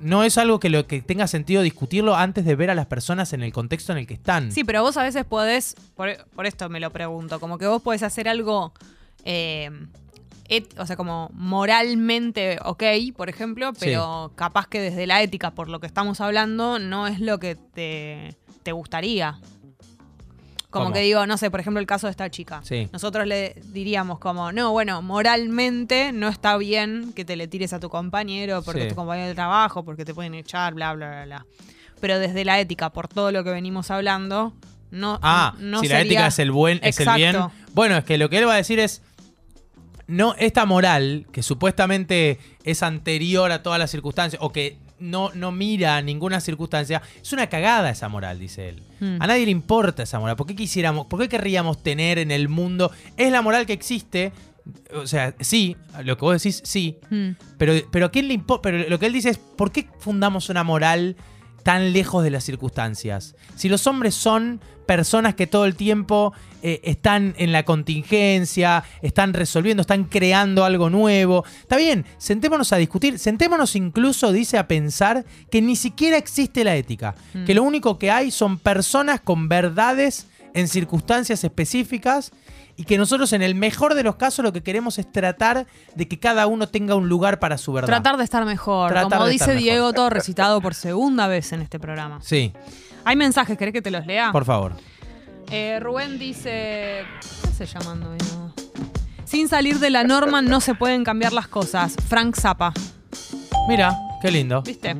[0.00, 3.32] No es algo que, lo, que tenga sentido discutirlo antes de ver a las personas
[3.34, 4.50] en el contexto en el que están.
[4.50, 7.82] Sí, pero vos a veces podés, por, por esto me lo pregunto, como que vos
[7.82, 8.72] podés hacer algo,
[9.24, 9.70] eh,
[10.48, 12.82] et- o sea, como moralmente ok,
[13.16, 17.20] por ejemplo, pero capaz que desde la ética, por lo que estamos hablando, no es
[17.20, 19.38] lo que te, te gustaría.
[20.70, 20.94] Como ¿Cómo?
[20.94, 22.60] que digo, no sé, por ejemplo, el caso de esta chica.
[22.64, 22.88] Sí.
[22.92, 27.80] Nosotros le diríamos como, no, bueno, moralmente no está bien que te le tires a
[27.80, 28.86] tu compañero porque Sí.
[28.86, 31.46] es tu compañero de trabajo, porque te pueden echar, bla, bla, bla, bla.
[32.00, 34.54] Pero desde la ética, por todo lo que venimos hablando,
[34.92, 37.36] no, Ah, no si la ética es el buen, es el bien.
[37.74, 39.02] Bueno, es que lo que él va a decir es.
[40.06, 45.52] No, esta moral, que supuestamente es anterior a todas las circunstancias, o que no, no
[45.52, 48.82] mira ninguna circunstancia, es una cagada esa moral, dice él.
[49.00, 49.16] Mm.
[49.20, 50.36] A nadie le importa esa moral.
[50.36, 52.92] ¿Por qué quisiéramos, por qué querríamos tener en el mundo?
[53.16, 54.32] Es la moral que existe.
[54.94, 56.98] O sea, sí, lo que vos decís, sí.
[57.10, 57.30] Mm.
[57.58, 58.62] Pero, pero ¿a quién le importa?
[58.62, 61.16] Pero lo que él dice es, ¿por qué fundamos una moral
[61.62, 63.34] tan lejos de las circunstancias?
[63.56, 66.32] Si los hombres son personas que todo el tiempo
[66.62, 71.44] eh, están en la contingencia, están resolviendo, están creando algo nuevo.
[71.60, 76.74] Está bien, sentémonos a discutir, sentémonos incluso, dice, a pensar que ni siquiera existe la
[76.74, 77.44] ética, Mm.
[77.44, 82.32] que lo único que hay son personas con verdades en circunstancias específicas
[82.80, 86.08] y que nosotros en el mejor de los casos lo que queremos es tratar de
[86.08, 87.86] que cada uno tenga un lugar para su verdad.
[87.86, 88.90] Tratar de estar mejor.
[88.92, 89.62] Tratar como dice mejor.
[89.62, 92.20] Diego, todo recitado por segunda vez en este programa.
[92.22, 92.54] Sí,
[93.04, 94.32] Hay mensajes, ¿querés que te los lea?
[94.32, 94.72] por favor.
[95.50, 97.02] Eh, Rubén dice.
[97.42, 98.14] ¿Qué se llamando?
[98.32, 98.54] No.
[99.24, 101.96] Sin salir de la norma no se pueden cambiar las cosas.
[102.08, 102.72] Frank Zappa.
[103.68, 104.62] Mira, qué lindo.
[104.62, 104.96] ¿Viste?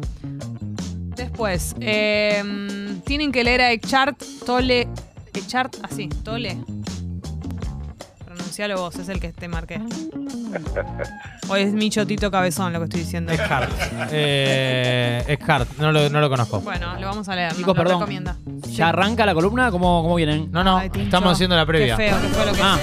[1.17, 2.43] Después, eh,
[3.07, 4.87] tienen que leer a Echart Tole.
[5.33, 6.59] Echart, así, Tole.
[8.51, 9.81] Pronuncialo vos, es el que te marqué.
[11.49, 13.33] O es mi chotito cabezón lo que estoy diciendo.
[13.33, 13.71] Eckhart.
[14.11, 16.61] Eh, Eckhart, no lo, no lo conozco.
[16.61, 17.55] Bueno, lo vamos a leer.
[17.55, 18.01] Chicos, perdón.
[18.01, 18.37] recomienda.
[18.73, 19.71] ¿Ya arranca la columna?
[19.71, 20.51] ¿Cómo, cómo vienen?
[20.51, 21.05] No, no, Ay, Tincho.
[21.05, 21.97] estamos haciendo la previa.
[21.97, 22.61] Qué feo, que fue lo que.
[22.61, 22.77] Ah,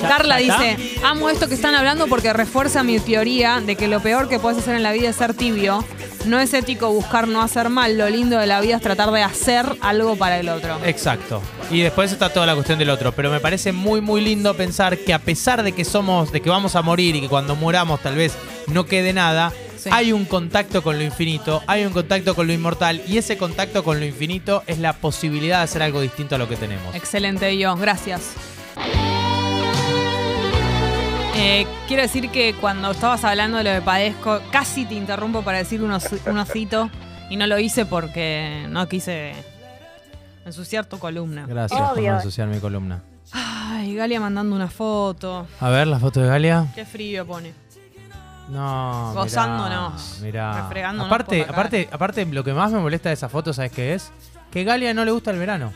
[0.00, 4.00] ¿ya- Carla dice, amo esto que están hablando porque refuerza mi teoría de que lo
[4.00, 5.84] peor que puedes hacer en la vida es ser tibio.
[6.26, 9.22] No es ético buscar no hacer mal, lo lindo de la vida es tratar de
[9.22, 10.78] hacer algo para el otro.
[10.84, 11.42] Exacto.
[11.70, 13.12] Y después está toda la cuestión del otro.
[13.12, 16.48] Pero me parece muy, muy lindo pensar que a pesar de que somos, de que
[16.48, 18.34] vamos a morir y que cuando muramos tal vez
[18.68, 19.90] no quede nada, Sí.
[19.92, 23.02] hay un contacto con lo infinito, hay un contacto con lo inmortal.
[23.08, 26.48] Y ese contacto con lo infinito es la posibilidad de hacer algo distinto a lo
[26.48, 26.94] que tenemos.
[26.94, 28.20] Excelente, yo, gracias.
[31.44, 35.58] Eh, quiero decir que cuando estabas hablando de lo de Padezco, casi te interrumpo para
[35.58, 36.88] decir un, os- un osito
[37.30, 39.32] y no lo hice porque no quise
[40.46, 41.44] ensuciar tu columna.
[41.48, 43.02] Gracias por no asociar mi columna.
[43.32, 45.46] Ay, Galia mandando una foto.
[45.60, 46.66] A ver, la foto de Galia.
[46.76, 47.52] Qué frío pone.
[48.48, 50.62] No, Gozándonos, Mirá.
[50.62, 53.94] refregándonos Aparte, por aparte, aparte, lo que más me molesta de esa foto, ¿sabes qué
[53.94, 54.12] es?
[54.50, 55.72] Que Galia no le gusta el verano.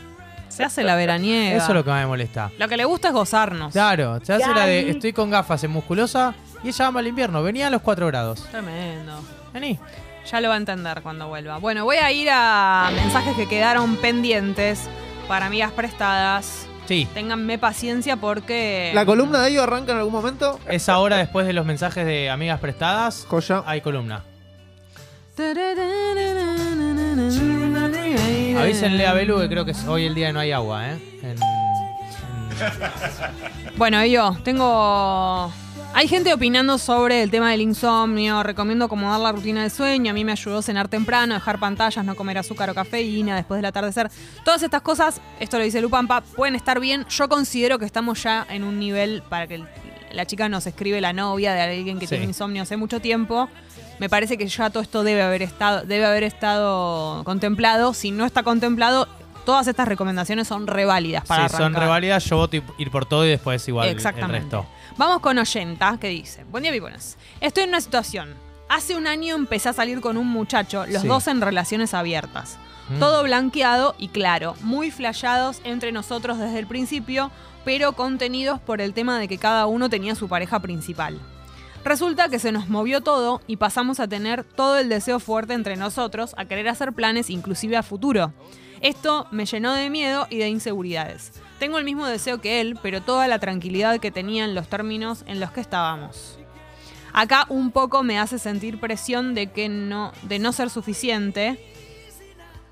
[0.49, 1.57] Se hace la veraniega.
[1.57, 2.51] Eso es lo que más me molesta.
[2.57, 3.73] Lo que le gusta es gozarnos.
[3.73, 6.33] Claro, se hace la de estoy con gafas en musculosa
[6.63, 7.43] y ella ama el invierno.
[7.43, 8.43] Venía a los 4 grados.
[8.49, 9.21] Tremendo.
[9.53, 9.79] Vení.
[10.29, 11.57] Ya lo va a entender cuando vuelva.
[11.57, 14.89] Bueno, voy a ir a mensajes que quedaron pendientes
[15.27, 16.67] para amigas prestadas.
[16.85, 17.07] Sí.
[17.13, 18.91] Ténganme paciencia porque.
[18.93, 20.59] ¿La columna de ellos arranca en algún momento?
[20.67, 23.25] Es ahora después de los mensajes de amigas prestadas.
[23.29, 23.63] Joya.
[23.65, 24.23] Hay columna.
[28.59, 30.97] Avísenle a Belu que creo que es hoy el día no hay agua, ¿eh?
[31.23, 31.37] En-
[33.77, 35.51] Bueno, y yo tengo.
[35.93, 38.43] Hay gente opinando sobre el tema del insomnio.
[38.43, 40.11] Recomiendo acomodar la rutina de sueño.
[40.11, 43.65] A mí me ayudó cenar temprano, dejar pantallas, no comer azúcar o cafeína después del
[43.65, 44.09] atardecer.
[44.43, 47.05] Todas estas cosas, esto lo dice Lupampa, pueden estar bien.
[47.09, 49.67] Yo considero que estamos ya en un nivel para que el-
[50.11, 52.11] la chica nos escribe la novia de alguien que Sí.
[52.11, 53.49] tiene insomnio hace mucho tiempo.
[53.99, 57.93] Me parece que ya todo esto debe haber estado, debe haber estado contemplado.
[57.93, 59.07] Si no está contemplado,
[59.45, 62.23] todas estas recomendaciones son reválidas para sí, son reválidas.
[62.25, 64.37] Yo voto ir por todo y después igual Exactamente.
[64.37, 64.65] el resto.
[64.97, 67.17] Vamos con Oyenta, que dice: Buen día, Pipones.
[67.41, 68.35] Estoy en una situación.
[68.69, 71.07] Hace un año empecé a salir con un muchacho, los Sí.
[71.07, 72.57] dos en relaciones abiertas.
[72.89, 72.99] Mm.
[72.99, 77.31] Todo blanqueado y claro, muy flasheados entre nosotros desde el principio,
[77.65, 81.19] pero contenidos por el tema de que cada uno tenía su pareja principal.
[81.87, 85.77] Resulta que se nos movió todo y pasamos a tener todo el deseo fuerte entre
[85.77, 88.33] nosotros, a querer hacer planes inclusive a futuro.
[88.81, 91.31] Esto me llenó de miedo y de inseguridades.
[91.59, 95.23] Tengo el mismo deseo que él, pero toda la tranquilidad que tenía en los términos
[95.27, 96.37] en los que estábamos.
[97.13, 101.57] Acá un poco me hace sentir presión de que no, de no ser suficiente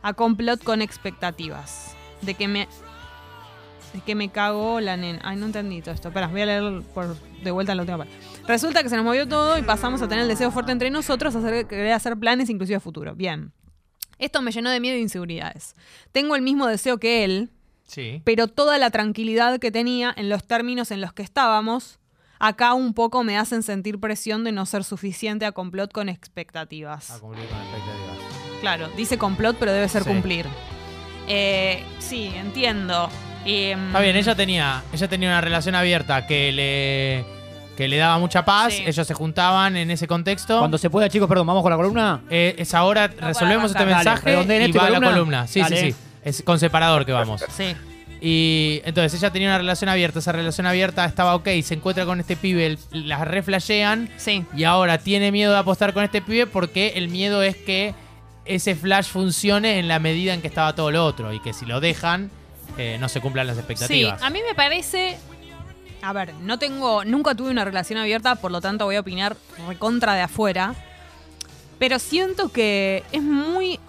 [0.02, 1.96] a complot con expectativas.
[2.22, 2.68] De que me.
[3.94, 5.22] De que me cago la nena.
[5.24, 6.12] Ay, no entendí todo esto.
[6.12, 8.14] Voy a leer por, de vuelta la última parte.
[8.47, 11.35] Resulta que se nos movió todo y pasamos a tener el deseo fuerte entre nosotros,
[11.35, 13.15] a hacer, querer hacer planes inclusive a futuro.
[13.15, 13.51] Bien.
[14.19, 15.73] Esto me llenó de miedo e inseguridades.
[16.11, 17.49] Tengo el mismo deseo que él,
[17.88, 18.22] Sí.
[18.23, 21.99] pero toda la tranquilidad que tenía en los términos en los que estábamos,
[22.39, 27.11] acá un poco me hacen sentir presión de no ser suficiente a complot con expectativas.
[27.11, 28.15] A cumplir con expectativas.
[28.61, 30.09] Claro, dice complot, pero debe ser Sí.
[30.09, 30.45] cumplir.
[31.27, 33.09] Eh, sí, entiendo.
[33.43, 37.26] Em, Está bien, ella tenía, ella tenía una relación abierta que le,
[37.76, 38.73] que le daba mucha paz.
[38.73, 38.84] Sí.
[38.85, 40.60] Ellos se juntaban en ese contexto.
[40.60, 42.22] Cuando se pueda, chicos, perdón, vamos con la columna.
[42.30, 43.80] Eh, es ahora, resolvemos este.
[43.84, 45.11] Dale, mensaje y esto y va a la columna.
[45.11, 45.47] columna.
[45.47, 45.77] Sí, Dale.
[45.81, 45.97] sí, sí.
[46.23, 47.43] Es con separador que vamos.
[47.56, 47.76] Sí.
[48.22, 52.19] Y entonces ella tenía una relación abierta, esa relación abierta estaba ok, se encuentra con
[52.19, 54.45] este pibe, las reflashean Sí.
[54.56, 57.93] y ahora tiene miedo de apostar con este pibe porque el miedo es que
[58.45, 61.65] ese flash funcione en la medida en que estaba todo lo otro y que si
[61.65, 62.31] lo dejan
[62.77, 64.22] eh, no se cumplan las Sí, expectativas.
[64.23, 65.18] a mí me parece.
[66.06, 67.03] A ver, no tengo.
[67.03, 69.36] Nunca tuve una relación abierta, por lo tanto voy a opinar
[69.68, 70.76] recontra de afuera.
[71.80, 73.80] Pero siento que es muy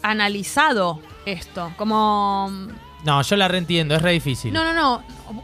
[0.00, 1.72] analizado esto.
[1.76, 2.52] Como.
[3.04, 4.52] No, yo la reentiendo, es re difícil.
[4.52, 5.02] No, no, no.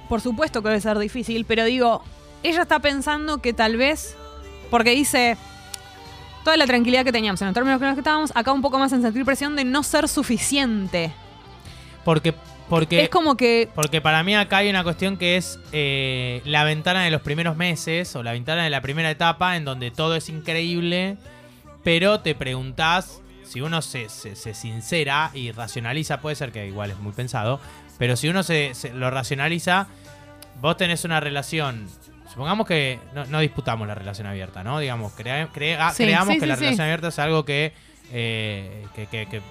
[0.09, 2.05] Por supuesto que debe ser difícil, pero digo,
[2.45, 4.17] ella está pensando que tal vez.
[4.71, 5.37] Porque dice.
[6.45, 9.03] Toda la tranquilidad que teníamos en los términos que estábamos, acá un poco más en
[9.03, 11.13] sentir presión de no ser suficiente.
[12.05, 12.35] Porque,
[12.81, 13.69] porque, es como que.
[13.75, 17.55] porque para mí acá hay una cuestión que es eh, la ventana de los primeros
[17.57, 21.19] meses o la ventana de la primera etapa en donde todo es increíble,
[21.85, 26.91] pero te preguntás, si uno se, se- se sincera y racionaliza, puede ser que igual
[26.91, 27.61] es muy pensado,
[27.99, 29.89] pero si uno se, se- lo racionaliza,
[30.63, 31.87] vos tenés una relación,
[32.31, 34.79] supongamos que no, no disputamos la relación abierta, ¿no?
[34.79, 37.75] Digamos, crea- crea- Sí, creamos sí, que sí, la relación abierta es algo que,
[38.13, 39.43] eh, que- que- que-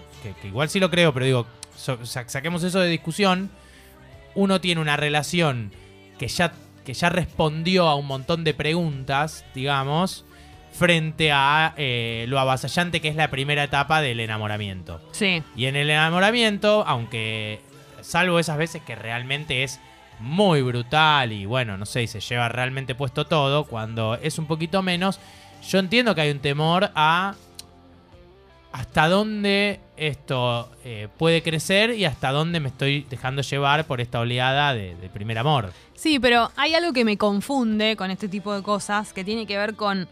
[0.41, 1.45] que igual sí lo creo, pero digo,
[1.75, 3.49] so- sa- saquemos eso de discusión.
[4.35, 5.71] Uno tiene una relación
[6.17, 6.53] que ya,
[6.85, 10.23] que ya respondió a un montón de preguntas, digamos,
[10.71, 15.01] frente a eh, lo avasallante que es la primera etapa del enamoramiento.
[15.11, 15.43] Sí.
[15.55, 17.59] Y en el enamoramiento, aunque
[18.01, 19.79] salvo esas veces que realmente es
[20.19, 24.45] muy brutal y bueno, no sé, y se lleva realmente puesto todo, cuando es un
[24.45, 25.19] poquito menos,
[25.67, 27.35] yo entiendo que hay un temor a
[28.71, 34.19] hasta dónde esto eh, puede crecer y hasta dónde me estoy dejando llevar por esta
[34.19, 35.71] oleada de, de primer amor.
[35.93, 39.57] Sí, pero hay algo que me confunde con este tipo de cosas que tiene que
[39.57, 40.07] ver con.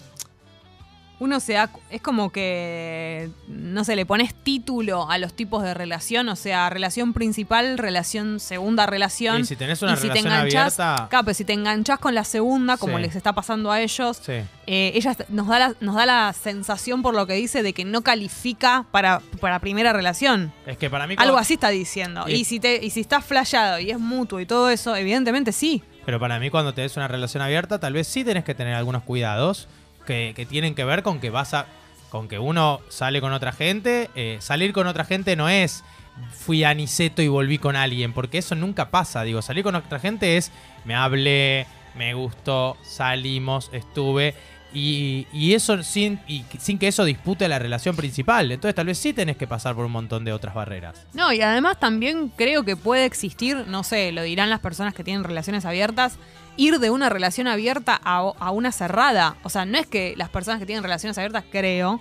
[1.20, 1.70] Uno se da.
[1.90, 3.30] Es como que.
[3.48, 6.30] No sé, le pones título a los tipos de relación.
[6.30, 9.42] O sea, relación principal, relación segunda relación.
[9.42, 12.00] Y si tenés una y si te relación enganchás- abierta- Claro, pero si te enganchás
[12.00, 13.04] con la segunda, como Sí.
[13.04, 14.22] les está pasando a ellos.
[14.26, 14.34] Sí.
[14.72, 17.86] eh, ella nos da, la, nos da la sensación, por lo que dice, de que
[17.86, 20.54] no califica para, para primera relación.
[20.68, 21.16] Es que para mí...
[21.18, 22.26] Algo así está diciendo.
[22.28, 25.52] Y- Y, si te, y si estás flayado y es mutuo y todo eso, evidentemente
[25.54, 25.82] sí.
[26.06, 29.02] Pero para mí cuando tenés una relación abierta, tal vez sí tenés que tener algunos
[29.04, 29.68] cuidados
[30.10, 31.68] que, tienen que ver con que vas a.
[32.10, 34.10] con que uno sale con otra gente.
[34.16, 35.84] Eh, salir con otra gente no es
[36.34, 39.24] fui a Niceto y volví con alguien, porque eso nunca pasa.
[39.24, 40.52] Digo, salir con otra gente es
[40.84, 41.66] me hablé,
[41.96, 44.34] me gustó, salimos, estuve.
[44.72, 48.52] Y, y eso sin, y sin que eso dispute la relación principal.
[48.52, 51.08] Entonces tal vez sí tenés que pasar por un montón de otras barreras.
[51.14, 55.04] No, y además también creo que puede existir, no sé, lo dirán las personas que
[55.04, 56.20] tienen relaciones abiertas,
[56.60, 59.38] ir de una relación abierta a, a una cerrada.
[59.44, 62.00] O sea, no es que las personas que tienen relaciones abiertas, creo,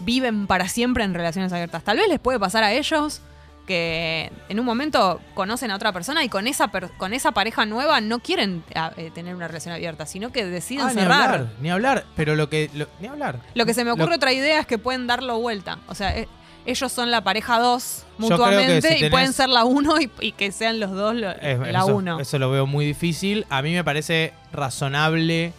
[0.00, 1.84] viven para siempre en relaciones abiertas.
[1.84, 3.22] Tal vez les puede pasar a ellos
[3.66, 7.66] que en un momento conocen a otra persona y con esa per- con esa pareja
[7.66, 8.64] nueva no quieren
[8.96, 11.22] eh, tener una relación abierta, sino que deciden Ah, ni cerrar.
[11.34, 12.04] hablar, ni hablar.
[12.16, 12.68] Pero lo que.
[12.74, 13.38] lo- ni hablar.
[13.54, 15.78] Lo que se me ocurre Lo- otra idea es que pueden darlo vuelta.
[15.86, 16.26] O sea, eh,
[16.70, 20.00] ellos son la pareja 2 Yo creo que mutuamente si y pueden ser la 1
[20.00, 22.20] y, y que sean los dos lo- Es- la eso, 1.
[22.20, 23.46] eso lo veo muy difícil.
[23.50, 25.52] A mí me parece razonable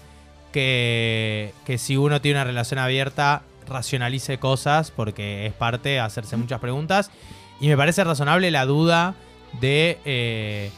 [0.51, 6.35] que, que si uno tiene una relación abierta, racionalice cosas, porque es parte de hacerse
[6.37, 7.09] muchas preguntas.
[7.59, 9.15] Y me parece razonable la duda
[9.59, 10.71] de eh,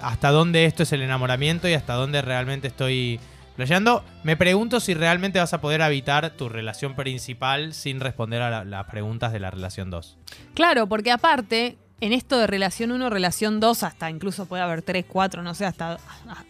[0.00, 3.20] hasta dónde esto es el enamoramiento y hasta dónde realmente estoy
[3.58, 4.04] playando.
[4.22, 8.64] Me pregunto si realmente vas a poder habitar tu relación principal sin responder a la-
[8.64, 10.16] las preguntas de la relación 2.
[10.54, 15.04] Claro, porque aparte, en esto de relación 1, relación 2, hasta incluso puede haber 3,
[15.08, 15.98] 4, no sé, hasta
[16.28, 16.44] ah,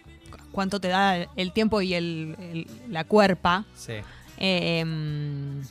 [0.52, 3.64] cuánto te da el tiempo y el, el- la cuerpa.
[3.74, 3.94] Sí,
[4.40, 5.62] Eh, em,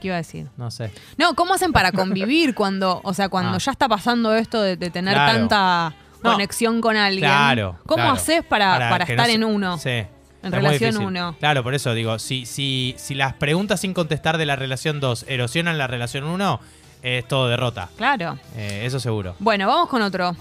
[0.00, 0.46] ¿Qué iba a decir?
[0.58, 0.92] no sé.
[1.16, 3.58] No, ¿cómo hacen para convivir cuando, o sea, cuando Ah.
[3.58, 5.32] ya está pasando esto de, de tener Claro.
[5.38, 6.32] tanta No.
[6.32, 7.24] conexión con alguien?
[7.24, 7.78] Claro.
[7.86, 8.12] ¿Cómo claro.
[8.12, 9.78] haces para, para, que no estar se- en uno?
[9.78, 10.04] Sí.
[10.44, 11.06] En Es relación difícil.
[11.06, 11.36] 1.
[11.40, 15.24] Claro, por eso digo, si, si, si las preguntas sin contestar de la relación 2
[15.28, 16.60] erosionan la relación 1,
[17.02, 17.88] es todo derrota.
[17.96, 18.38] Claro.
[18.56, 19.34] Eh, eso seguro.
[19.38, 20.36] Bueno, vamos con otro.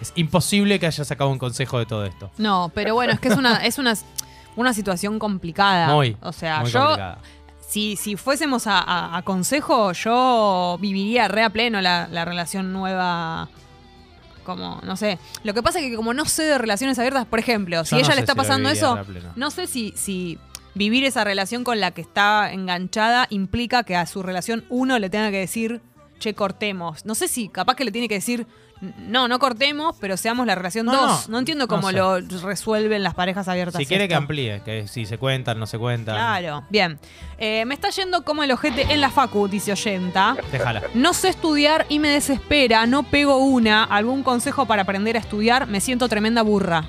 [0.00, 2.30] Es imposible que haya sacado un consejo de todo esto.
[2.38, 3.94] No, pero bueno, es que es una, es una,
[4.56, 5.92] una situación complicada.
[5.94, 6.16] Muy.
[6.22, 7.18] O sea, muy yo, complicada.
[7.68, 12.72] si, si fuésemos a, a- a consejo, yo viviría re a pleno la, la relación
[12.72, 13.48] nueva.
[14.48, 15.18] Como, no sé.
[15.44, 18.00] Lo que pasa es que como no sé de relaciones abiertas, por ejemplo, si Yo
[18.00, 18.98] ella le está si pasando eso,
[19.36, 20.38] no sé si, si
[20.72, 25.10] vivir esa relación con la que está enganchada implica que a su relación uno le
[25.10, 25.82] tenga que decir,
[26.18, 27.04] che, cortemos.
[27.04, 28.46] No sé si capaz que le tiene que decir,
[28.98, 31.28] no, no cortemos, pero seamos la relación No, 2.
[31.28, 31.96] No, no, entiendo no cómo sé.
[31.96, 33.78] lo resuelven las parejas abiertas.
[33.78, 36.14] Si quiere que amplíe, que si se cuentan, no se cuentan.
[36.16, 36.98] Claro, bien.
[37.38, 40.36] Eh, me está yendo como el ojete en la facu, dice Oyenta.
[40.52, 40.82] Déjala.
[40.94, 43.84] No sé estudiar y me desespera, no pego una.
[43.84, 45.66] ¿Algún consejo para aprender a estudiar?
[45.66, 46.84] Me siento tremenda burra.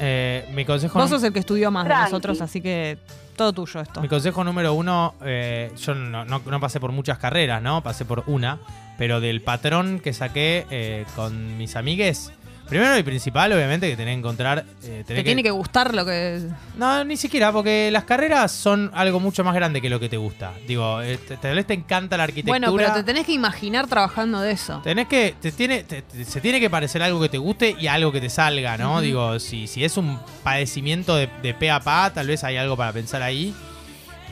[0.00, 2.98] Eh, mi consejo Vos sos el que estudió más de nosotros, así que
[3.36, 4.00] todo tuyo esto.
[4.00, 7.80] Mi consejo número uno, eh, yo no, no- no pasé por muchas carreras, ¿no?
[7.82, 8.58] Pasé por una,
[8.98, 12.32] pero del patrón que saqué eh, con mis amigues,
[12.68, 14.64] primero y principal, obviamente, que tenés que encontrar...
[14.84, 16.40] eh, Te tiene que gustar lo que...
[16.78, 20.16] No, ni siquiera, porque las carreras son algo mucho más grande que lo que te
[20.16, 20.52] gusta.
[20.66, 22.70] Digo, eh, te- tal vez te encanta la arquitectura.
[22.70, 24.80] Bueno, pero te tenés que imaginar trabajando de eso.
[24.82, 27.86] Tenés que, te tiene, te- te- se tiene que parecer algo que te guste y
[27.86, 29.02] algo que te salga, ¿no?
[29.02, 32.76] Digo, si, si es un padecimiento de, de pe a pa, tal vez hay algo
[32.78, 33.54] para pensar ahí.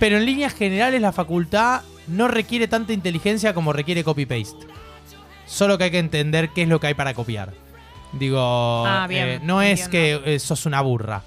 [0.01, 4.67] Pero en líneas generales la facultad no requiere tanta inteligencia como requiere copy-paste.
[5.47, 7.53] Solo que hay que entender qué es lo que hay para copiar.
[8.13, 10.25] Digo, Ah, bien, eh, no es entiendo.
[10.25, 11.23] que eh, sos una burra.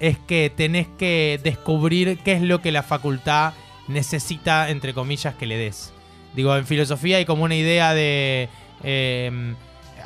[0.00, 3.52] Es que tenés que descubrir qué es lo que la facultad
[3.88, 5.92] necesita, entre comillas, que le des.
[6.34, 8.48] Digo, en filosofía hay como una idea de...
[8.82, 9.54] eh,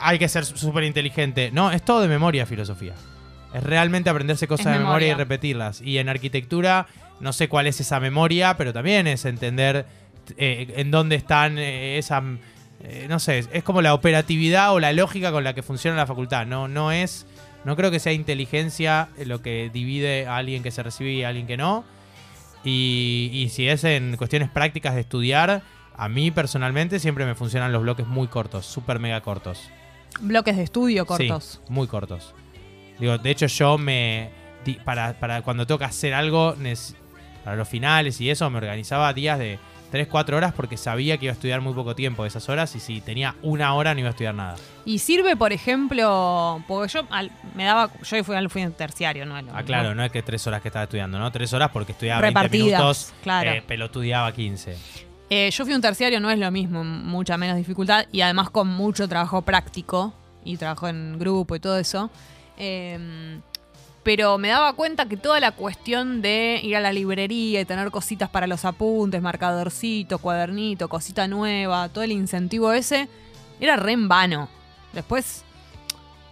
[0.00, 1.50] hay que ser súper inteligente.
[1.52, 2.94] No, es todo de memoria filosofía.
[3.54, 5.24] Es realmente aprenderse cosas Es de memoria y memoria.
[5.24, 5.80] repetirlas.
[5.80, 6.88] Y en arquitectura,
[7.20, 9.86] no sé cuál es esa memoria, pero también es entender
[10.36, 12.22] eh, en dónde están eh, esas...
[12.82, 16.06] eh, no sé, es como la operatividad o la lógica con la que funciona la
[16.06, 16.46] facultad.
[16.46, 17.26] No, no es...
[17.64, 21.28] No creo que sea inteligencia lo que divide a alguien que se recibe y a
[21.28, 21.84] alguien que no.
[22.62, 25.62] Y, y si es en cuestiones prácticas de estudiar,
[25.96, 29.70] a mí personalmente siempre me funcionan los bloques muy cortos, súper mega cortos.
[30.20, 31.60] Bloques de estudio cortos.
[31.64, 32.34] Sí, muy cortos.
[32.98, 34.30] Digo, de hecho yo me...
[34.84, 36.54] Para, para cuando tengo que hacer algo,
[37.44, 39.58] para los finales y eso, me organizaba días de
[39.94, 42.74] 3, 4 horas porque sabía que iba a estudiar muy poco tiempo de esas horas
[42.74, 44.56] y si tenía una hora no iba a estudiar nada.
[44.84, 49.24] Y sirve, por ejemplo, porque yo al- me daba, yo fui al fui en terciario,
[49.24, 49.36] ¿no?
[49.36, 51.30] Ah, claro, no es que tres horas que estaba estudiando, ¿no?
[51.30, 53.50] Tres horas porque estudiaba 20 Repartidas, minutos, claro.
[53.52, 54.76] eh, pelotudeaba 15.
[55.30, 58.66] Eh, yo fui un terciario, no es lo mismo, mucha menos dificultad y además con
[58.66, 60.12] mucho trabajo práctico
[60.44, 62.10] y trabajo en grupo y todo eso.
[62.58, 63.38] Eh,
[64.04, 67.90] pero me daba cuenta que toda la cuestión de ir a la librería y tener
[67.90, 73.08] cositas para los apuntes, marcadorcito, cuadernito, cosita nueva, todo el incentivo ese,
[73.60, 74.48] era re en vano.
[74.92, 75.42] Después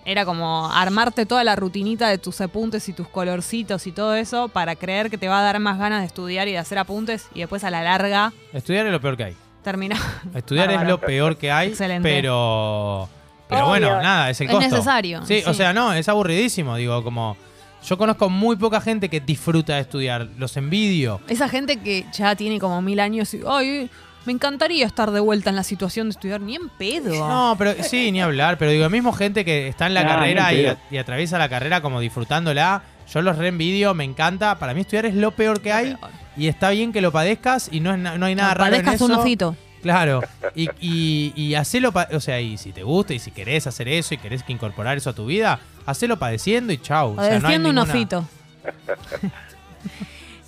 [0.04, 4.48] era como armarte toda la rutinita de tus apuntes y tus colorcitos y todo eso
[4.48, 7.28] para creer que te va a dar más ganas de estudiar y de hacer apuntes
[7.34, 9.36] y después a la larga Estudiar es lo peor que hay.
[9.62, 9.98] terminar.
[10.34, 12.08] Estudiar es lo peor que hay, Excelente.
[12.08, 13.08] pero
[13.48, 13.68] pero Obvio.
[13.68, 14.68] bueno, nada, es el Es costo.
[14.70, 17.36] necesario, Sí, o sea, no, es aburridísimo, digo, como
[17.84, 20.28] Yo conozco muy poca gente que disfruta de estudiar.
[20.38, 21.20] Los envidio.
[21.28, 23.90] Esa gente que ya tiene como mil años y, ay,
[24.24, 27.12] me encantaría estar de vuelta en la situación de estudiar, ni en pedo.
[27.12, 28.56] No, pero sí, ni hablar.
[28.56, 31.98] Pero digo, mismo gente que está en la carrera ni y, atraviesa la carrera como
[31.98, 32.82] disfrutándola.
[33.12, 34.58] Yo los reenvidio, me encanta.
[34.60, 35.96] Para mí estudiar es lo peor que hay.
[36.36, 38.76] Y está bien que lo padezcas y no, es na- no hay nada No, raro
[38.76, 39.04] en eso.
[39.06, 39.56] un ojito.
[39.82, 40.22] Claro.
[40.54, 44.14] Y, y, y hacelo, o sea, y si te gusta y si querés hacer eso
[44.14, 47.12] y querés que incorporar eso a tu vida, hacelo padeciendo y chau.
[47.12, 48.24] O sea, no hay Padeciendo un ojito.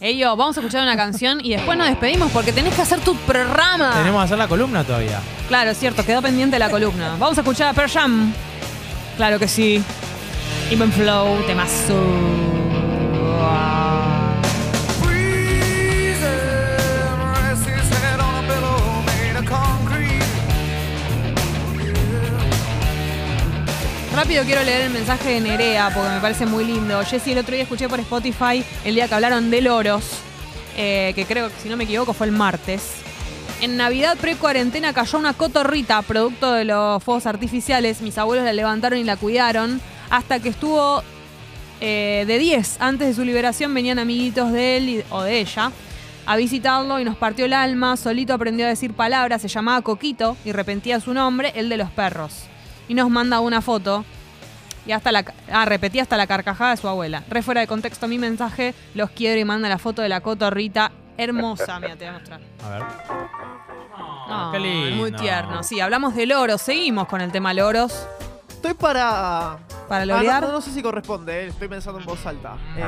[0.01, 3.17] Ello, vamos a escuchar una canción y después nos despedimos porque tenés que hacer tu
[3.17, 3.93] programa.
[3.95, 5.21] Tenemos que hacer la columna todavía.
[5.49, 7.17] Claro, es cierto, quedó pendiente la columna.
[7.19, 8.33] Vamos a escuchar a Pearl Jam.
[9.17, 9.83] Claro que sí.
[10.71, 12.34] Even Flow, temazo.
[24.25, 26.99] Rápido quiero leer el mensaje de Nerea porque me parece muy lindo.
[27.05, 30.03] Jessy, el otro día escuché por Spotify el día que hablaron de loros,
[30.79, 33.03] eh, que creo que si no me equivoco fue el martes.
[33.61, 38.01] En Navidad pre-cuarentena cayó una cotorrita producto de los fuegos artificiales.
[38.01, 39.79] Mis abuelos la levantaron y la cuidaron
[40.09, 41.03] hasta que estuvo
[41.83, 42.81] eh, de 10.
[42.81, 45.71] Antes de su liberación venían amiguitos de él o de ella
[46.25, 47.99] a visitarlo y nos partió el alma.
[47.99, 51.91] Solito aprendió a decir palabras, se llamaba Coquito y repetía su nombre, el de los
[51.91, 52.49] perros.
[52.89, 54.05] Y nos manda una foto
[54.87, 57.23] y hasta la ah, repetía hasta la carcajada de su abuela.
[57.29, 60.93] Re fuera de contexto mi mensaje, los quiero y manda la foto de la cotorrita
[61.17, 61.81] hermosa.
[61.81, 62.41] Mira, te voy a mostrar.
[62.65, 62.83] A ver.
[64.29, 64.97] No, qué lindo.
[64.97, 65.63] Muy tierno.
[65.63, 68.07] Sí, hablamos de loros, seguimos con el tema loros.
[68.49, 69.59] Estoy para.
[69.89, 70.43] ¿Para Ah, lorear?
[70.43, 72.57] no, no sé si corresponde, eh, estoy pensando en voz alta.
[72.77, 72.85] Eh,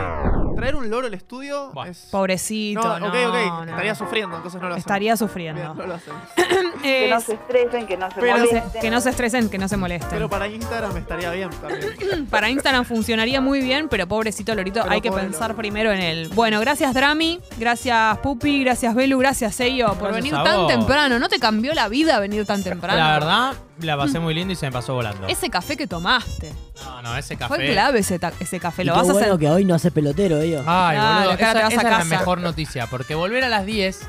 [0.56, 2.08] traer un loro al estudio es.
[2.10, 2.80] Pobrecito.
[2.82, 3.34] No, No, ok, ok.
[3.66, 3.70] no.
[3.70, 4.86] Estaría sufriendo, entonces no lo hacemos.
[4.86, 5.60] Estaría sufriendo.
[5.62, 6.22] Bien, no lo hacemos.
[6.82, 8.80] que no se estresen, que no se Pero molesten.
[8.80, 10.10] que no se estresen, que no se molesten.
[10.10, 12.26] Pero para Instagram estaría bien también.
[12.30, 16.30] Para Instagram funcionaría muy bien, pero pobrecito Lorito, Pero hay que pensar primero en él.
[16.34, 21.18] Bueno, gracias Drami, gracias Pupi, gracias Belu, gracias Seyo por Gracias venir tan temprano.
[21.18, 22.98] ¿No te cambió la vida venir tan temprano?
[22.98, 25.26] La verdad, la pasé muy lindo y se me pasó volando.
[25.28, 26.52] Ese café que tomaste.
[26.84, 27.54] No, no, ese café.
[27.54, 28.82] Fue clave ese, ta- ese café.
[28.82, 29.38] Y Lo qué vas a bueno hacer.
[29.40, 30.62] que hoy no hace pelotero, ellos.
[30.66, 31.36] Ay, Claro, boludo.
[31.38, 32.18] que ahora Esa, te vas a esa es la casa.
[32.18, 32.86] mejor noticia.
[32.88, 34.00] Porque volver a las 10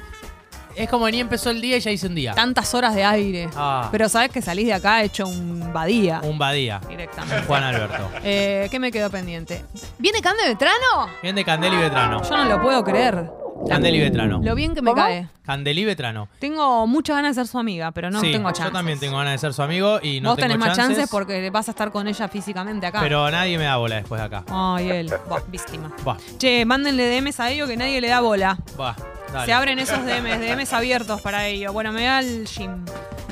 [0.76, 2.34] es como ni empezó el día y ya hice un día.
[2.34, 3.50] Tantas horas de aire.
[3.56, 3.90] Ah.
[3.92, 6.22] Pero sabes que salís de acá hecho un badía.
[6.24, 6.80] Un badía.
[6.88, 7.42] Directamente.
[7.48, 8.10] Juan Alberto.
[8.24, 9.66] Eh, ¿Qué me quedó pendiente?
[9.98, 11.10] ¿Viene Cande Vetrano?
[11.24, 12.22] Bien de Candel y Vetrano.
[12.24, 13.28] Yo no lo puedo creer.
[13.68, 14.40] Candel y Vetrano.
[14.42, 15.28] Lo bien que me cae.
[15.46, 16.28] Candel y Vetrano.
[16.40, 18.64] Tengo muchas ganas de ser su amiga, pero no sí, tengo chance.
[18.66, 20.98] yo también tengo ganas de ser su amigo y no Vos tengo tenés más chances,
[20.98, 23.00] chances porque vas a estar con ella físicamente acá.
[23.02, 24.44] Pero nadie me da bola después de acá.
[24.50, 25.14] Ay, él.
[25.28, 25.92] Buah, víctima.
[26.04, 28.58] Buah, Che, mándenle DMs a ellos que nadie le da bola.
[28.78, 28.96] buah,
[29.34, 29.46] dale.
[29.46, 31.74] Se abren esos DMs, DMs abiertos para ellos.
[31.74, 32.86] Bueno, me da el gym.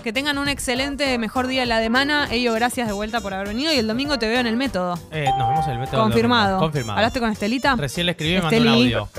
[0.03, 2.27] Que tengan un excelente, mejor día en la semana.
[2.29, 3.73] Ellos, gracias de vuelta por haber venido.
[3.73, 4.99] Y el domingo te veo en el método.
[5.11, 6.01] Eh, nos vemos en el método.
[6.03, 6.59] Confirmado.
[6.59, 6.99] Confirmado.
[6.99, 7.75] ¿Hablaste con Estelita?
[7.75, 8.93] Recién le escribí y me mandó un Esteli.
[8.93, 9.09] audio.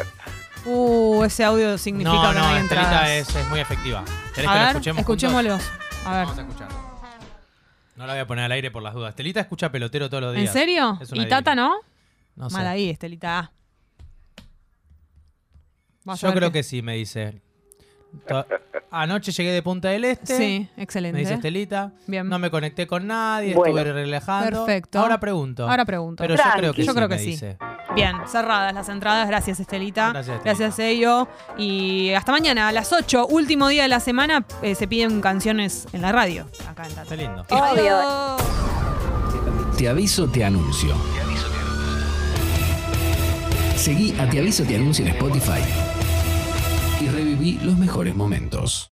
[0.66, 3.08] Uh, ese audio significa No, que no no, hay entradas.
[3.10, 4.04] es, es muy efectiva.
[4.34, 5.62] ¿Querés A que la ver, escuchemos escuchémoslos.
[6.04, 6.26] A ver.
[6.26, 6.68] Vamos a escuchar.
[7.96, 9.10] No la voy a poner al aire por las dudas.
[9.10, 10.48] Estelita escucha pelotero todos los días.
[10.48, 10.98] ¿En serio?
[11.12, 11.76] ¿Y Tata no?
[12.34, 12.56] No sé.
[12.56, 13.52] Mal ahí, Estelita.
[16.04, 17.40] Vas a Yo creo que sí, me dice.
[18.90, 20.36] Anoche llegué de Punta del Este.
[20.36, 21.14] Sí, excelente.
[21.14, 21.92] Me dice Estelita.
[22.06, 22.28] Bien.
[22.28, 23.76] No me conecté con nadie, Bueno.
[23.78, 24.64] estuve relajando.
[24.64, 24.98] Perfecto.
[25.00, 25.68] Ahora pregunto.
[25.68, 26.22] Ahora pregunto.
[26.22, 27.26] Pero yo creo que Yo sí, creo que sí.
[27.26, 27.56] dice.
[27.94, 29.26] Bien, cerradas las entradas.
[29.28, 30.10] Gracias, Estelita.
[30.10, 30.44] Gracias, Estelita.
[30.64, 31.28] Gracias, Ello.
[31.58, 35.86] Y hasta mañana a las 8, último día de la semana, eh, se piden canciones
[35.92, 36.46] en la radio.
[36.68, 37.02] Acá en Tata.
[37.02, 37.46] Está lindo.
[37.50, 38.42] Adiós.
[39.76, 40.94] Te aviso, te anuncio.
[43.76, 45.60] Seguí a Te aviso, te anuncio en Spotify
[47.00, 48.84] y reviví los mejores momentos.